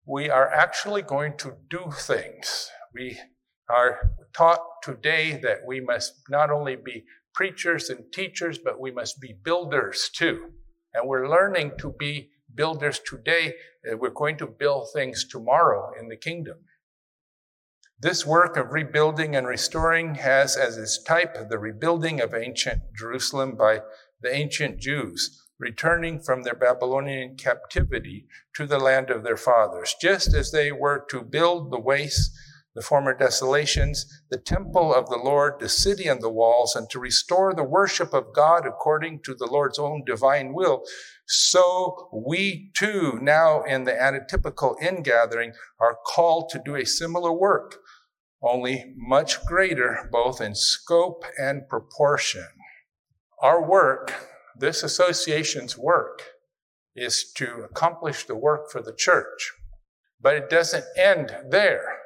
We 0.07 0.31
are 0.31 0.51
actually 0.51 1.03
going 1.03 1.37
to 1.39 1.57
do 1.69 1.93
things. 1.93 2.71
We 2.95 3.19
are 3.69 4.13
taught 4.35 4.61
today 4.83 5.39
that 5.43 5.59
we 5.67 5.81
must 5.81 6.15
not 6.31 6.51
only 6.51 6.77
be 6.77 7.05
preachers 7.39 7.89
and 7.89 8.13
teachers, 8.13 8.59
but 8.59 8.81
we 8.81 8.91
must 8.91 9.21
be 9.21 9.33
builders 9.33 10.11
too. 10.13 10.51
And 10.93 11.09
we're 11.09 11.31
learning 11.31 11.75
to 11.79 11.95
be 11.97 12.31
builders 12.53 12.99
today. 12.99 13.55
We're 13.85 14.11
going 14.11 14.39
to 14.39 14.47
build 14.49 14.89
things 14.93 15.25
tomorrow 15.25 15.93
in 15.99 16.09
the 16.09 16.17
kingdom. 16.17 16.57
This 18.01 18.27
work 18.27 18.57
of 18.57 18.73
rebuilding 18.73 19.37
and 19.37 19.47
restoring 19.47 20.17
has 20.17 20.57
as 20.57 20.77
its 20.77 21.01
type 21.01 21.37
the 21.49 21.61
rebuilding 21.61 22.21
of 22.21 22.35
ancient 22.35 22.81
Jerusalem 22.97 23.55
by 23.55 23.83
the 24.21 24.35
ancient 24.35 24.81
Jews 24.81 25.45
returning 25.61 26.19
from 26.19 26.43
their 26.43 26.57
Babylonian 26.57 27.37
captivity 27.37 28.27
to 28.57 28.67
the 28.67 28.81
land 28.81 29.11
of 29.11 29.23
their 29.23 29.37
fathers, 29.37 29.95
just 30.01 30.35
as 30.35 30.51
they 30.51 30.73
were 30.73 31.07
to 31.11 31.23
build 31.23 31.71
the 31.71 31.79
waste, 31.79 32.33
the 32.79 32.85
former 32.85 33.13
desolations, 33.13 34.07
the 34.31 34.39
temple 34.39 34.95
of 34.95 35.09
the 35.09 35.17
Lord, 35.17 35.55
the 35.59 35.69
city 35.69 36.07
and 36.07 36.23
the 36.23 36.31
walls, 36.31 36.77
and 36.77 36.89
to 36.91 37.01
restore 37.01 37.53
the 37.53 37.65
worship 37.65 38.15
of 38.15 38.33
God 38.33 38.65
according 38.65 39.23
to 39.25 39.35
the 39.35 39.49
Lord's 39.51 39.81
own 39.81 40.05
divine 40.07 40.55
will. 40.55 40.85
So 41.27 42.09
we 42.13 42.71
too, 42.77 43.19
now 43.21 43.63
in 43.65 43.83
the 43.83 43.91
antitypical 43.91 44.81
ingathering, 44.81 45.55
are 45.81 45.99
called 46.07 46.51
to 46.51 46.63
do 46.65 46.77
a 46.77 46.87
similar 46.87 47.33
work, 47.33 47.79
only 48.41 48.95
much 48.97 49.45
greater, 49.45 50.09
both 50.13 50.41
in 50.41 50.55
scope 50.55 51.25
and 51.37 51.69
proportion. 51.69 52.47
Our 53.43 53.69
work 53.69 54.15
this 54.57 54.85
association's 54.85 55.77
work 55.77 56.23
is 56.95 57.33
to 57.35 57.65
accomplish 57.69 58.25
the 58.25 58.37
work 58.37 58.71
for 58.71 58.81
the 58.81 58.95
church. 58.97 59.53
But 60.21 60.37
it 60.37 60.49
doesn't 60.49 60.85
end 60.97 61.37
there. 61.51 61.98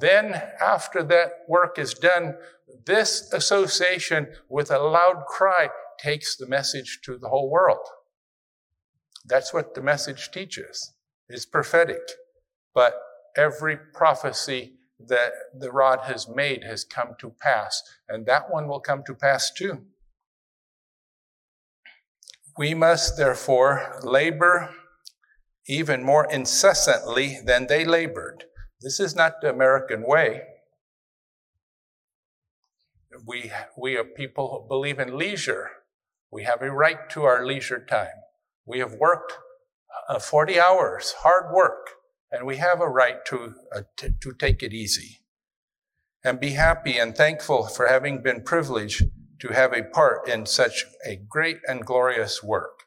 Then, 0.00 0.40
after 0.60 1.02
that 1.04 1.30
work 1.48 1.78
is 1.78 1.94
done, 1.94 2.34
this 2.86 3.32
association 3.32 4.28
with 4.48 4.70
a 4.70 4.78
loud 4.78 5.24
cry 5.26 5.70
takes 5.98 6.36
the 6.36 6.46
message 6.46 7.00
to 7.04 7.18
the 7.18 7.28
whole 7.28 7.50
world. 7.50 7.86
That's 9.24 9.52
what 9.52 9.74
the 9.74 9.82
message 9.82 10.30
teaches. 10.30 10.92
It's 11.28 11.46
prophetic. 11.46 12.00
But 12.74 12.94
every 13.36 13.76
prophecy 13.76 14.74
that 15.06 15.32
the 15.58 15.70
rod 15.70 16.00
has 16.04 16.28
made 16.28 16.64
has 16.64 16.84
come 16.84 17.14
to 17.20 17.32
pass, 17.40 17.82
and 18.08 18.26
that 18.26 18.50
one 18.50 18.68
will 18.68 18.80
come 18.80 19.02
to 19.06 19.14
pass 19.14 19.50
too. 19.50 19.84
We 22.56 22.74
must 22.74 23.16
therefore 23.16 24.00
labor 24.02 24.74
even 25.68 26.02
more 26.02 26.26
incessantly 26.30 27.38
than 27.44 27.66
they 27.68 27.84
labored. 27.84 28.44
This 28.80 29.00
is 29.00 29.14
not 29.14 29.40
the 29.40 29.50
American 29.50 30.04
way. 30.06 30.42
We, 33.26 33.50
we 33.76 33.96
are 33.96 34.04
people 34.04 34.62
who 34.62 34.68
believe 34.68 34.98
in 34.98 35.18
leisure. 35.18 35.70
We 36.30 36.44
have 36.44 36.62
a 36.62 36.70
right 36.70 37.08
to 37.10 37.24
our 37.24 37.44
leisure 37.44 37.84
time. 37.84 38.22
We 38.64 38.78
have 38.78 38.94
worked 38.94 39.32
uh, 40.08 40.18
40 40.18 40.60
hours, 40.60 41.14
hard 41.20 41.52
work, 41.52 41.88
and 42.30 42.46
we 42.46 42.56
have 42.58 42.80
a 42.80 42.88
right 42.88 43.24
to, 43.26 43.54
uh, 43.74 43.82
t- 43.96 44.14
to 44.20 44.32
take 44.32 44.62
it 44.62 44.72
easy 44.72 45.20
and 46.24 46.40
be 46.40 46.50
happy 46.50 46.98
and 46.98 47.16
thankful 47.16 47.66
for 47.66 47.86
having 47.86 48.22
been 48.22 48.42
privileged 48.42 49.04
to 49.40 49.48
have 49.48 49.72
a 49.72 49.82
part 49.82 50.28
in 50.28 50.46
such 50.46 50.84
a 51.06 51.16
great 51.16 51.58
and 51.66 51.84
glorious 51.84 52.42
work. 52.42 52.84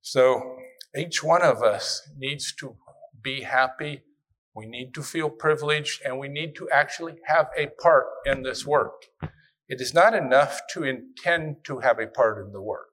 So 0.00 0.56
each 0.96 1.22
one 1.22 1.42
of 1.42 1.62
us 1.62 2.08
needs 2.16 2.54
to 2.60 2.76
be 3.20 3.42
happy. 3.42 4.02
We 4.56 4.64
need 4.64 4.94
to 4.94 5.02
feel 5.02 5.28
privileged 5.28 6.00
and 6.02 6.18
we 6.18 6.28
need 6.28 6.56
to 6.56 6.68
actually 6.70 7.16
have 7.26 7.48
a 7.58 7.68
part 7.78 8.06
in 8.24 8.42
this 8.42 8.66
work. 8.66 9.02
It 9.68 9.82
is 9.82 9.92
not 9.92 10.14
enough 10.14 10.62
to 10.70 10.82
intend 10.82 11.56
to 11.64 11.80
have 11.80 11.98
a 11.98 12.06
part 12.06 12.42
in 12.42 12.52
the 12.52 12.62
work. 12.62 12.88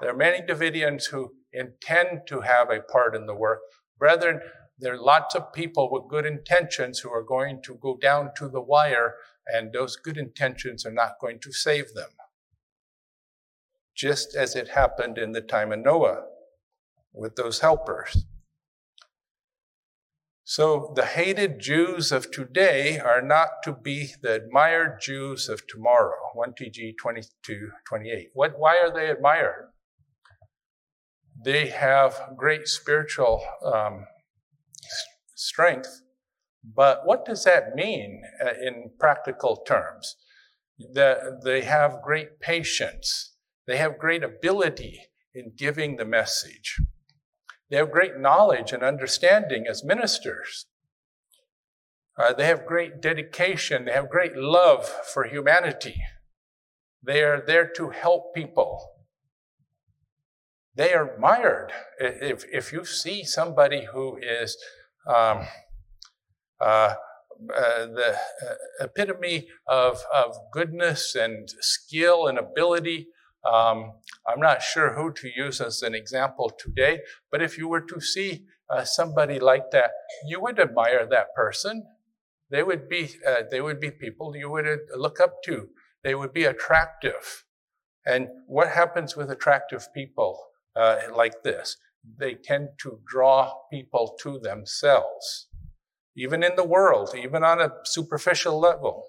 There 0.00 0.10
are 0.10 0.16
many 0.16 0.42
Davidians 0.42 1.06
who 1.06 1.32
intend 1.54 2.26
to 2.26 2.42
have 2.42 2.68
a 2.70 2.80
part 2.80 3.16
in 3.16 3.24
the 3.24 3.34
work. 3.34 3.60
Brethren, 3.98 4.40
there 4.78 4.92
are 4.92 5.00
lots 5.00 5.34
of 5.34 5.54
people 5.54 5.90
with 5.90 6.10
good 6.10 6.26
intentions 6.26 6.98
who 6.98 7.10
are 7.10 7.24
going 7.24 7.62
to 7.64 7.78
go 7.80 7.96
down 7.96 8.32
to 8.36 8.48
the 8.48 8.60
wire 8.60 9.14
and 9.46 9.72
those 9.72 9.96
good 9.96 10.18
intentions 10.18 10.84
are 10.84 10.92
not 10.92 11.14
going 11.18 11.40
to 11.40 11.52
save 11.52 11.94
them. 11.94 12.10
Just 13.96 14.34
as 14.34 14.54
it 14.54 14.68
happened 14.68 15.16
in 15.16 15.32
the 15.32 15.40
time 15.40 15.72
of 15.72 15.78
Noah 15.78 16.24
with 17.14 17.36
those 17.36 17.60
helpers. 17.60 18.26
So 20.50 20.92
the 20.96 21.06
hated 21.06 21.60
Jews 21.60 22.10
of 22.10 22.32
today 22.32 22.98
are 22.98 23.22
not 23.22 23.62
to 23.62 23.72
be 23.72 24.14
the 24.20 24.32
admired 24.32 24.98
Jews 25.00 25.48
of 25.48 25.64
tomorrow. 25.68 26.16
1 26.34 26.54
TG 26.60 26.94
22 27.00 27.70
28. 27.86 28.30
What, 28.34 28.58
why 28.58 28.78
are 28.78 28.92
they 28.92 29.10
admired? 29.10 29.68
They 31.44 31.68
have 31.68 32.32
great 32.36 32.66
spiritual 32.66 33.40
um, 33.64 34.06
strength 35.36 36.02
but 36.62 37.06
what 37.06 37.24
does 37.24 37.44
that 37.44 37.74
mean 37.74 38.22
uh, 38.44 38.50
in 38.60 38.90
practical 38.98 39.56
terms? 39.56 40.16
That 40.92 41.42
they 41.44 41.62
have 41.62 42.02
great 42.02 42.40
patience. 42.40 43.34
They 43.66 43.76
have 43.76 43.98
great 43.98 44.22
ability 44.22 45.00
in 45.34 45.52
giving 45.56 45.96
the 45.96 46.04
message. 46.04 46.80
They 47.70 47.76
have 47.76 47.90
great 47.90 48.18
knowledge 48.18 48.72
and 48.72 48.82
understanding 48.82 49.66
as 49.68 49.84
ministers. 49.84 50.66
Uh, 52.18 52.32
they 52.32 52.46
have 52.46 52.66
great 52.66 53.00
dedication. 53.00 53.84
They 53.84 53.92
have 53.92 54.10
great 54.10 54.36
love 54.36 54.86
for 54.86 55.24
humanity. 55.24 56.02
They 57.02 57.22
are 57.22 57.40
there 57.40 57.70
to 57.76 57.90
help 57.90 58.34
people. 58.34 58.90
They 60.74 60.92
are 60.92 61.14
admired. 61.14 61.72
If, 61.98 62.44
if 62.52 62.72
you 62.72 62.84
see 62.84 63.24
somebody 63.24 63.86
who 63.92 64.18
is 64.18 64.56
um, 65.06 65.46
uh, 66.60 66.94
uh, 67.56 67.86
the 67.86 68.16
uh, 68.42 68.54
epitome 68.84 69.48
of, 69.66 70.02
of 70.12 70.36
goodness 70.52 71.14
and 71.14 71.48
skill 71.60 72.26
and 72.26 72.38
ability. 72.38 73.08
Um, 73.50 73.92
I'm 74.30 74.40
not 74.40 74.62
sure 74.62 74.94
who 74.94 75.12
to 75.12 75.28
use 75.34 75.60
as 75.60 75.82
an 75.82 75.94
example 75.94 76.50
today, 76.58 77.00
but 77.30 77.42
if 77.42 77.58
you 77.58 77.68
were 77.68 77.80
to 77.80 78.00
see 78.00 78.44
uh, 78.68 78.84
somebody 78.84 79.38
like 79.38 79.70
that, 79.72 79.90
you 80.26 80.40
would 80.40 80.58
admire 80.58 81.06
that 81.10 81.34
person. 81.34 81.84
They 82.50 82.62
would 82.62 82.88
be 82.88 83.10
uh, 83.26 83.42
they 83.50 83.60
would 83.60 83.80
be 83.80 83.90
people 83.90 84.36
you 84.36 84.50
would 84.50 84.66
look 84.96 85.20
up 85.20 85.42
to. 85.44 85.68
They 86.02 86.14
would 86.14 86.32
be 86.32 86.44
attractive. 86.44 87.44
And 88.06 88.28
what 88.46 88.68
happens 88.68 89.16
with 89.16 89.30
attractive 89.30 89.92
people 89.92 90.38
uh, 90.74 90.98
like 91.14 91.42
this? 91.42 91.76
They 92.18 92.34
tend 92.34 92.70
to 92.78 93.00
draw 93.06 93.52
people 93.70 94.16
to 94.22 94.38
themselves 94.38 95.48
even 96.16 96.42
in 96.42 96.56
the 96.56 96.64
world, 96.64 97.14
even 97.16 97.42
on 97.44 97.60
a 97.60 97.72
superficial 97.84 98.58
level. 98.58 99.06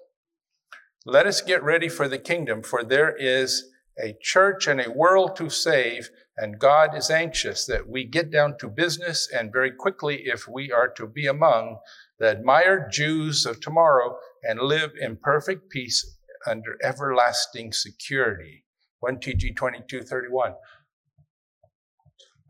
Let 1.04 1.26
us 1.26 1.40
get 1.40 1.62
ready 1.62 1.88
for 1.88 2.08
the 2.08 2.18
kingdom, 2.18 2.62
for 2.62 2.84
there 2.84 3.14
is 3.14 3.64
a 3.98 4.16
church 4.20 4.66
and 4.66 4.80
a 4.80 4.90
world 4.90 5.36
to 5.36 5.50
save, 5.50 6.10
and 6.36 6.58
God 6.58 6.96
is 6.96 7.10
anxious 7.10 7.66
that 7.66 7.88
we 7.88 8.04
get 8.04 8.30
down 8.30 8.56
to 8.58 8.68
business 8.68 9.28
and 9.32 9.52
very 9.52 9.70
quickly 9.70 10.22
if 10.24 10.48
we 10.48 10.72
are 10.72 10.88
to 10.96 11.06
be 11.06 11.26
among 11.26 11.78
the 12.18 12.30
admired 12.30 12.90
Jews 12.90 13.44
of 13.44 13.60
tomorrow 13.60 14.16
and 14.42 14.60
live 14.60 14.92
in 15.00 15.16
perfect 15.16 15.70
peace 15.70 16.18
under 16.46 16.78
everlasting 16.82 17.72
security. 17.72 18.64
1 19.00 19.16
TG 19.16 19.56
2231. 19.56 20.54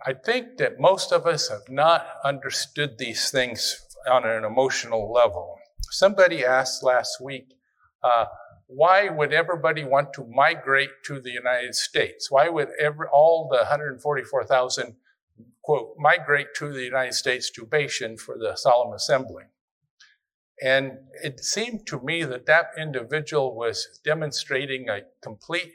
I 0.04 0.14
think 0.14 0.58
that 0.58 0.80
most 0.80 1.12
of 1.12 1.26
us 1.26 1.48
have 1.48 1.68
not 1.68 2.06
understood 2.24 2.98
these 2.98 3.30
things 3.30 3.80
on 4.10 4.26
an 4.26 4.44
emotional 4.44 5.12
level. 5.12 5.56
Somebody 5.90 6.44
asked 6.44 6.82
last 6.82 7.20
week, 7.20 7.54
uh, 8.02 8.26
why 8.74 9.08
would 9.08 9.32
everybody 9.32 9.84
want 9.84 10.12
to 10.14 10.24
migrate 10.24 10.90
to 11.04 11.20
the 11.20 11.30
United 11.30 11.74
States? 11.74 12.30
Why 12.30 12.48
would 12.48 12.68
every, 12.80 13.06
all 13.12 13.48
the 13.50 13.58
144,000, 13.58 14.96
quote, 15.62 15.94
migrate 15.98 16.54
to 16.56 16.72
the 16.72 16.82
United 16.82 17.14
States 17.14 17.50
to 17.50 17.66
Bashan 17.66 18.16
for 18.16 18.38
the 18.38 18.56
solemn 18.56 18.94
assembly? 18.94 19.44
And 20.62 20.98
it 21.22 21.40
seemed 21.40 21.86
to 21.88 22.00
me 22.00 22.24
that 22.24 22.46
that 22.46 22.66
individual 22.78 23.54
was 23.54 24.00
demonstrating 24.04 24.88
a 24.88 25.00
complete 25.22 25.72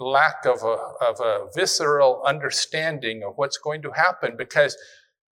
lack 0.00 0.44
of 0.44 0.62
a, 0.62 0.76
of 1.04 1.20
a 1.20 1.46
visceral 1.54 2.22
understanding 2.24 3.22
of 3.22 3.34
what's 3.36 3.58
going 3.58 3.82
to 3.82 3.90
happen 3.92 4.36
because 4.36 4.76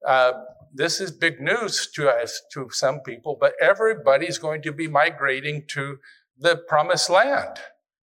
uh, 0.06 0.32
this 0.72 1.00
is 1.00 1.10
big 1.10 1.40
news 1.40 1.88
to 1.94 2.08
us, 2.08 2.40
to 2.52 2.68
some 2.70 3.00
people, 3.00 3.36
but 3.40 3.54
everybody's 3.60 4.38
going 4.38 4.62
to 4.62 4.72
be 4.72 4.88
migrating 4.88 5.64
to 5.68 5.98
the 6.38 6.56
promised 6.56 7.10
land. 7.10 7.58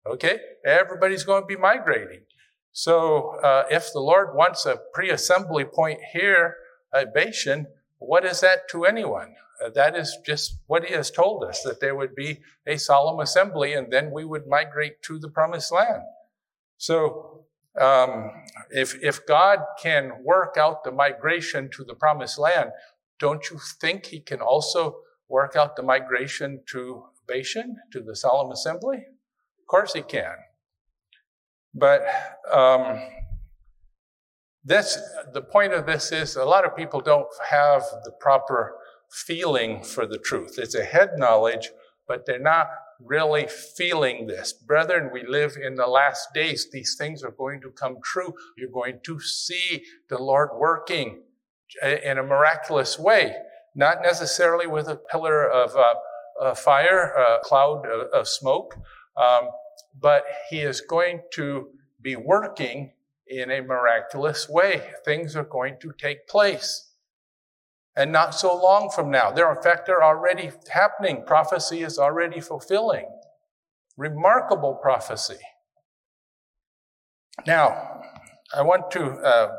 Okay? 0.05 0.39
Everybody's 0.65 1.23
going 1.23 1.43
to 1.43 1.47
be 1.47 1.57
migrating. 1.57 2.21
So 2.71 3.39
uh, 3.43 3.65
if 3.69 3.91
the 3.91 3.99
Lord 3.99 4.35
wants 4.35 4.65
a 4.65 4.79
pre-assembly 4.93 5.65
point 5.65 5.99
here 6.13 6.55
at 6.93 7.13
Bashan, 7.13 7.67
what 7.99 8.25
is 8.25 8.39
that 8.39 8.69
to 8.71 8.85
anyone? 8.85 9.35
Uh, 9.63 9.69
that 9.69 9.95
is 9.95 10.17
just 10.25 10.57
what 10.67 10.85
he 10.85 10.93
has 10.93 11.11
told 11.11 11.43
us, 11.43 11.61
that 11.63 11.79
there 11.81 11.95
would 11.95 12.15
be 12.15 12.39
a 12.65 12.77
solemn 12.77 13.19
assembly 13.19 13.73
and 13.73 13.91
then 13.91 14.11
we 14.11 14.25
would 14.25 14.47
migrate 14.47 15.01
to 15.03 15.19
the 15.19 15.29
promised 15.29 15.71
land. 15.71 16.01
So 16.77 17.45
um, 17.79 18.31
if, 18.71 18.95
if 19.03 19.25
God 19.25 19.59
can 19.81 20.23
work 20.23 20.57
out 20.57 20.83
the 20.83 20.91
migration 20.91 21.69
to 21.75 21.83
the 21.83 21.93
promised 21.93 22.39
land, 22.39 22.71
don't 23.19 23.49
you 23.51 23.59
think 23.79 24.07
he 24.07 24.19
can 24.19 24.41
also 24.41 24.97
work 25.29 25.55
out 25.55 25.75
the 25.75 25.83
migration 25.83 26.61
to 26.71 27.03
Bashan, 27.31 27.77
to 27.93 28.01
the 28.01 28.15
solemn 28.15 28.51
assembly? 28.51 28.97
Of 28.97 29.67
course 29.67 29.93
he 29.93 30.01
can. 30.01 30.35
But 31.73 32.01
um, 32.51 33.01
this, 34.63 34.99
the 35.33 35.41
point 35.41 35.73
of 35.73 35.85
this 35.85 36.11
is 36.11 36.35
a 36.35 36.45
lot 36.45 36.65
of 36.65 36.75
people 36.75 36.99
don't 36.99 37.27
have 37.49 37.83
the 38.03 38.11
proper 38.19 38.75
feeling 39.09 39.83
for 39.83 40.05
the 40.05 40.17
truth. 40.17 40.55
It's 40.57 40.75
a 40.75 40.83
head 40.83 41.11
knowledge, 41.17 41.71
but 42.07 42.25
they're 42.25 42.39
not 42.39 42.67
really 42.99 43.47
feeling 43.47 44.27
this. 44.27 44.53
Brethren, 44.53 45.09
we 45.11 45.25
live 45.25 45.57
in 45.61 45.75
the 45.75 45.87
last 45.87 46.33
days. 46.33 46.67
These 46.71 46.95
things 46.95 47.23
are 47.23 47.31
going 47.31 47.61
to 47.61 47.71
come 47.71 47.97
true. 48.03 48.33
You're 48.57 48.69
going 48.69 48.99
to 49.03 49.19
see 49.19 49.83
the 50.09 50.21
Lord 50.21 50.49
working 50.55 51.23
in 51.81 52.17
a 52.17 52.23
miraculous 52.23 52.99
way, 52.99 53.35
not 53.75 54.01
necessarily 54.03 54.67
with 54.67 54.87
a 54.87 54.97
pillar 54.97 55.49
of 55.49 55.75
uh, 55.75 55.95
fire, 56.55 57.13
a 57.13 57.39
cloud 57.43 57.85
of 57.85 58.27
smoke, 58.27 58.75
um, 59.17 59.49
but 59.99 60.23
He 60.49 60.59
is 60.59 60.81
going 60.81 61.21
to 61.33 61.69
be 62.01 62.15
working 62.15 62.91
in 63.27 63.51
a 63.51 63.61
miraculous 63.61 64.49
way. 64.49 64.91
Things 65.05 65.35
are 65.35 65.43
going 65.43 65.77
to 65.81 65.93
take 65.97 66.27
place. 66.27 66.89
And 67.95 68.11
not 68.11 68.33
so 68.35 68.55
long 68.55 68.89
from 68.89 69.11
now. 69.11 69.31
They're, 69.31 69.53
in 69.53 69.61
fact, 69.61 69.85
they're 69.85 70.03
already 70.03 70.51
happening. 70.71 71.23
Prophecy 71.25 71.83
is 71.83 71.99
already 71.99 72.39
fulfilling. 72.39 73.05
Remarkable 73.97 74.75
prophecy. 74.75 75.39
Now, 77.45 78.01
I 78.53 78.61
want 78.61 78.91
to, 78.91 79.03
uh, 79.03 79.57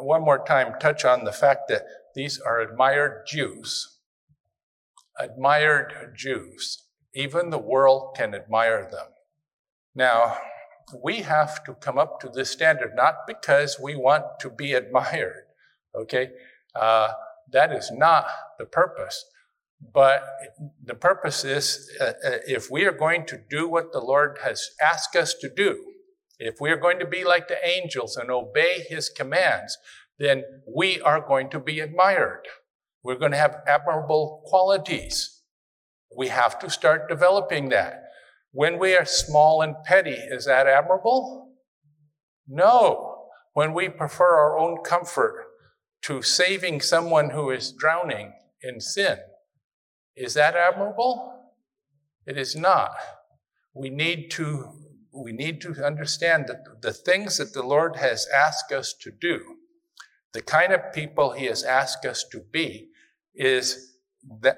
one 0.00 0.22
more 0.22 0.44
time, 0.44 0.78
touch 0.78 1.04
on 1.04 1.24
the 1.24 1.32
fact 1.32 1.68
that 1.68 1.82
these 2.14 2.38
are 2.38 2.60
admired 2.60 3.26
Jews. 3.26 3.95
Admired 5.18 6.12
Jews. 6.14 6.84
Even 7.14 7.50
the 7.50 7.58
world 7.58 8.14
can 8.16 8.34
admire 8.34 8.88
them. 8.90 9.08
Now, 9.94 10.36
we 11.02 11.22
have 11.22 11.64
to 11.64 11.74
come 11.74 11.98
up 11.98 12.20
to 12.20 12.28
this 12.28 12.50
standard, 12.50 12.92
not 12.94 13.26
because 13.26 13.78
we 13.80 13.96
want 13.96 14.24
to 14.40 14.50
be 14.50 14.74
admired, 14.74 15.44
okay? 15.94 16.30
Uh, 16.74 17.12
that 17.52 17.72
is 17.72 17.90
not 17.90 18.26
the 18.58 18.66
purpose. 18.66 19.24
But 19.92 20.24
the 20.82 20.94
purpose 20.94 21.44
is 21.44 21.90
uh, 22.00 22.04
uh, 22.04 22.38
if 22.46 22.70
we 22.70 22.84
are 22.84 22.92
going 22.92 23.26
to 23.26 23.40
do 23.50 23.68
what 23.68 23.92
the 23.92 24.00
Lord 24.00 24.38
has 24.42 24.70
asked 24.80 25.16
us 25.16 25.34
to 25.34 25.48
do, 25.48 25.82
if 26.38 26.60
we 26.60 26.70
are 26.70 26.76
going 26.76 26.98
to 26.98 27.06
be 27.06 27.24
like 27.24 27.48
the 27.48 27.66
angels 27.66 28.16
and 28.16 28.30
obey 28.30 28.84
his 28.88 29.08
commands, 29.08 29.78
then 30.18 30.44
we 30.66 31.00
are 31.00 31.20
going 31.20 31.50
to 31.50 31.60
be 31.60 31.80
admired. 31.80 32.46
We're 33.06 33.14
going 33.14 33.30
to 33.30 33.38
have 33.38 33.62
admirable 33.68 34.42
qualities. 34.46 35.40
We 36.18 36.26
have 36.26 36.58
to 36.58 36.68
start 36.68 37.08
developing 37.08 37.68
that. 37.68 38.02
When 38.50 38.80
we 38.80 38.96
are 38.96 39.04
small 39.04 39.62
and 39.62 39.76
petty, 39.84 40.10
is 40.10 40.46
that 40.46 40.66
admirable? 40.66 41.52
No. 42.48 43.28
When 43.52 43.74
we 43.74 43.90
prefer 43.90 44.36
our 44.36 44.58
own 44.58 44.78
comfort 44.82 45.46
to 46.02 46.20
saving 46.20 46.80
someone 46.80 47.30
who 47.30 47.48
is 47.50 47.70
drowning 47.70 48.32
in 48.60 48.80
sin. 48.80 49.18
Is 50.16 50.34
that 50.34 50.56
admirable? 50.56 51.32
It 52.26 52.36
is 52.36 52.56
not. 52.56 52.90
We 53.72 53.88
need 53.88 54.32
to, 54.32 54.72
we 55.14 55.30
need 55.30 55.60
to 55.60 55.86
understand 55.86 56.46
that 56.48 56.82
the 56.82 56.92
things 56.92 57.38
that 57.38 57.54
the 57.54 57.62
Lord 57.62 57.98
has 57.98 58.26
asked 58.34 58.72
us 58.72 58.92
to 59.02 59.12
do, 59.12 59.58
the 60.32 60.42
kind 60.42 60.72
of 60.72 60.92
people 60.92 61.34
He 61.34 61.44
has 61.44 61.62
asked 61.62 62.04
us 62.04 62.24
to 62.32 62.40
be, 62.40 62.88
is 63.36 63.94
that 64.42 64.56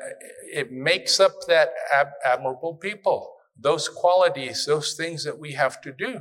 it 0.53 0.72
makes 0.72 1.20
up 1.20 1.33
that 1.47 1.70
ab- 1.95 2.12
admirable 2.24 2.76
people. 2.76 3.35
Those 3.61 3.89
qualities, 3.89 4.64
those 4.66 4.95
things 4.95 5.24
that 5.24 5.39
we 5.39 5.53
have 5.53 5.81
to 5.83 5.93
do. 5.93 6.20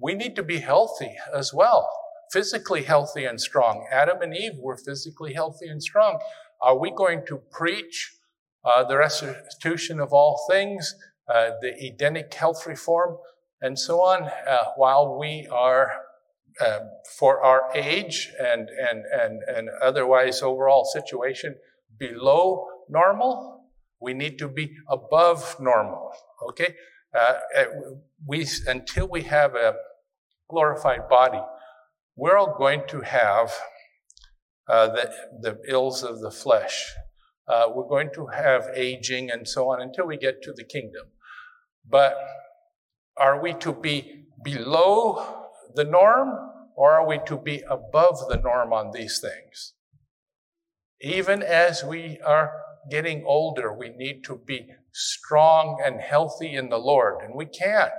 We 0.00 0.14
need 0.14 0.36
to 0.36 0.42
be 0.42 0.58
healthy 0.58 1.16
as 1.34 1.52
well 1.52 1.88
physically 2.30 2.82
healthy 2.82 3.24
and 3.24 3.40
strong. 3.40 3.86
Adam 3.90 4.22
and 4.22 4.34
Eve 4.34 4.58
were 4.58 4.76
physically 4.76 5.34
healthy 5.34 5.66
and 5.66 5.82
strong. 5.82 6.18
Are 6.60 6.78
we 6.78 6.90
going 6.90 7.24
to 7.26 7.40
preach 7.50 8.14
uh, 8.64 8.84
the 8.84 8.98
restitution 8.98 10.00
of 10.00 10.12
all 10.12 10.44
things, 10.50 10.94
uh, 11.32 11.50
the 11.60 11.74
Edenic 11.78 12.32
health 12.34 12.66
reform, 12.66 13.16
and 13.60 13.78
so 13.78 14.00
on, 14.00 14.24
uh, 14.24 14.64
while 14.76 15.18
we 15.18 15.48
are, 15.50 15.92
um, 16.64 16.90
for 17.18 17.42
our 17.42 17.70
age 17.74 18.32
and, 18.40 18.68
and, 18.68 19.04
and, 19.12 19.42
and 19.48 19.68
otherwise 19.80 20.42
overall 20.42 20.84
situation, 20.84 21.56
below 21.98 22.66
normal? 22.88 23.64
We 24.00 24.14
need 24.14 24.38
to 24.38 24.48
be 24.48 24.76
above 24.88 25.56
normal, 25.60 26.12
okay? 26.50 26.74
Uh, 27.18 27.34
we, 28.26 28.46
until 28.66 29.08
we 29.08 29.22
have 29.22 29.54
a 29.54 29.74
glorified 30.48 31.08
body, 31.08 31.40
we're 32.16 32.36
all 32.36 32.54
going 32.56 32.82
to 32.88 33.00
have 33.00 33.52
uh, 34.68 34.88
the, 34.88 35.10
the 35.40 35.58
ills 35.66 36.02
of 36.02 36.20
the 36.20 36.30
flesh. 36.30 36.84
Uh, 37.46 37.68
we're 37.74 37.88
going 37.88 38.10
to 38.14 38.26
have 38.26 38.68
aging 38.74 39.30
and 39.30 39.48
so 39.48 39.70
on 39.70 39.80
until 39.80 40.06
we 40.06 40.16
get 40.16 40.42
to 40.42 40.52
the 40.52 40.64
kingdom. 40.64 41.06
But 41.88 42.16
are 43.16 43.40
we 43.40 43.54
to 43.54 43.72
be 43.72 44.26
below 44.44 45.46
the 45.74 45.84
norm 45.84 46.30
or 46.76 46.92
are 46.92 47.06
we 47.06 47.18
to 47.26 47.38
be 47.38 47.62
above 47.68 48.28
the 48.28 48.36
norm 48.36 48.72
on 48.72 48.92
these 48.92 49.20
things? 49.20 49.74
Even 51.00 51.42
as 51.42 51.84
we 51.84 52.18
are 52.24 52.52
getting 52.90 53.24
older, 53.26 53.72
we 53.72 53.90
need 53.90 54.24
to 54.24 54.40
be 54.46 54.66
strong 54.92 55.80
and 55.84 56.00
healthy 56.00 56.54
in 56.54 56.68
the 56.68 56.78
Lord, 56.78 57.22
and 57.22 57.34
we 57.34 57.46
can. 57.46 57.90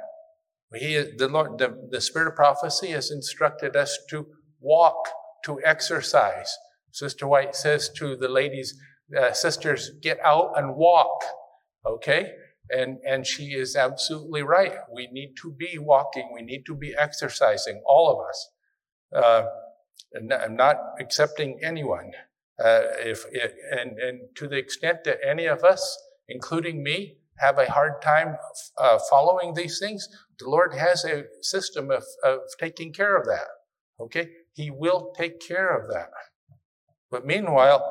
He, 0.75 0.95
the, 1.17 1.27
Lord, 1.27 1.57
the, 1.57 1.87
the 1.89 2.01
Spirit 2.01 2.29
of 2.29 2.35
prophecy 2.35 2.89
has 2.89 3.09
instructed 3.09 3.75
us 3.75 3.97
to 4.09 4.27
walk, 4.59 5.09
to 5.45 5.59
exercise. 5.63 6.55
Sister 6.91 7.27
White 7.27 7.55
says 7.55 7.89
to 7.97 8.15
the 8.15 8.27
ladies, 8.27 8.75
uh, 9.17 9.31
sisters, 9.31 9.91
get 10.01 10.19
out 10.23 10.51
and 10.55 10.75
walk. 10.75 11.23
Okay? 11.85 12.31
And, 12.69 12.97
and 13.07 13.25
she 13.25 13.53
is 13.53 13.75
absolutely 13.75 14.43
right. 14.43 14.73
We 14.93 15.07
need 15.11 15.33
to 15.41 15.51
be 15.51 15.79
walking. 15.79 16.29
We 16.33 16.43
need 16.43 16.65
to 16.67 16.75
be 16.75 16.93
exercising, 16.95 17.81
all 17.87 18.11
of 18.11 18.27
us. 18.27 18.49
Uh, 19.11 19.45
and 20.13 20.31
I'm 20.31 20.55
not 20.55 20.77
accepting 20.99 21.59
anyone. 21.63 22.11
Uh, 22.63 22.81
if 22.99 23.25
and, 23.71 23.97
and 23.99 24.19
to 24.35 24.47
the 24.47 24.57
extent 24.57 24.99
that 25.05 25.17
any 25.25 25.45
of 25.45 25.63
us, 25.63 25.97
including 26.27 26.83
me, 26.83 27.17
have 27.39 27.57
a 27.57 27.71
hard 27.71 28.01
time 28.01 28.35
uh, 28.77 28.99
following 29.09 29.53
these 29.53 29.79
things, 29.79 30.07
the 30.39 30.49
Lord 30.49 30.73
has 30.73 31.05
a 31.05 31.23
system 31.41 31.89
of, 31.89 32.03
of 32.23 32.39
taking 32.59 32.91
care 32.91 33.15
of 33.15 33.25
that. 33.25 33.47
Okay? 33.99 34.27
He 34.53 34.69
will 34.69 35.13
take 35.17 35.39
care 35.39 35.75
of 35.75 35.89
that. 35.89 36.09
But 37.09 37.25
meanwhile, 37.25 37.83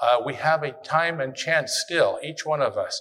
uh, 0.00 0.20
we 0.24 0.34
have 0.34 0.62
a 0.62 0.72
time 0.72 1.20
and 1.20 1.34
chance 1.34 1.82
still, 1.86 2.18
each 2.22 2.44
one 2.44 2.62
of 2.62 2.76
us. 2.76 3.00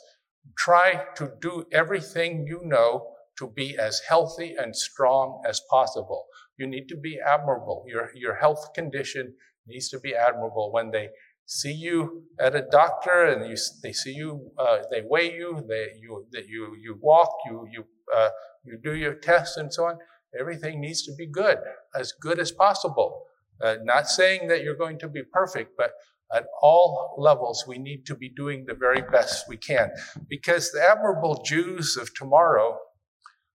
Try 0.58 1.06
to 1.16 1.32
do 1.42 1.66
everything 1.72 2.46
you 2.48 2.62
know 2.64 3.16
to 3.40 3.48
be 3.48 3.78
as 3.78 4.02
healthy 4.08 4.56
and 4.58 4.76
strong 4.76 5.42
as 5.48 5.62
possible. 5.70 6.26
You 6.58 6.68
need 6.68 6.88
to 6.90 6.98
be 6.98 7.20
admirable. 7.26 7.84
Your, 7.88 8.10
your 8.16 8.36
health 8.36 8.74
condition 8.74 9.34
needs 9.68 9.90
to 9.90 10.00
be 10.00 10.14
admirable. 10.16 10.72
When 10.72 10.92
they 10.92 11.10
see 11.46 11.74
you 11.74 12.24
at 12.40 12.56
a 12.56 12.66
doctor 12.72 13.26
and 13.26 13.50
you, 13.50 13.56
they 13.84 13.94
see 13.94 14.14
you, 14.14 14.52
uh, 14.58 14.80
they 14.92 15.04
weigh 15.08 15.34
you, 15.34 15.64
they, 15.68 15.90
you, 16.02 16.26
that 16.32 16.48
you, 16.48 16.76
you 16.82 16.98
walk, 17.02 17.30
you, 17.46 17.68
you, 17.72 17.86
uh, 18.16 18.30
you 18.64 18.80
do 18.84 18.96
your 18.96 19.14
tests 19.14 19.58
and 19.58 19.74
so 19.74 19.86
on, 19.86 19.98
everything 20.40 20.82
needs 20.82 21.04
to 21.04 21.14
be 21.16 21.28
good, 21.28 21.58
as 21.96 22.12
good 22.20 22.40
as 22.40 22.52
possible. 22.52 23.24
Uh, 23.62 23.76
not 23.84 24.08
saying 24.08 24.48
that 24.48 24.64
you're 24.64 24.76
going 24.76 25.00
to 25.00 25.08
be 25.08 25.22
perfect, 25.24 25.72
but 25.78 25.92
at 26.34 26.46
all 26.62 27.16
levels, 27.18 27.66
we 27.68 27.78
need 27.78 28.06
to 28.08 28.16
be 28.16 28.30
doing 28.30 28.66
the 28.66 28.74
very 28.74 29.02
best 29.02 29.48
we 29.48 29.58
can. 29.58 29.92
Because 30.28 30.72
the 30.72 30.84
admirable 30.84 31.44
Jews 31.46 31.96
of 31.96 32.14
tomorrow 32.14 32.78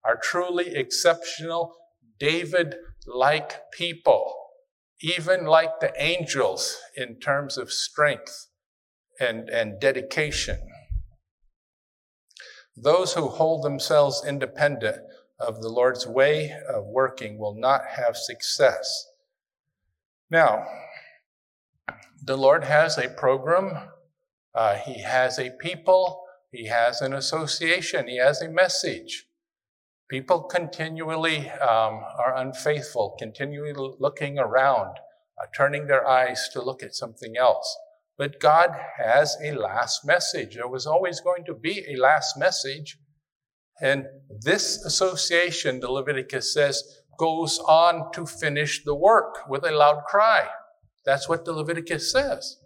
are 0.04 0.18
truly 0.22 0.74
exceptional, 0.76 1.74
David 2.18 2.76
like 3.06 3.60
people, 3.72 4.29
even 5.00 5.46
like 5.46 5.80
the 5.80 5.92
angels 5.96 6.78
in 6.96 7.16
terms 7.16 7.56
of 7.56 7.72
strength 7.72 8.48
and, 9.18 9.48
and 9.48 9.80
dedication. 9.80 10.58
Those 12.76 13.14
who 13.14 13.28
hold 13.28 13.64
themselves 13.64 14.24
independent 14.26 14.98
of 15.38 15.62
the 15.62 15.68
Lord's 15.68 16.06
way 16.06 16.54
of 16.68 16.84
working 16.84 17.38
will 17.38 17.54
not 17.58 17.82
have 17.96 18.16
success. 18.16 19.06
Now, 20.30 20.66
the 22.22 22.36
Lord 22.36 22.64
has 22.64 22.98
a 22.98 23.08
program, 23.08 23.88
uh, 24.54 24.76
He 24.76 25.02
has 25.02 25.38
a 25.38 25.50
people, 25.50 26.22
He 26.52 26.66
has 26.66 27.00
an 27.00 27.14
association, 27.14 28.06
He 28.06 28.18
has 28.18 28.42
a 28.42 28.48
message. 28.48 29.26
People 30.10 30.42
continually 30.42 31.48
um, 31.50 32.02
are 32.18 32.34
unfaithful, 32.36 33.14
continually 33.16 33.72
looking 33.76 34.40
around, 34.40 34.96
uh, 35.40 35.46
turning 35.56 35.86
their 35.86 36.04
eyes 36.04 36.48
to 36.52 36.60
look 36.60 36.82
at 36.82 36.96
something 36.96 37.36
else. 37.36 37.76
But 38.18 38.40
God 38.40 38.70
has 38.98 39.36
a 39.42 39.52
last 39.52 40.04
message. 40.04 40.56
There 40.56 40.66
was 40.66 40.84
always 40.84 41.20
going 41.20 41.44
to 41.44 41.54
be 41.54 41.86
a 41.88 41.96
last 41.96 42.36
message. 42.36 42.98
And 43.80 44.06
this 44.40 44.84
association, 44.84 45.78
the 45.78 45.92
Leviticus 45.92 46.52
says, 46.52 46.82
goes 47.16 47.60
on 47.60 48.10
to 48.12 48.26
finish 48.26 48.82
the 48.84 48.96
work 48.96 49.48
with 49.48 49.64
a 49.64 49.70
loud 49.70 50.02
cry. 50.08 50.48
That's 51.04 51.28
what 51.28 51.44
the 51.44 51.52
Leviticus 51.52 52.10
says. 52.10 52.56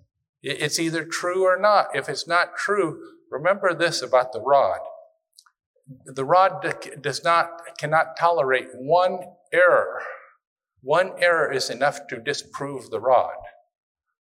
It's 0.43 0.79
either 0.79 1.05
true 1.05 1.45
or 1.45 1.59
not. 1.61 1.89
If 1.95 2.09
it's 2.09 2.27
not 2.27 2.57
true, 2.57 3.01
remember 3.31 3.75
this 3.75 4.01
about 4.01 4.33
the 4.33 4.41
rod. 4.41 4.81
The 6.07 6.25
rod 6.25 6.65
does 7.01 7.23
not, 7.25 7.77
cannot 7.79 8.17
tolerate 8.19 8.69
one 8.75 9.19
error. 9.53 10.03
One 10.83 11.13
error 11.19 11.53
is 11.53 11.71
enough 11.71 12.07
to 12.09 12.21
disprove 12.21 12.91
the 12.91 13.01
rod. 13.01 13.37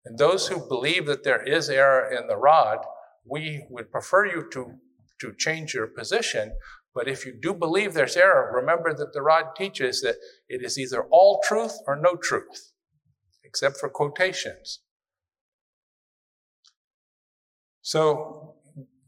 And 0.06 0.18
those 0.18 0.48
who 0.48 0.68
believe 0.68 1.06
that 1.06 1.24
there 1.24 1.44
is 1.44 1.70
error 1.70 2.10
in 2.10 2.28
the 2.28 2.38
rod, 2.38 2.80
we 3.26 3.66
would 3.70 3.92
prefer 3.92 4.26
you 4.26 4.50
to, 4.52 4.74
to 5.20 5.34
change 5.38 5.74
your 5.74 5.88
position. 5.88 6.54
But 6.94 7.08
if 7.08 7.26
you 7.26 7.38
do 7.40 7.54
believe 7.54 7.94
there's 7.94 8.18
error, 8.18 8.52
remember 8.54 8.94
that 8.94 9.14
the 9.14 9.22
rod 9.22 9.56
teaches 9.56 10.02
that 10.02 10.16
it 10.50 10.64
is 10.64 10.78
either 10.78 11.04
all 11.12 11.42
truth 11.46 11.78
or 11.88 11.96
no 11.96 12.16
truth 12.16 12.72
except 13.44 13.78
for 13.78 13.90
quotations. 13.90 14.80
So 17.82 18.51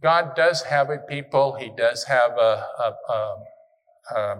God 0.03 0.35
does 0.35 0.63
have 0.63 0.89
a 0.89 0.97
people, 0.97 1.55
He 1.57 1.71
does 1.77 2.03
have 2.03 2.31
a, 2.37 2.67
a, 2.77 3.35
a, 4.13 4.35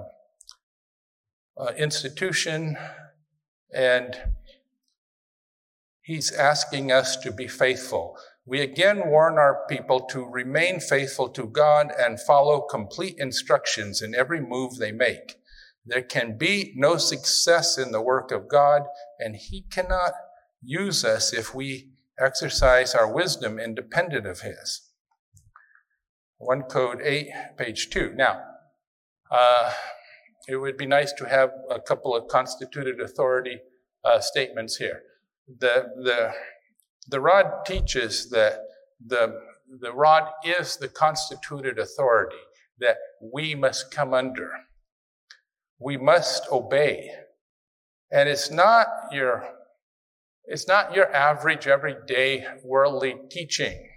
a 1.58 1.76
institution, 1.78 2.78
and 3.74 4.14
He's 6.02 6.34
asking 6.34 6.92
us 6.92 7.16
to 7.16 7.32
be 7.32 7.48
faithful. 7.48 8.18
We 8.46 8.60
again 8.60 9.08
warn 9.08 9.38
our 9.38 9.66
people 9.70 10.02
to 10.08 10.26
remain 10.26 10.82
faithful 10.82 11.30
to 11.30 11.48
God 11.48 11.94
and 11.98 12.20
follow 12.20 12.60
complete 12.60 13.16
instructions 13.18 14.02
in 14.02 14.14
every 14.14 14.42
move 14.42 14.76
they 14.76 14.92
make. 14.92 15.38
There 15.86 16.02
can 16.02 16.38
be 16.38 16.74
no 16.76 16.98
success 16.98 17.78
in 17.78 17.94
the 17.94 18.02
work 18.02 18.34
of 18.34 18.50
God, 18.50 18.82
and 19.18 19.38
He 19.38 19.62
cannot 19.72 20.12
use 20.62 21.06
us 21.06 21.32
if 21.32 21.56
we 21.56 21.92
exercise 22.20 22.94
our 22.94 23.12
wisdom 23.12 23.60
independent 23.60 24.28
of 24.28 24.42
His. 24.42 24.90
1 26.38 26.64
Code 26.64 27.02
8, 27.04 27.30
page 27.58 27.90
2. 27.90 28.14
Now, 28.16 28.42
uh, 29.32 29.72
it 30.48 30.58
would 30.58 30.78
be 30.78 30.86
nice 30.86 31.14
to 31.14 31.26
have 31.26 31.52
a 31.70 31.80
couple 31.80 32.16
of 32.16 32.28
constituted 32.28 33.00
authority 33.00 33.60
uh, 34.04 34.20
statements 34.20 34.76
here. 34.78 35.02
The, 35.60 35.88
the, 36.04 36.34
the 37.08 37.20
rod 37.20 37.66
teaches 37.66 38.30
that 38.30 38.60
the, 39.06 39.40
the 39.80 39.94
rod 39.94 40.30
is 40.44 40.78
the 40.78 40.90
constituted 40.90 41.80
authority 41.80 42.36
that 42.80 42.98
we 43.22 43.56
must 43.56 43.92
come 43.92 44.14
under 44.14 44.52
we 45.84 45.98
must 45.98 46.48
obey. 46.52 47.12
And 48.12 48.30
it's 48.30 48.50
not 48.50 48.88
your 49.12 49.44
it's 50.46 50.68
not 50.68 50.94
your 50.94 51.14
average 51.14 51.68
everyday 51.68 52.46
worldly 52.66 53.16
teaching 53.30 53.90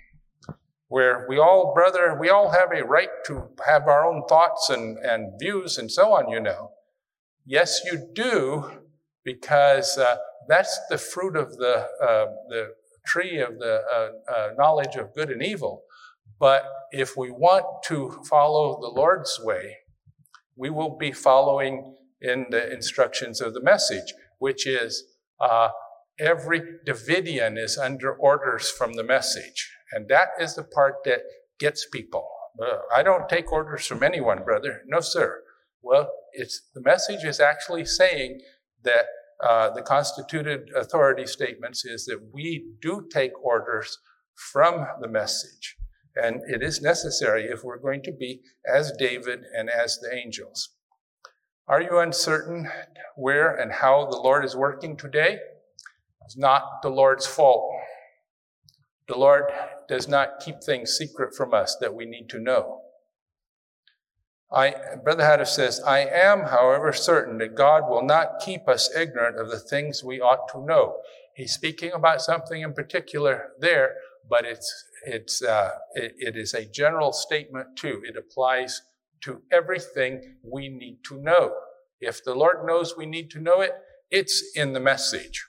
where 0.88 1.26
we 1.28 1.38
all, 1.38 1.72
brother, 1.74 2.16
we 2.18 2.28
all 2.28 2.50
have 2.50 2.70
a 2.72 2.84
right 2.84 3.08
to 3.26 3.48
have 3.66 3.88
our 3.88 4.06
own 4.06 4.22
thoughts 4.28 4.70
and, 4.70 4.98
and 4.98 5.38
views 5.38 5.78
and 5.78 5.90
so 5.90 6.12
on, 6.12 6.28
you 6.28 6.40
know. 6.40 6.70
Yes, 7.44 7.80
you 7.84 8.08
do, 8.14 8.70
because 9.24 9.98
uh, 9.98 10.16
that's 10.48 10.78
the 10.88 10.98
fruit 10.98 11.36
of 11.36 11.56
the, 11.56 11.88
uh, 12.02 12.26
the 12.48 12.74
tree 13.06 13.38
of 13.38 13.58
the 13.58 13.82
uh, 13.92 14.32
uh 14.32 14.48
knowledge 14.58 14.96
of 14.96 15.14
good 15.14 15.30
and 15.30 15.42
evil. 15.42 15.82
But 16.38 16.64
if 16.90 17.16
we 17.16 17.30
want 17.30 17.64
to 17.84 18.20
follow 18.28 18.80
the 18.80 18.88
Lord's 18.88 19.40
way, 19.42 19.76
we 20.56 20.70
will 20.70 20.96
be 20.96 21.12
following 21.12 21.96
in 22.20 22.46
the 22.50 22.72
instructions 22.72 23.40
of 23.40 23.54
the 23.54 23.62
message, 23.62 24.12
which 24.38 24.66
is 24.66 25.04
uh, 25.40 25.68
every 26.18 26.62
Davidian 26.86 27.58
is 27.58 27.78
under 27.78 28.12
orders 28.12 28.70
from 28.70 28.94
the 28.94 29.04
message. 29.04 29.70
And 29.92 30.08
that 30.08 30.28
is 30.40 30.54
the 30.54 30.64
part 30.64 30.96
that 31.04 31.20
gets 31.58 31.86
people. 31.88 32.28
I 32.94 33.02
don't 33.02 33.28
take 33.28 33.52
orders 33.52 33.86
from 33.86 34.02
anyone, 34.02 34.42
brother. 34.42 34.82
No, 34.86 35.00
sir. 35.00 35.42
Well, 35.82 36.10
it's 36.32 36.62
the 36.74 36.80
message 36.80 37.24
is 37.24 37.38
actually 37.38 37.84
saying 37.84 38.40
that 38.82 39.06
uh, 39.44 39.70
the 39.70 39.82
constituted 39.82 40.70
authority 40.74 41.26
statements 41.26 41.84
is 41.84 42.06
that 42.06 42.30
we 42.32 42.70
do 42.80 43.06
take 43.12 43.32
orders 43.44 43.98
from 44.52 44.86
the 45.00 45.08
message. 45.08 45.76
And 46.14 46.40
it 46.48 46.62
is 46.62 46.80
necessary 46.80 47.44
if 47.44 47.62
we're 47.62 47.78
going 47.78 48.02
to 48.04 48.12
be 48.12 48.40
as 48.66 48.92
David 48.98 49.40
and 49.54 49.68
as 49.68 49.98
the 49.98 50.14
angels. 50.14 50.70
Are 51.68 51.82
you 51.82 51.98
uncertain 51.98 52.70
where 53.16 53.54
and 53.54 53.70
how 53.70 54.06
the 54.06 54.16
Lord 54.16 54.44
is 54.44 54.56
working 54.56 54.96
today? 54.96 55.38
It's 56.26 56.36
not 56.36 56.82
the 56.82 56.90
Lord's 56.90 57.26
fault. 57.26 57.72
The 59.08 59.16
Lord 59.16 59.44
does 59.88 60.08
not 60.08 60.40
keep 60.44 60.62
things 60.62 60.90
secret 60.90 61.34
from 61.36 61.54
us 61.54 61.76
that 61.80 61.94
we 61.94 62.04
need 62.04 62.28
to 62.30 62.40
know. 62.40 62.80
I, 64.52 64.74
Brother 65.02 65.22
Houteff 65.22 65.46
says, 65.46 65.80
I 65.80 66.00
am, 66.00 66.42
however, 66.42 66.92
certain 66.92 67.38
that 67.38 67.54
God 67.54 67.88
will 67.88 68.04
not 68.04 68.40
keep 68.44 68.68
us 68.68 68.94
ignorant 68.94 69.38
of 69.38 69.50
the 69.50 69.58
things 69.58 70.02
we 70.02 70.20
ought 70.20 70.48
to 70.52 70.64
know. 70.64 70.96
He's 71.34 71.52
speaking 71.52 71.92
about 71.92 72.20
something 72.20 72.60
in 72.60 72.72
particular 72.72 73.52
there, 73.60 73.94
but 74.28 74.44
it's 74.44 74.84
it's, 75.04 75.40
uh, 75.40 75.70
it, 75.94 76.14
it 76.18 76.36
is 76.36 76.52
a 76.52 76.64
general 76.64 77.12
statement 77.12 77.76
too. 77.76 78.02
It 78.04 78.16
applies 78.16 78.82
to 79.22 79.42
everything 79.52 80.38
we 80.42 80.68
need 80.68 80.98
to 81.04 81.20
know. 81.20 81.54
If 82.00 82.24
the 82.24 82.34
Lord 82.34 82.66
knows 82.66 82.96
we 82.96 83.06
need 83.06 83.30
to 83.30 83.40
know 83.40 83.60
it, 83.60 83.70
it's 84.10 84.52
in 84.56 84.72
the 84.72 84.80
message. 84.80 85.46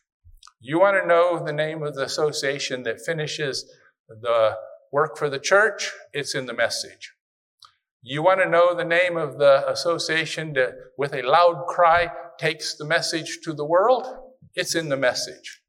You 0.59 0.79
want 0.79 1.01
to 1.01 1.07
know 1.07 1.43
the 1.43 1.53
name 1.53 1.83
of 1.83 1.95
the 1.95 2.03
association 2.03 2.83
that 2.83 3.05
finishes 3.05 3.69
the 4.09 4.55
work 4.91 5.17
for 5.17 5.29
the 5.29 5.39
church? 5.39 5.91
It's 6.13 6.33
in 6.33 6.45
the 6.45 6.53
message. 6.53 7.13
You 8.01 8.23
want 8.23 8.41
to 8.41 8.49
know 8.49 8.73
the 8.73 8.85
name 8.85 9.17
of 9.17 9.37
the 9.37 9.69
association 9.69 10.53
that, 10.53 10.73
with 10.97 11.13
a 11.13 11.21
loud 11.21 11.65
cry, 11.67 12.09
takes 12.39 12.75
the 12.75 12.85
message 12.85 13.39
to 13.43 13.53
the 13.53 13.65
world? 13.65 14.07
It's 14.55 14.75
in 14.75 14.89
the 14.89 14.97
message. 14.97 15.61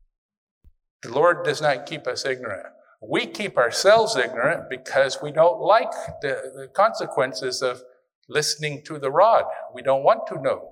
The 1.02 1.12
Lord 1.12 1.44
does 1.44 1.60
not 1.60 1.86
keep 1.86 2.06
us 2.06 2.24
ignorant. 2.24 2.66
We 3.06 3.26
keep 3.26 3.56
ourselves 3.56 4.16
ignorant 4.16 4.70
because 4.70 5.18
we 5.22 5.30
don't 5.30 5.60
like 5.60 5.92
the, 6.22 6.52
the 6.54 6.68
consequences 6.74 7.62
of 7.62 7.82
listening 8.28 8.82
to 8.86 8.98
the 8.98 9.10
rod. 9.10 9.44
We 9.74 9.82
don't 9.82 10.02
want 10.02 10.26
to 10.28 10.40
know, 10.40 10.70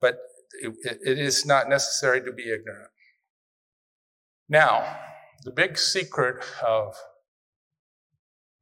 but 0.00 0.18
it, 0.60 0.74
it 1.04 1.18
is 1.18 1.46
not 1.46 1.68
necessary 1.68 2.20
to 2.22 2.32
be 2.32 2.42
ignorant. 2.42 2.90
Now, 4.52 4.98
the 5.44 5.50
big 5.50 5.78
secret 5.78 6.44
of 6.62 6.94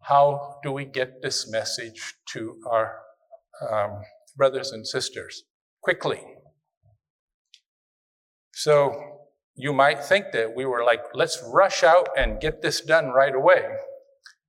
how 0.03 0.61
do 0.63 0.71
we 0.71 0.85
get 0.85 1.21
this 1.21 1.51
message 1.51 2.15
to 2.29 2.61
our 2.71 3.01
um, 3.69 4.03
brothers 4.37 4.71
and 4.71 4.87
sisters 4.87 5.43
quickly? 5.83 6.21
So 8.55 9.19
you 9.57 9.73
might 9.73 10.05
think 10.05 10.27
that 10.33 10.55
we 10.55 10.65
were 10.65 10.85
like, 10.85 11.01
let's 11.13 11.43
rush 11.53 11.83
out 11.83 12.09
and 12.17 12.41
get 12.41 12.63
this 12.63 12.81
done 12.81 13.09
right 13.09 13.35
away. 13.35 13.65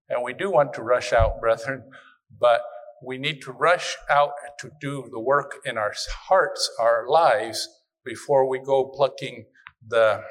And 0.10 0.24
we 0.24 0.34
do 0.34 0.52
want 0.52 0.76
to 0.76 0.84
rush 0.84 1.12
out, 1.12 1.40
brethren, 1.40 1.90
but 2.40 2.62
we 3.04 3.18
need 3.18 3.42
to 3.42 3.52
rush 3.52 3.98
out 4.12 4.34
to 4.60 4.70
do 4.80 5.10
the 5.12 5.20
work 5.20 5.54
in 5.66 5.80
our 5.80 5.96
hearts, 6.28 6.70
our 6.80 7.10
lives, 7.10 7.68
before 8.06 8.48
we 8.48 8.60
go 8.60 8.92
plucking 8.96 9.46
the, 9.88 10.24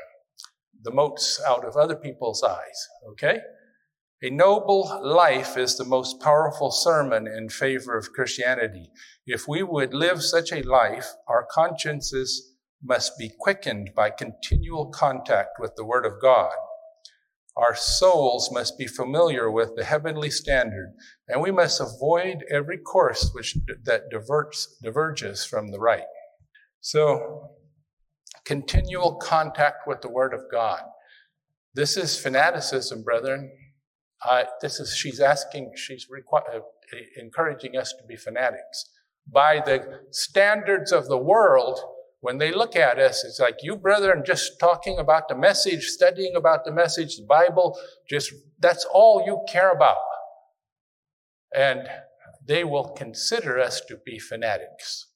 the 0.83 0.91
motes 0.91 1.41
out 1.47 1.65
of 1.65 1.77
other 1.77 1.97
people's 1.97 2.43
eyes, 2.43 2.89
okay? 3.11 3.41
A 4.23 4.31
noble 4.31 5.01
life 5.03 5.57
is 5.57 5.77
the 5.77 5.85
most 5.85 6.21
powerful 6.21 6.71
sermon 6.71 7.27
in 7.27 7.49
favor 7.49 7.97
of 7.97 8.13
Christianity. 8.13 8.91
If 9.27 9.49
we 9.49 9.63
would 9.63 9.95
live 9.95 10.23
such 10.23 10.53
a 10.53 10.63
life, 10.63 11.09
our 11.27 11.47
consciences 11.51 12.55
must 12.83 13.17
be 13.19 13.33
quickened 13.39 13.91
by 13.97 14.11
continual 14.11 14.91
contact 14.91 15.59
with 15.59 15.75
the 15.77 15.85
Word 15.85 16.05
of 16.05 16.21
God. 16.21 16.53
Our 17.57 17.75
souls 17.75 18.51
must 18.53 18.79
be 18.79 18.87
familiar 18.87 19.51
with 19.51 19.75
the 19.75 19.85
heavenly 19.85 20.31
standard, 20.31 20.93
and 21.29 21.43
we 21.43 21.51
must 21.51 21.81
avoid 21.81 22.45
every 22.51 22.79
course 22.79 23.31
which 23.35 23.57
that 23.85 24.11
diverts, 24.11 24.77
diverges 24.83 25.45
from 25.45 25.71
the 25.71 25.81
right. 25.81 26.05
So, 26.81 27.51
continual 28.51 29.15
contact 29.15 29.87
with 29.87 30.01
the 30.01 30.11
Word 30.11 30.35
of 30.35 30.41
God. 30.51 30.81
This 31.75 31.97
is 31.97 32.19
fanaticism, 32.19 33.05
brethren. 33.05 33.49
Uh, 34.29 34.43
this 34.61 34.81
is 34.81 34.97
she's 34.97 35.21
asking, 35.21 35.71
she's 35.77 36.09
requ- 36.09 36.57
uh, 36.57 36.59
encouraging 37.17 37.77
us 37.77 37.93
to 37.93 38.05
be 38.09 38.17
fanatics 38.17 38.91
by 39.33 39.61
the 39.65 40.01
standards 40.11 40.91
of 40.91 41.07
the 41.07 41.17
world 41.17 41.79
when 42.23 42.39
they 42.39 42.53
look 42.53 42.75
at 42.75 42.99
us, 42.99 43.25
it's 43.25 43.39
like 43.39 43.59
you, 43.63 43.77
brethren, 43.77 44.25
just 44.27 44.59
talking 44.59 44.99
about 44.99 45.29
the 45.29 45.37
message, 45.37 45.85
studying 45.85 46.35
about 46.35 46.65
the 46.65 46.73
message, 46.73 47.17
the 47.17 47.27
Bible, 47.27 47.79
just 48.09 48.33
that's 48.59 48.85
all 48.93 49.23
you 49.25 49.43
care 49.49 49.71
about. 49.71 49.97
And 51.55 51.89
they 52.45 52.65
will 52.65 52.89
consider 52.89 53.61
us 53.61 53.81
to 53.89 53.97
be 54.05 54.19
fanatics. 54.19 55.07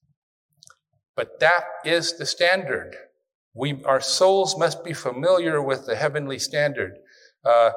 But 1.16 1.40
that 1.40 1.64
is 1.84 2.16
the 2.16 2.26
standard. 2.26 2.96
We, 3.54 3.82
our 3.84 4.00
souls 4.00 4.58
must 4.58 4.84
be 4.84 4.92
familiar 4.92 5.62
with 5.62 5.86
the 5.86 5.96
heavenly 5.96 6.38
standard. 6.38 6.98
Uh, 7.44 7.70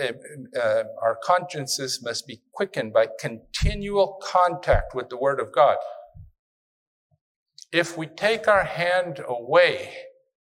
uh, 0.00 0.82
our 1.02 1.18
consciences 1.24 2.00
must 2.02 2.26
be 2.26 2.42
quickened 2.52 2.92
by 2.92 3.08
continual 3.18 4.20
contact 4.22 4.94
with 4.94 5.08
the 5.08 5.16
Word 5.16 5.40
of 5.40 5.52
God 5.52 5.78
if 7.74 7.98
we 7.98 8.06
take 8.06 8.46
our 8.46 8.62
hand 8.62 9.20
away 9.26 9.92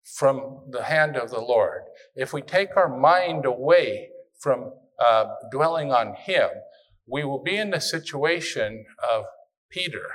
from 0.05 0.61
the 0.71 0.85
hand 0.85 1.17
of 1.17 1.31
the 1.31 1.41
Lord, 1.41 1.83
if 2.15 2.33
we 2.33 2.41
take 2.41 2.77
our 2.77 2.89
mind 2.89 3.45
away 3.45 4.11
from 4.39 4.71
uh, 5.05 5.25
dwelling 5.51 5.91
on 5.91 6.15
Him, 6.15 6.49
we 7.05 7.25
will 7.25 7.43
be 7.43 7.57
in 7.57 7.71
the 7.71 7.81
situation 7.81 8.85
of 9.13 9.25
Peter. 9.73 10.07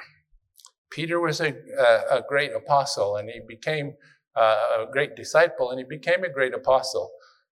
Peter 0.89 1.19
was 1.19 1.41
a, 1.41 1.53
a, 1.77 2.19
a 2.19 2.23
great 2.29 2.53
apostle 2.53 3.17
and 3.17 3.29
he 3.29 3.41
became 3.45 3.95
uh, 4.35 4.85
a 4.87 4.91
great 4.91 5.15
disciple 5.15 5.71
and 5.71 5.79
he 5.79 5.85
became 5.85 6.23
a 6.23 6.29
great 6.29 6.53
apostle. 6.53 7.11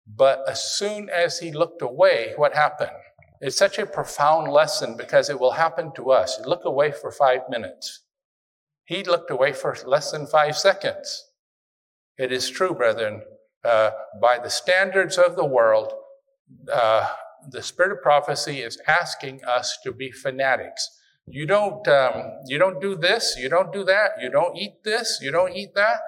But 0.07 0.43
as 0.47 0.63
soon 0.77 1.09
as 1.09 1.39
he 1.39 1.51
looked 1.51 1.81
away, 1.81 2.33
what 2.35 2.53
happened? 2.53 2.91
It's 3.41 3.57
such 3.57 3.77
a 3.77 3.85
profound 3.85 4.51
lesson 4.51 4.97
because 4.97 5.29
it 5.29 5.39
will 5.39 5.51
happen 5.51 5.91
to 5.95 6.11
us. 6.11 6.39
Look 6.45 6.65
away 6.65 6.91
for 6.91 7.11
five 7.11 7.41
minutes 7.49 8.03
he 8.85 9.03
looked 9.03 9.31
away 9.31 9.53
for 9.53 9.75
less 9.85 10.11
than 10.11 10.27
five 10.27 10.57
seconds. 10.57 11.29
It 12.17 12.31
is 12.31 12.49
true, 12.49 12.73
brethren, 12.73 13.21
uh, 13.63 13.91
by 14.21 14.39
the 14.39 14.49
standards 14.49 15.17
of 15.17 15.35
the 15.35 15.45
world, 15.45 15.93
uh, 16.71 17.09
the 17.49 17.61
spirit 17.61 17.93
of 17.93 18.01
prophecy 18.01 18.59
is 18.59 18.79
asking 18.87 19.43
us 19.45 19.77
to 19.83 19.91
be 19.91 20.11
fanatics. 20.11 20.87
You 21.25 21.45
don't, 21.45 21.87
um, 21.87 22.39
you 22.45 22.57
don't 22.57 22.81
do 22.81 22.95
this, 22.95 23.35
you 23.39 23.49
don't 23.49 23.71
do 23.71 23.83
that, 23.85 24.11
you 24.21 24.29
don't 24.29 24.57
eat 24.57 24.83
this, 24.83 25.19
you 25.21 25.31
don't 25.31 25.55
eat 25.55 25.73
that. 25.75 25.99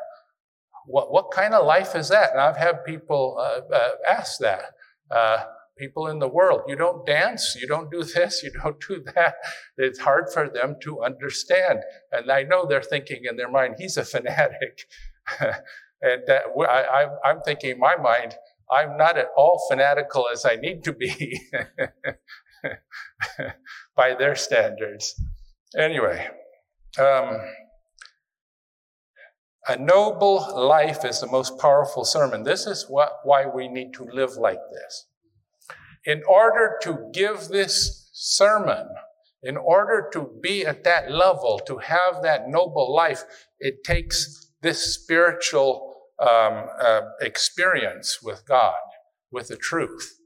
What, 0.88 1.12
what 1.12 1.32
kind 1.32 1.54
of 1.54 1.66
life 1.66 1.96
is 1.96 2.10
that? 2.10 2.32
And 2.32 2.40
I've 2.40 2.58
had 2.58 2.86
people 2.86 3.38
uh, 3.40 3.74
uh 3.74 3.92
ask 4.08 4.40
that. 4.40 4.72
Uh, 5.12 5.44
people 5.78 6.08
in 6.08 6.20
the 6.20 6.28
world. 6.28 6.62
You 6.68 6.76
don't 6.76 7.06
dance, 7.06 7.56
you 7.60 7.68
don't 7.68 7.92
do 7.92 8.04
this, 8.04 8.42
you 8.44 8.52
don't 8.64 8.78
do 8.88 9.04
that. 9.16 9.36
It's 9.78 10.00
hard 10.00 10.26
for 10.34 10.50
them 10.50 10.78
to 10.84 11.04
understand. 11.04 11.80
And 12.12 12.32
I 12.32 12.44
know 12.44 12.66
they're 12.66 12.82
thinking 12.82 13.24
in 13.30 13.36
their 13.36 13.52
mind, 13.52 13.76
he's 13.78 13.98
a 13.98 14.06
fanatic. 14.06 14.88
and 15.40 16.24
I, 16.30 17.08
I'm 17.24 17.42
thinking 17.42 17.72
in 17.72 17.80
my 17.80 17.96
mind, 17.98 18.36
I'm 18.72 18.98
not 18.98 19.18
at 19.18 19.28
all 19.38 19.64
fanatical 19.70 20.28
as 20.32 20.46
I 20.46 20.56
need 20.56 20.84
to 20.86 20.94
be 20.94 21.40
by 23.96 24.16
their 24.16 24.36
standards. 24.36 25.14
Anyway, 25.78 26.28
um, 26.98 27.38
a 29.68 29.78
noble 29.78 30.68
life 30.68 31.04
is 31.06 31.22
the 31.22 31.28
most 31.28 31.58
powerful 31.60 32.06
sermon. 32.06 32.44
This 32.44 32.66
is 32.68 32.86
what, 32.88 33.20
why 33.24 33.46
we 33.46 33.68
need 33.68 33.94
to 33.94 34.04
live 34.04 34.34
like 34.38 34.60
this 34.72 35.08
in 36.06 36.22
order 36.28 36.78
to 36.84 37.10
give 37.14 37.48
this 37.48 38.10
sermon, 38.14 38.88
in 39.44 39.58
order 39.58 40.10
to 40.14 40.30
be 40.42 40.66
at 40.66 40.84
that 40.84 41.12
level, 41.12 41.60
to 41.66 41.78
have 41.78 42.22
that 42.22 42.48
noble 42.48 42.94
life, 42.94 43.24
it 43.60 43.84
takes 43.84 44.52
this 44.62 44.94
spiritual 44.94 45.96
um, 46.20 46.68
uh, 46.80 47.02
experience 47.22 48.22
with 48.22 48.46
God, 48.48 48.76
with 49.32 49.48
the 49.48 49.58
truth. 49.58 50.18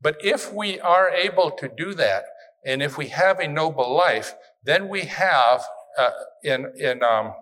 But 0.00 0.16
if 0.20 0.52
we 0.52 0.80
are 0.80 1.10
able 1.10 1.50
to 1.52 1.68
do 1.68 1.94
that, 1.94 2.24
and 2.64 2.82
if 2.82 2.98
we 2.98 3.08
have 3.08 3.38
a 3.38 3.48
noble 3.48 3.94
life, 3.94 4.34
then 4.64 4.88
we 4.88 5.02
have 5.02 5.64
uh, 5.98 6.10
in 6.42 6.66
in 6.76 7.02
um, 7.02 7.32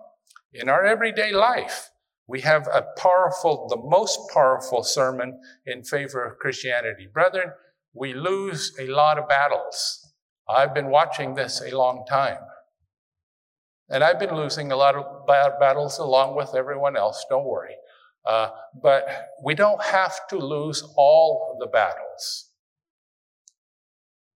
in 0.55 0.69
our 0.69 0.85
everyday 0.85 1.31
life 1.31 1.91
we 2.27 2.41
have 2.41 2.67
a 2.67 2.85
powerful, 2.97 3.67
the 3.69 3.77
most 3.77 4.19
powerful 4.33 4.83
sermon 4.83 5.39
in 5.65 5.83
favor 5.83 6.23
of 6.23 6.39
Christianity. 6.39 7.07
Brethren, 7.11 7.51
we 7.93 8.13
lose 8.13 8.75
a 8.79 8.87
lot 8.87 9.19
of 9.19 9.29
battles. 9.29 10.13
I've 10.49 10.73
been 10.73 10.89
watching 10.89 11.35
this 11.35 11.61
a 11.61 11.75
long 11.75 12.05
time. 12.09 12.39
And 13.89 14.03
I've 14.03 14.19
been 14.19 14.35
losing 14.35 14.71
a 14.71 14.75
lot 14.75 14.95
of 14.95 15.27
battles 15.27 15.99
along 15.99 16.35
with 16.35 16.55
everyone 16.55 16.97
else, 16.97 17.23
don't 17.29 17.45
worry. 17.45 17.75
Uh, 18.25 18.49
but 18.81 19.33
we 19.43 19.53
don't 19.53 19.83
have 19.83 20.27
to 20.29 20.39
lose 20.39 20.83
all 20.97 21.57
the 21.59 21.67
battles. 21.67 22.44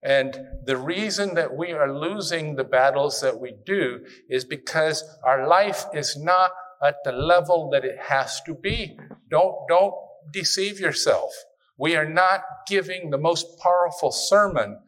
And 0.01 0.47
the 0.63 0.77
reason 0.77 1.35
that 1.35 1.55
we 1.55 1.73
are 1.73 1.91
losing 1.91 2.55
the 2.55 2.63
battles 2.63 3.21
that 3.21 3.39
we 3.39 3.53
do 3.65 4.05
is 4.29 4.45
because 4.45 5.03
our 5.25 5.47
life 5.47 5.85
is 5.93 6.15
not 6.17 6.51
at 6.81 6.95
the 7.03 7.11
level 7.11 7.69
that 7.71 7.83
it 7.83 7.97
has 7.99 8.41
to 8.45 8.53
be. 8.53 8.97
Don't, 9.29 9.55
don't 9.67 9.93
deceive 10.31 10.79
yourself. 10.79 11.33
We 11.77 11.95
are 11.95 12.07
not 12.07 12.41
giving 12.67 13.09
the 13.09 13.17
most 13.17 13.59
powerful 13.59 14.11
sermon 14.11 14.79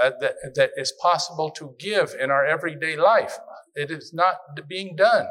uh, 0.00 0.10
that, 0.20 0.54
that 0.54 0.70
is 0.76 0.92
possible 1.00 1.50
to 1.50 1.74
give 1.78 2.14
in 2.18 2.30
our 2.30 2.44
everyday 2.44 2.96
life. 2.96 3.38
It 3.74 3.90
is 3.90 4.12
not 4.14 4.36
being 4.68 4.96
done. 4.96 5.26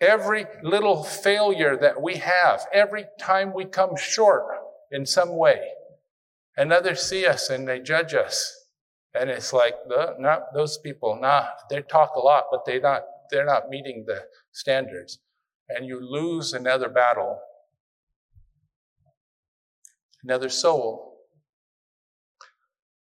Every 0.00 0.46
little 0.62 1.02
failure 1.02 1.76
that 1.76 2.00
we 2.02 2.16
have, 2.16 2.66
every 2.72 3.06
time 3.18 3.52
we 3.54 3.64
come 3.64 3.96
short 3.96 4.44
in 4.92 5.06
some 5.06 5.36
way, 5.36 5.60
and 6.56 6.72
others 6.72 7.02
see 7.02 7.26
us 7.26 7.50
and 7.50 7.68
they 7.68 7.80
judge 7.80 8.14
us. 8.14 8.54
And 9.18 9.30
it's 9.30 9.52
like, 9.52 9.74
those 10.54 10.78
people, 10.78 11.18
nah, 11.20 11.46
they 11.70 11.82
talk 11.82 12.16
a 12.16 12.20
lot, 12.20 12.44
but 12.50 12.64
they 12.66 12.78
not, 12.78 13.02
they're 13.30 13.46
not 13.46 13.68
meeting 13.70 14.04
the 14.06 14.24
standards. 14.52 15.18
And 15.68 15.86
you 15.86 16.00
lose 16.00 16.52
another 16.52 16.88
battle, 16.88 17.38
another 20.22 20.48
soul. 20.48 21.14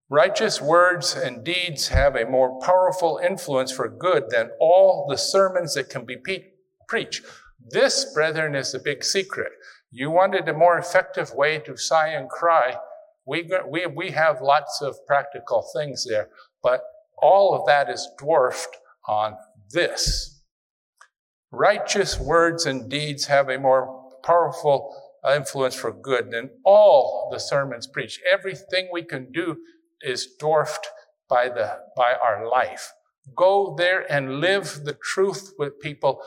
Righteous 0.09 0.61
words 0.61 1.15
and 1.15 1.43
deeds 1.43 1.87
have 1.89 2.15
a 2.15 2.25
more 2.25 2.59
powerful 2.61 3.19
influence 3.23 3.71
for 3.71 3.89
good 3.89 4.29
than 4.29 4.51
all 4.59 5.07
the 5.09 5.17
sermons 5.17 5.73
that 5.73 5.89
can 5.89 6.05
be 6.05 6.15
pe- 6.15 6.51
preached. 6.87 7.23
This, 7.67 8.13
brethren, 8.13 8.55
is 8.55 8.71
the 8.71 8.79
big 8.79 9.03
secret. 9.03 9.51
You 9.91 10.11
wanted 10.11 10.47
a 10.47 10.53
more 10.53 10.77
effective 10.77 11.33
way 11.33 11.59
to 11.59 11.75
sigh 11.75 12.09
and 12.09 12.29
cry. 12.29 12.77
We, 13.25 13.49
we, 13.67 13.85
we 13.87 14.11
have 14.11 14.41
lots 14.41 14.81
of 14.81 14.95
practical 15.07 15.65
things 15.75 16.05
there, 16.07 16.29
but 16.61 16.81
all 17.17 17.55
of 17.55 17.65
that 17.65 17.89
is 17.89 18.07
dwarfed 18.17 18.77
on 19.07 19.35
this. 19.71 20.43
Righteous 21.51 22.19
words 22.19 22.65
and 22.65 22.89
deeds 22.89 23.25
have 23.25 23.49
a 23.49 23.57
more 23.57 24.11
powerful 24.23 24.95
influence 25.33 25.75
for 25.75 25.91
good 25.91 26.31
than 26.31 26.49
all 26.63 27.29
the 27.31 27.39
sermons 27.39 27.87
preached. 27.87 28.19
Everything 28.29 28.89
we 28.91 29.03
can 29.03 29.31
do 29.31 29.57
is 30.01 30.27
dwarfed 30.39 30.87
by 31.29 31.49
the 31.49 31.79
by 31.95 32.13
our 32.13 32.47
life. 32.47 32.91
Go 33.35 33.73
there 33.77 34.11
and 34.11 34.39
live 34.39 34.81
the 34.83 34.97
truth 35.01 35.53
with 35.57 35.79
people 35.79 36.21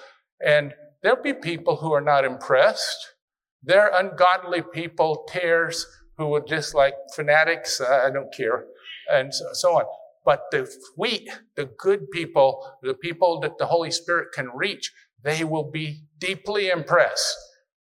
and 0.44 0.74
there'll 1.02 1.22
be 1.22 1.34
people 1.34 1.76
who 1.76 1.92
are 1.92 2.00
not 2.00 2.24
impressed. 2.24 3.14
There 3.62 3.82
are 3.82 4.00
ungodly 4.00 4.62
people, 4.62 5.26
tares, 5.28 5.86
who 6.18 6.28
would 6.28 6.46
just 6.46 6.74
like 6.74 6.94
fanatics, 7.14 7.80
uh, 7.80 8.02
I 8.06 8.10
don't 8.10 8.32
care, 8.34 8.66
and 9.10 9.32
so, 9.32 9.46
so 9.52 9.78
on. 9.78 9.84
But 10.24 10.42
the 10.50 10.70
wheat, 10.96 11.30
the 11.54 11.64
good 11.64 12.10
people, 12.10 12.78
the 12.82 12.92
people 12.92 13.40
that 13.40 13.56
the 13.56 13.66
Holy 13.66 13.90
Spirit 13.90 14.28
can 14.34 14.50
reach, 14.54 14.92
they 15.22 15.44
will 15.44 15.70
be 15.70 16.02
deeply 16.18 16.68
impressed. 16.68 17.36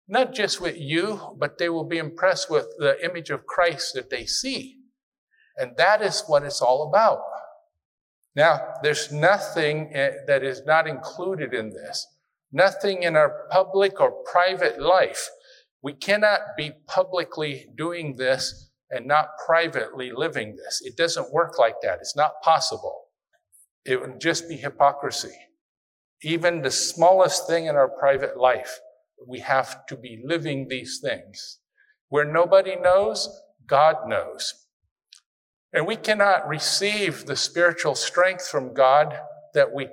Not 0.07 0.33
just 0.33 0.59
with 0.59 0.77
you, 0.77 1.35
but 1.37 1.57
they 1.57 1.69
will 1.69 1.85
be 1.85 1.97
impressed 1.97 2.49
with 2.49 2.67
the 2.77 3.03
image 3.03 3.29
of 3.29 3.45
Christ 3.45 3.93
that 3.93 4.09
they 4.09 4.25
see. 4.25 4.79
And 5.57 5.77
that 5.77 6.01
is 6.01 6.23
what 6.27 6.43
it's 6.43 6.61
all 6.61 6.89
about. 6.89 7.21
Now, 8.35 8.73
there's 8.83 9.11
nothing 9.11 9.91
eh, 9.95 10.11
that 10.27 10.43
is 10.43 10.63
not 10.65 10.87
included 10.87 11.53
in 11.53 11.69
this. 11.69 12.05
Nothing 12.51 13.03
in 13.03 13.15
our 13.15 13.47
public 13.49 14.01
or 14.01 14.11
private 14.11 14.81
life. 14.81 15.29
We 15.85 15.93
cannot 15.93 16.39
be 16.57 16.71
publicly 16.87 17.67
doing 17.77 18.15
this 18.15 18.71
and 18.89 19.05
not 19.05 19.37
privately 19.45 20.11
living 20.11 20.55
this. 20.55 20.81
It 20.83 20.97
doesn't 20.97 21.31
work 21.31 21.59
like 21.59 21.75
that. 21.83 21.99
It's 22.01 22.15
not 22.15 22.41
possible. 22.41 23.03
It 23.85 24.01
would 24.01 24.19
just 24.19 24.49
be 24.49 24.55
hypocrisy. 24.55 25.35
Even 26.23 26.63
the 26.63 26.71
smallest 26.71 27.45
thing 27.45 27.67
in 27.67 27.75
our 27.75 27.87
private 27.87 28.35
life, 28.35 28.79
we 29.27 29.41
have 29.41 29.85
to 29.85 29.95
be 29.95 30.23
living 30.25 30.69
these 30.69 30.99
things. 31.03 31.59
Where 32.09 32.25
nobody 32.25 32.75
knows, 32.75 33.29
God 33.67 34.07
knows. 34.07 34.65
And 35.71 35.85
we 35.85 35.97
cannot 35.97 36.47
receive 36.47 37.27
the 37.27 37.35
spiritual 37.35 37.93
strength 37.93 38.47
from 38.47 38.73
God 38.73 39.19
that 39.53 39.71
we 39.71 39.89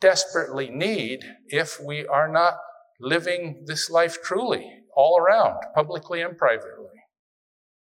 desperately 0.00 0.70
need 0.70 1.24
if 1.46 1.80
we 1.80 2.04
are 2.04 2.26
not 2.26 2.54
living 2.98 3.62
this 3.68 3.88
life 3.88 4.20
truly, 4.24 4.82
all 4.96 5.18
around, 5.18 5.60
publicly 5.74 6.22
and 6.22 6.36
privately. 6.36 6.86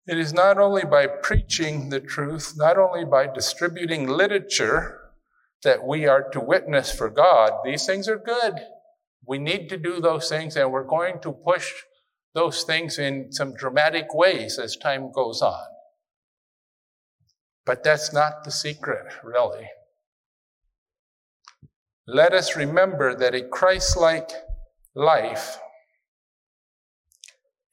It 0.07 0.17
is 0.17 0.33
not 0.33 0.57
only 0.57 0.83
by 0.83 1.07
preaching 1.07 1.89
the 1.89 1.99
truth, 1.99 2.53
not 2.57 2.77
only 2.77 3.05
by 3.05 3.27
distributing 3.27 4.07
literature 4.07 4.99
that 5.63 5.85
we 5.85 6.05
are 6.05 6.29
to 6.31 6.39
witness 6.39 6.91
for 6.91 7.09
God. 7.09 7.51
These 7.63 7.85
things 7.85 8.09
are 8.09 8.17
good. 8.17 8.55
We 9.25 9.37
need 9.37 9.69
to 9.69 9.77
do 9.77 10.01
those 10.01 10.27
things, 10.27 10.57
and 10.57 10.71
we're 10.71 10.83
going 10.83 11.19
to 11.21 11.31
push 11.31 11.71
those 12.33 12.63
things 12.63 12.99
in 12.99 13.31
some 13.31 13.53
dramatic 13.53 14.13
ways 14.13 14.59
as 14.59 14.75
time 14.75 15.11
goes 15.11 15.41
on. 15.41 15.65
But 17.65 17.83
that's 17.83 18.11
not 18.11 18.43
the 18.43 18.51
secret, 18.51 19.05
really. 19.23 19.69
Let 22.05 22.33
us 22.33 22.57
remember 22.57 23.15
that 23.15 23.33
a 23.33 23.47
Christ 23.47 23.95
like 23.95 24.29
life 24.93 25.57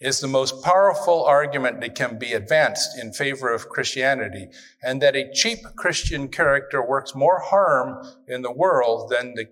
is 0.01 0.21
the 0.21 0.29
most 0.29 0.65
powerful 0.65 1.25
argument 1.25 1.81
that 1.81 1.95
can 1.95 2.19
be 2.19 2.33
advanced 2.33 2.99
in 2.99 3.13
favor 3.13 3.53
of 3.53 3.69
Christianity, 3.69 4.49
and 4.83 5.03
that 5.03 5.15
a 5.15 5.31
cheap 5.33 5.59
Christian 5.77 6.29
character 6.29 6.85
works 6.85 7.15
more 7.15 7.41
harm 7.41 8.03
in 8.27 8.41
the 8.43 8.53
world 8.53 9.11
than 9.11 9.35
the, 9.35 9.47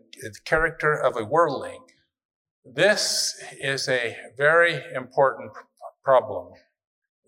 character 0.44 0.94
of 0.94 1.16
a 1.16 1.24
worldling. 1.24 1.80
This 2.64 3.40
is 3.60 3.88
a 3.88 4.16
very 4.36 4.82
important 4.92 5.52
problem. 6.02 6.54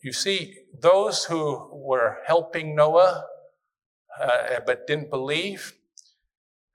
You 0.03 0.13
see, 0.13 0.57
those 0.77 1.25
who 1.27 1.69
were 1.73 2.19
helping 2.27 2.75
Noah 2.75 3.27
uh, 4.21 4.61
but 4.67 4.89
didn't 4.89 5.09
believe, 5.09 5.75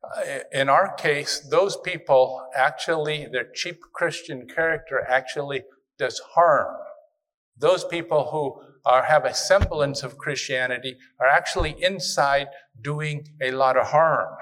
uh, 0.03 0.39
in 0.53 0.69
our 0.69 0.93
case, 0.93 1.39
those 1.39 1.75
people 1.75 2.47
actually, 2.55 3.27
their 3.29 3.49
cheap 3.53 3.81
Christian 3.93 4.47
character 4.47 5.05
actually 5.05 5.63
does 5.97 6.19
harm. 6.33 6.75
Those 7.57 7.83
people 7.85 8.29
who 8.31 8.61
are, 8.85 9.03
have 9.03 9.25
a 9.25 9.33
semblance 9.33 10.03
of 10.03 10.17
Christianity 10.17 10.97
are 11.19 11.27
actually 11.27 11.75
inside 11.81 12.47
doing 12.81 13.27
a 13.41 13.51
lot 13.51 13.77
of 13.77 13.87
harm. 13.87 14.35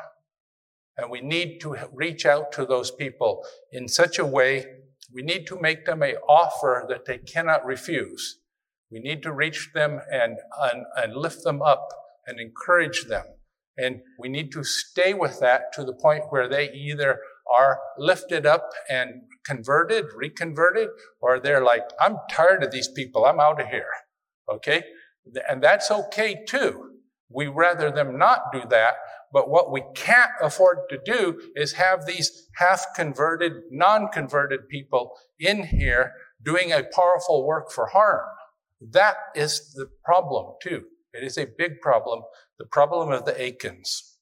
And 0.98 1.10
we 1.10 1.22
need 1.22 1.60
to 1.62 1.76
reach 1.92 2.26
out 2.26 2.52
to 2.54 2.66
those 2.66 2.92
people 2.92 3.44
in 3.72 3.88
such 3.88 4.20
a 4.20 4.26
way, 4.26 4.66
we 5.12 5.22
need 5.22 5.48
to 5.48 5.60
make 5.60 5.86
them 5.86 6.02
an 6.02 6.16
offer 6.28 6.86
that 6.90 7.06
they 7.06 7.18
cannot 7.18 7.66
refuse. 7.66 8.40
We 8.92 9.00
need 9.00 9.24
to 9.24 9.32
reach 9.32 9.72
them 9.74 10.02
and, 10.12 10.38
and, 10.62 10.86
and 10.96 11.16
lift 11.16 11.44
them 11.44 11.62
up 11.62 11.90
and 12.28 12.40
encourage 12.40 13.06
them. 13.06 13.26
And 13.78 14.02
we 14.20 14.30
need 14.30 14.52
to 14.52 14.64
stay 14.64 15.14
with 15.14 15.40
that 15.40 15.74
to 15.74 15.84
the 15.84 15.94
point 15.94 16.26
where 16.30 16.48
they 16.48 16.72
either 16.72 17.20
are 17.54 17.80
lifted 17.98 18.46
up 18.46 18.70
and 18.90 19.22
converted, 19.46 20.06
reconverted, 20.16 20.90
or 21.22 21.40
they're 21.40 21.64
like, 21.64 21.84
I'm 22.00 22.18
tired 22.30 22.64
of 22.64 22.72
these 22.72 22.88
people, 22.88 23.26
I'm 23.26 23.40
out 23.40 23.62
of 23.62 23.68
here. 23.68 23.94
Okay? 24.52 24.84
And 25.48 25.62
that's 25.64 25.92
okay 25.92 26.44
too. 26.48 26.90
We 27.30 27.48
rather 27.48 27.92
them 27.92 28.18
not 28.18 28.52
do 28.52 28.62
that, 28.70 28.96
but 29.32 29.50
what 29.50 29.72
we 29.72 29.84
can't 29.96 30.32
afford 30.42 30.78
to 30.90 31.00
do 31.04 31.40
is 31.56 31.74
have 31.74 32.06
these 32.06 32.48
half 32.58 32.86
converted, 32.96 33.54
non 33.72 34.10
converted 34.10 34.70
people 34.70 35.14
in 35.40 35.64
here 35.64 36.12
doing 36.44 36.72
a 36.72 36.84
powerful 36.84 37.46
work 37.46 37.72
for 37.72 37.88
harm. 37.88 38.26
That 38.92 39.16
is 39.36 39.74
the 39.74 39.88
problem 40.04 40.54
too. 40.62 40.84
It 41.14 41.24
is 41.24 41.38
a 41.38 41.48
big 41.58 41.80
problem, 41.82 42.22
the 42.60 42.66
problem 42.66 43.12
of 43.12 43.26
the 43.26 43.42
Achans. 43.42 44.13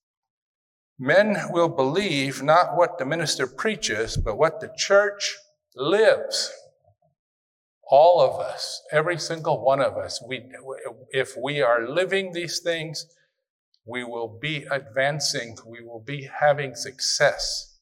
Men 1.04 1.36
will 1.50 1.68
believe 1.68 2.44
not 2.44 2.78
what 2.78 3.00
the 3.00 3.06
minister 3.08 3.48
preaches, 3.48 4.18
but 4.18 4.38
what 4.38 4.60
the 4.60 4.72
church 4.78 5.36
lives. 5.76 6.54
All 7.90 8.22
of 8.22 8.40
us, 8.40 8.84
every 8.92 9.18
single 9.18 9.66
one 9.66 9.82
of 9.82 9.98
us, 9.98 10.22
we, 10.22 10.44
if 11.10 11.36
we 11.36 11.60
are 11.60 11.90
living 11.90 12.34
these 12.34 12.60
things, 12.60 13.08
we 13.84 14.04
will 14.04 14.28
be 14.28 14.68
advancing, 14.70 15.58
we 15.66 15.82
will 15.82 16.04
be 16.06 16.30
having 16.40 16.76
success. 16.76 17.80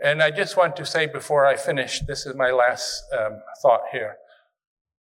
And 0.00 0.22
I 0.22 0.30
just 0.30 0.56
want 0.56 0.76
to 0.76 0.86
say 0.86 1.06
before 1.06 1.44
I 1.44 1.56
finish, 1.56 1.98
this 2.06 2.24
is 2.24 2.36
my 2.36 2.52
last 2.52 3.02
um, 3.18 3.40
thought 3.60 3.82
here. 3.90 4.18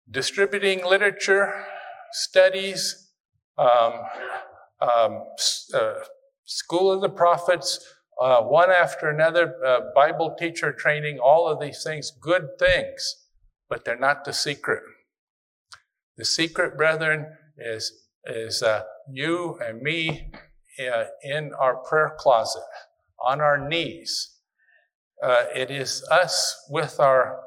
Distributing 0.08 0.86
literature, 0.86 1.64
studies, 2.12 3.10
um, 3.58 3.94
um, 4.80 5.24
uh, 5.74 5.94
School 6.56 6.92
of 6.92 7.00
the 7.00 7.08
Prophets, 7.08 7.80
uh, 8.20 8.42
one 8.42 8.70
after 8.70 9.08
another, 9.08 9.54
uh, 9.64 9.80
Bible 9.94 10.34
teacher 10.38 10.72
training, 10.72 11.18
all 11.18 11.48
of 11.48 11.60
these 11.60 11.82
things, 11.82 12.12
good 12.20 12.58
things, 12.58 13.26
but 13.68 13.84
they're 13.84 13.98
not 13.98 14.24
the 14.24 14.34
secret. 14.34 14.82
The 16.18 16.26
secret, 16.26 16.76
brethren, 16.76 17.26
is, 17.56 18.06
is 18.26 18.62
uh, 18.62 18.82
you 19.10 19.58
and 19.64 19.80
me 19.80 20.30
uh, 20.78 21.04
in 21.22 21.52
our 21.58 21.76
prayer 21.76 22.14
closet, 22.18 22.62
on 23.24 23.40
our 23.40 23.56
knees. 23.56 24.36
Uh, 25.22 25.44
it 25.54 25.70
is 25.70 26.06
us 26.10 26.66
with 26.68 27.00
our, 27.00 27.40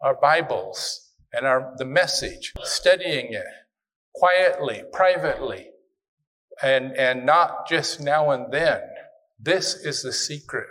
our 0.00 0.18
Bibles 0.18 1.12
and 1.34 1.46
our, 1.46 1.74
the 1.76 1.84
message, 1.84 2.54
studying 2.62 3.34
it 3.34 3.44
quietly, 4.14 4.84
privately, 4.92 5.67
and, 6.62 6.96
and 6.96 7.24
not 7.24 7.68
just 7.68 8.00
now 8.00 8.30
and 8.30 8.52
then. 8.52 8.80
This 9.38 9.74
is 9.74 10.02
the 10.02 10.12
secret. 10.12 10.66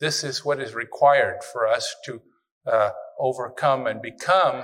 This 0.00 0.24
is 0.24 0.44
what 0.44 0.60
is 0.60 0.74
required 0.74 1.42
for 1.52 1.66
us 1.66 1.94
to 2.04 2.20
uh, 2.66 2.90
overcome 3.18 3.86
and 3.86 4.00
become 4.00 4.62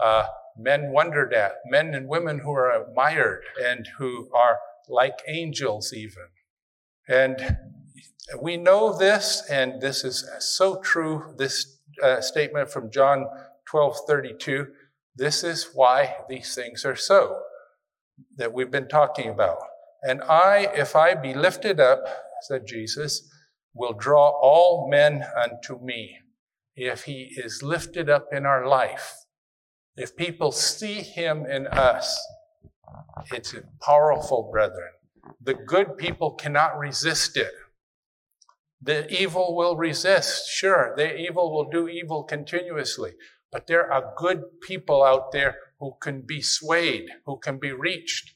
uh, 0.00 0.26
men 0.56 0.90
wondered 0.90 1.32
at, 1.34 1.56
men 1.66 1.94
and 1.94 2.08
women 2.08 2.38
who 2.38 2.52
are 2.52 2.82
admired 2.82 3.42
and 3.62 3.88
who 3.98 4.28
are 4.34 4.58
like 4.88 5.18
angels, 5.26 5.92
even. 5.92 6.24
And 7.08 7.56
we 8.40 8.56
know 8.56 8.96
this, 8.96 9.42
and 9.50 9.80
this 9.80 10.04
is 10.04 10.28
so 10.40 10.80
true, 10.80 11.34
this 11.36 11.78
uh, 12.02 12.20
statement 12.20 12.70
from 12.70 12.90
John 12.90 13.26
12 13.66 13.96
32. 14.06 14.68
This 15.16 15.44
is 15.44 15.70
why 15.74 16.16
these 16.28 16.54
things 16.54 16.84
are 16.84 16.96
so 16.96 17.40
that 18.36 18.52
we've 18.52 18.70
been 18.70 18.88
talking 18.88 19.30
about. 19.30 19.58
And 20.06 20.22
I, 20.22 20.68
if 20.74 20.94
I 20.94 21.14
be 21.14 21.34
lifted 21.34 21.80
up, 21.80 22.04
said 22.42 22.66
Jesus, 22.66 23.28
will 23.74 23.94
draw 23.94 24.28
all 24.28 24.88
men 24.90 25.24
unto 25.36 25.82
me. 25.82 26.18
If 26.76 27.04
he 27.04 27.32
is 27.36 27.62
lifted 27.62 28.10
up 28.10 28.28
in 28.32 28.44
our 28.44 28.66
life, 28.66 29.14
if 29.96 30.16
people 30.16 30.52
see 30.52 31.00
him 31.00 31.46
in 31.46 31.66
us, 31.68 32.20
it's 33.32 33.54
powerful, 33.80 34.50
brethren. 34.52 34.90
The 35.40 35.54
good 35.54 35.96
people 35.96 36.32
cannot 36.32 36.78
resist 36.78 37.36
it. 37.36 37.52
The 38.82 39.10
evil 39.10 39.56
will 39.56 39.76
resist, 39.76 40.50
sure, 40.50 40.92
the 40.96 41.16
evil 41.16 41.54
will 41.54 41.70
do 41.70 41.88
evil 41.88 42.24
continuously, 42.24 43.12
but 43.50 43.66
there 43.66 43.90
are 43.90 44.12
good 44.18 44.60
people 44.60 45.02
out 45.02 45.32
there 45.32 45.56
who 45.80 45.94
can 46.02 46.20
be 46.20 46.42
swayed, 46.42 47.06
who 47.24 47.38
can 47.38 47.58
be 47.58 47.72
reached. 47.72 48.34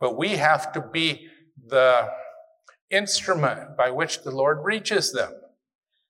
But 0.00 0.16
we 0.16 0.30
have 0.30 0.72
to 0.72 0.80
be 0.80 1.28
the 1.66 2.08
instrument 2.90 3.76
by 3.76 3.90
which 3.90 4.22
the 4.22 4.30
Lord 4.30 4.58
reaches 4.64 5.12
them. 5.12 5.32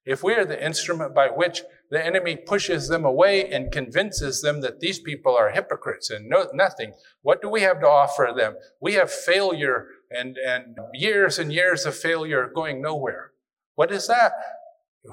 if 0.07 0.23
we 0.25 0.33
are 0.33 0.47
the 0.47 0.65
instrument 0.65 1.15
by 1.15 1.29
which 1.29 1.61
the 1.91 2.05
enemy 2.05 2.35
pushes 2.35 2.89
them 2.89 3.05
away 3.05 3.51
and 3.51 3.71
convinces 3.71 4.41
them 4.41 4.61
that 4.63 4.81
these 4.81 4.99
people 4.99 5.37
are 5.37 5.51
hypocrites 5.51 6.09
and 6.09 6.29
no, 6.29 6.49
nothing, 6.55 6.95
what 7.23 7.43
do 7.43 7.49
we 7.49 7.61
have 7.61 7.81
to 7.81 7.87
offer 7.87 8.33
them? 8.35 8.55
We 8.81 8.95
have 8.95 9.11
failure 9.11 9.87
and, 10.11 10.37
and 10.39 10.79
years 10.95 11.39
and 11.39 11.53
years 11.53 11.85
of 11.85 11.95
failure 11.95 12.51
going 12.53 12.81
nowhere. 12.81 13.33
What 13.75 13.93
is 13.93 14.07
that? 14.07 14.33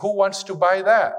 Who 0.01 0.15
wants 0.15 0.43
to 0.43 0.55
buy 0.55 0.81
that? 0.83 1.13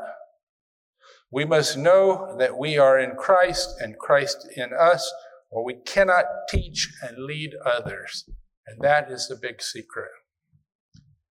We 1.31 1.45
must 1.45 1.77
know 1.77 2.37
that 2.39 2.57
we 2.57 2.79
are 2.79 2.99
in 2.99 3.17
Christ 3.17 3.77
and 3.81 3.99
Christ 3.99 4.49
in 4.57 4.71
us, 4.73 5.13
or 5.51 5.65
we 5.65 5.75
cannot 5.87 6.25
teach 6.49 6.91
and 7.03 7.25
lead 7.25 7.53
others. 7.65 8.29
And 8.67 8.81
that 8.83 9.11
is 9.11 9.29
the 9.29 9.37
big 9.37 9.63
secret. 9.63 10.11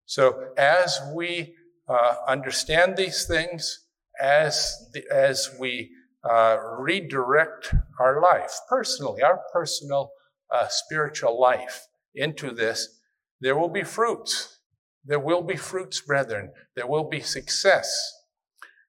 So 0.07 0.53
as 0.57 1.01
we 1.15 1.55
uh, 1.89 2.17
understand 2.29 2.97
these 2.97 3.27
things, 3.27 3.81
as, 4.21 4.73
the, 4.93 5.03
as 5.13 5.51
we 5.59 5.91
uh, 6.29 6.57
redirect 6.79 7.75
our 7.99 8.21
life 8.21 8.53
personally, 8.69 9.23
our 9.23 9.41
personal 9.53 10.13
uh, 10.51 10.69
spiritual 10.69 11.41
life 11.41 11.87
into 12.15 12.51
this, 12.53 13.01
there 13.41 13.59
will 13.59 13.69
be 13.69 13.83
fruits. 13.83 14.61
There 15.05 15.21
will 15.21 15.43
be 15.43 15.57
fruits, 15.57 16.01
brethren. 16.01 16.53
There 16.77 16.87
will 16.87 17.09
be 17.09 17.21
success. 17.21 18.13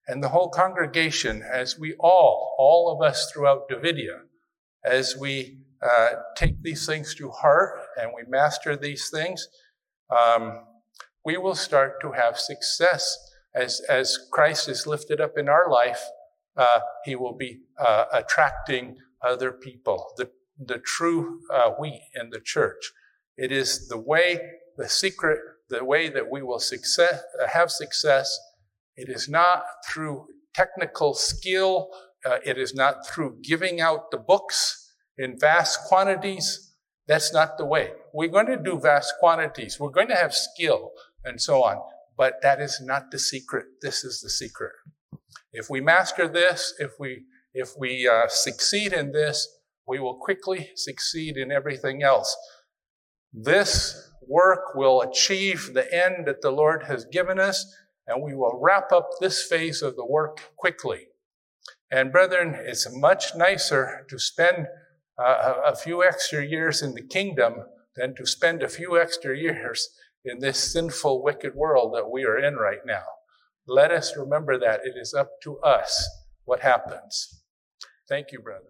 And 0.08 0.24
the 0.24 0.30
whole 0.30 0.50
congregation, 0.50 1.42
as 1.42 1.80
we 1.80 1.96
all, 2.00 2.56
all 2.60 2.94
of 2.94 3.06
us 3.06 3.32
throughout 3.32 3.68
Davidia, 3.70 4.20
as 4.86 5.18
we 5.18 5.58
uh, 5.82 6.10
take 6.36 6.62
these 6.62 6.86
things 6.86 7.16
to 7.16 7.30
heart 7.30 7.80
and 8.02 8.12
we 8.16 8.24
master 8.30 8.76
these 8.76 9.10
things, 9.10 9.48
um, 10.16 10.66
we 11.26 11.38
will 11.38 11.56
start 11.56 12.00
to 12.02 12.12
have 12.12 12.38
success 12.38 13.18
as, 13.56 13.82
as 13.90 14.18
Christ 14.32 14.70
is 14.70 14.86
lifted 14.86 15.20
up 15.20 15.38
in 15.38 15.50
our 15.50 15.70
life. 15.70 16.02
Uh, 16.56 16.80
he 17.04 17.16
will 17.16 17.36
be 17.36 17.62
uh, 17.78 18.06
attracting 18.14 18.98
other 19.22 19.52
people, 19.52 20.14
the, 20.18 20.30
the 20.66 20.80
true 20.80 21.42
uh, 21.52 21.72
wheat 21.72 22.02
in 22.14 22.30
the 22.30 22.40
church. 22.40 22.92
It 23.38 23.52
is 23.52 23.88
the 23.88 24.00
way, 24.00 24.40
the 24.78 24.88
secret, 24.88 25.40
the 25.70 25.84
way 25.84 26.10
that 26.10 26.30
we 26.30 26.42
will 26.44 26.60
success, 26.60 27.22
uh, 27.42 27.48
have 27.48 27.72
success. 27.72 28.38
It 28.96 29.10
is 29.10 29.28
not 29.28 29.64
through 29.90 30.28
technical 30.54 31.14
skill. 31.14 31.90
Uh, 32.26 32.40
it 32.44 32.58
is 32.58 32.74
not 32.74 33.08
through 33.08 33.38
giving 33.44 33.80
out 33.80 34.12
the 34.12 34.18
books 34.18 34.94
in 35.18 35.38
vast 35.40 35.80
quantities. 35.88 36.74
That's 37.08 37.32
not 37.32 37.58
the 37.58 37.66
way. 37.66 37.92
We're 38.14 38.30
going 38.30 38.48
to 38.48 38.58
do 38.58 38.80
vast 38.80 39.14
quantities. 39.20 39.80
We're 39.80 39.90
going 39.90 40.08
to 40.08 40.16
have 40.16 40.34
skill 40.34 40.92
and 41.24 41.40
so 41.40 41.64
on. 41.64 41.78
But 42.18 42.42
that 42.42 42.62
is 42.62 42.82
not 42.82 43.12
the 43.12 43.20
secret. 43.20 43.66
This 43.82 44.04
is 44.04 44.22
the 44.22 44.30
secret. 44.30 44.72
If 45.52 45.70
we 45.70 45.82
master 45.82 46.28
this, 46.28 46.74
if 46.80 46.92
we 47.00 47.26
if 47.54 47.70
we 47.78 48.08
uh, 48.08 48.28
succeed 48.28 48.92
in 48.92 49.14
this, 49.14 49.48
we 49.88 50.00
will 50.00 50.18
quickly 50.18 50.72
succeed 50.76 51.38
in 51.38 51.52
everything 51.52 52.04
else. 52.04 52.36
This 53.32 54.12
work 54.28 54.76
will 54.76 55.02
achieve 55.02 55.74
the 55.74 55.94
end 55.94 56.26
that 56.28 56.42
the 56.42 56.52
Lord 56.52 56.84
has 56.84 57.06
given 57.06 57.40
us, 57.40 57.66
and 58.08 58.22
we 58.22 58.36
will 58.36 58.60
wrap 58.62 58.92
up 58.92 59.10
this 59.22 59.44
phase 59.48 59.82
of 59.82 59.96
the 59.96 60.06
work 60.06 60.42
quickly. 60.58 61.08
And 61.92 62.12
brethren, 62.12 62.56
it's 62.58 62.88
much 62.92 63.36
nicer 63.36 64.06
to 64.10 64.20
spend 64.20 64.68
uh, 65.18 65.54
a 65.66 65.76
few 65.76 66.04
extra 66.04 66.46
years 66.46 66.82
in 66.82 66.94
the 66.94 67.02
kingdom 67.02 67.56
than 67.96 68.16
to 68.16 68.26
spend 68.26 68.64
a 68.64 68.68
few 68.68 69.00
extra 69.00 69.38
years 69.38 69.90
in 70.26 70.40
this 70.40 70.74
sinful, 70.74 71.24
wicked 71.24 71.54
world 71.56 71.94
that 71.96 72.10
we 72.10 72.26
are 72.26 72.38
in 72.38 72.56
right 72.56 72.80
now. 72.86 73.04
Let 73.68 73.92
us 73.92 74.18
remember 74.18 74.60
that 74.60 74.82
it 74.84 74.94
is 75.00 75.14
up 75.14 75.30
to 75.44 75.60
us 75.60 76.08
what 76.46 76.60
happens. 76.60 77.44
Thank 78.10 78.32
you, 78.32 78.40
brother. 78.40 78.66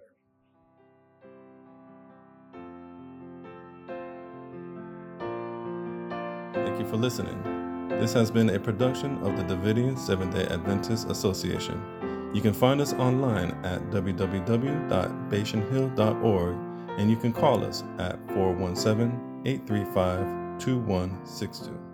Thank 6.53 6.79
you 6.79 6.85
for 6.85 6.97
listening. 6.97 7.41
This 7.89 8.13
has 8.13 8.29
been 8.29 8.49
a 8.49 8.59
production 8.59 9.17
of 9.23 9.37
the 9.37 9.43
Davidian 9.43 9.97
Seventh 9.97 10.33
day 10.33 10.45
Adventist 10.47 11.09
Association. 11.09 12.14
You 12.35 12.41
can 12.41 12.53
find 12.53 12.81
us 12.81 12.91
online 12.91 13.51
at 13.63 13.81
www.bashanhill.org 13.91 16.57
and 16.99 17.09
you 17.09 17.15
can 17.15 17.31
call 17.31 17.63
us 17.63 17.85
at 17.97 18.19
417 18.33 19.41
835 19.45 20.59
2162. 20.59 21.84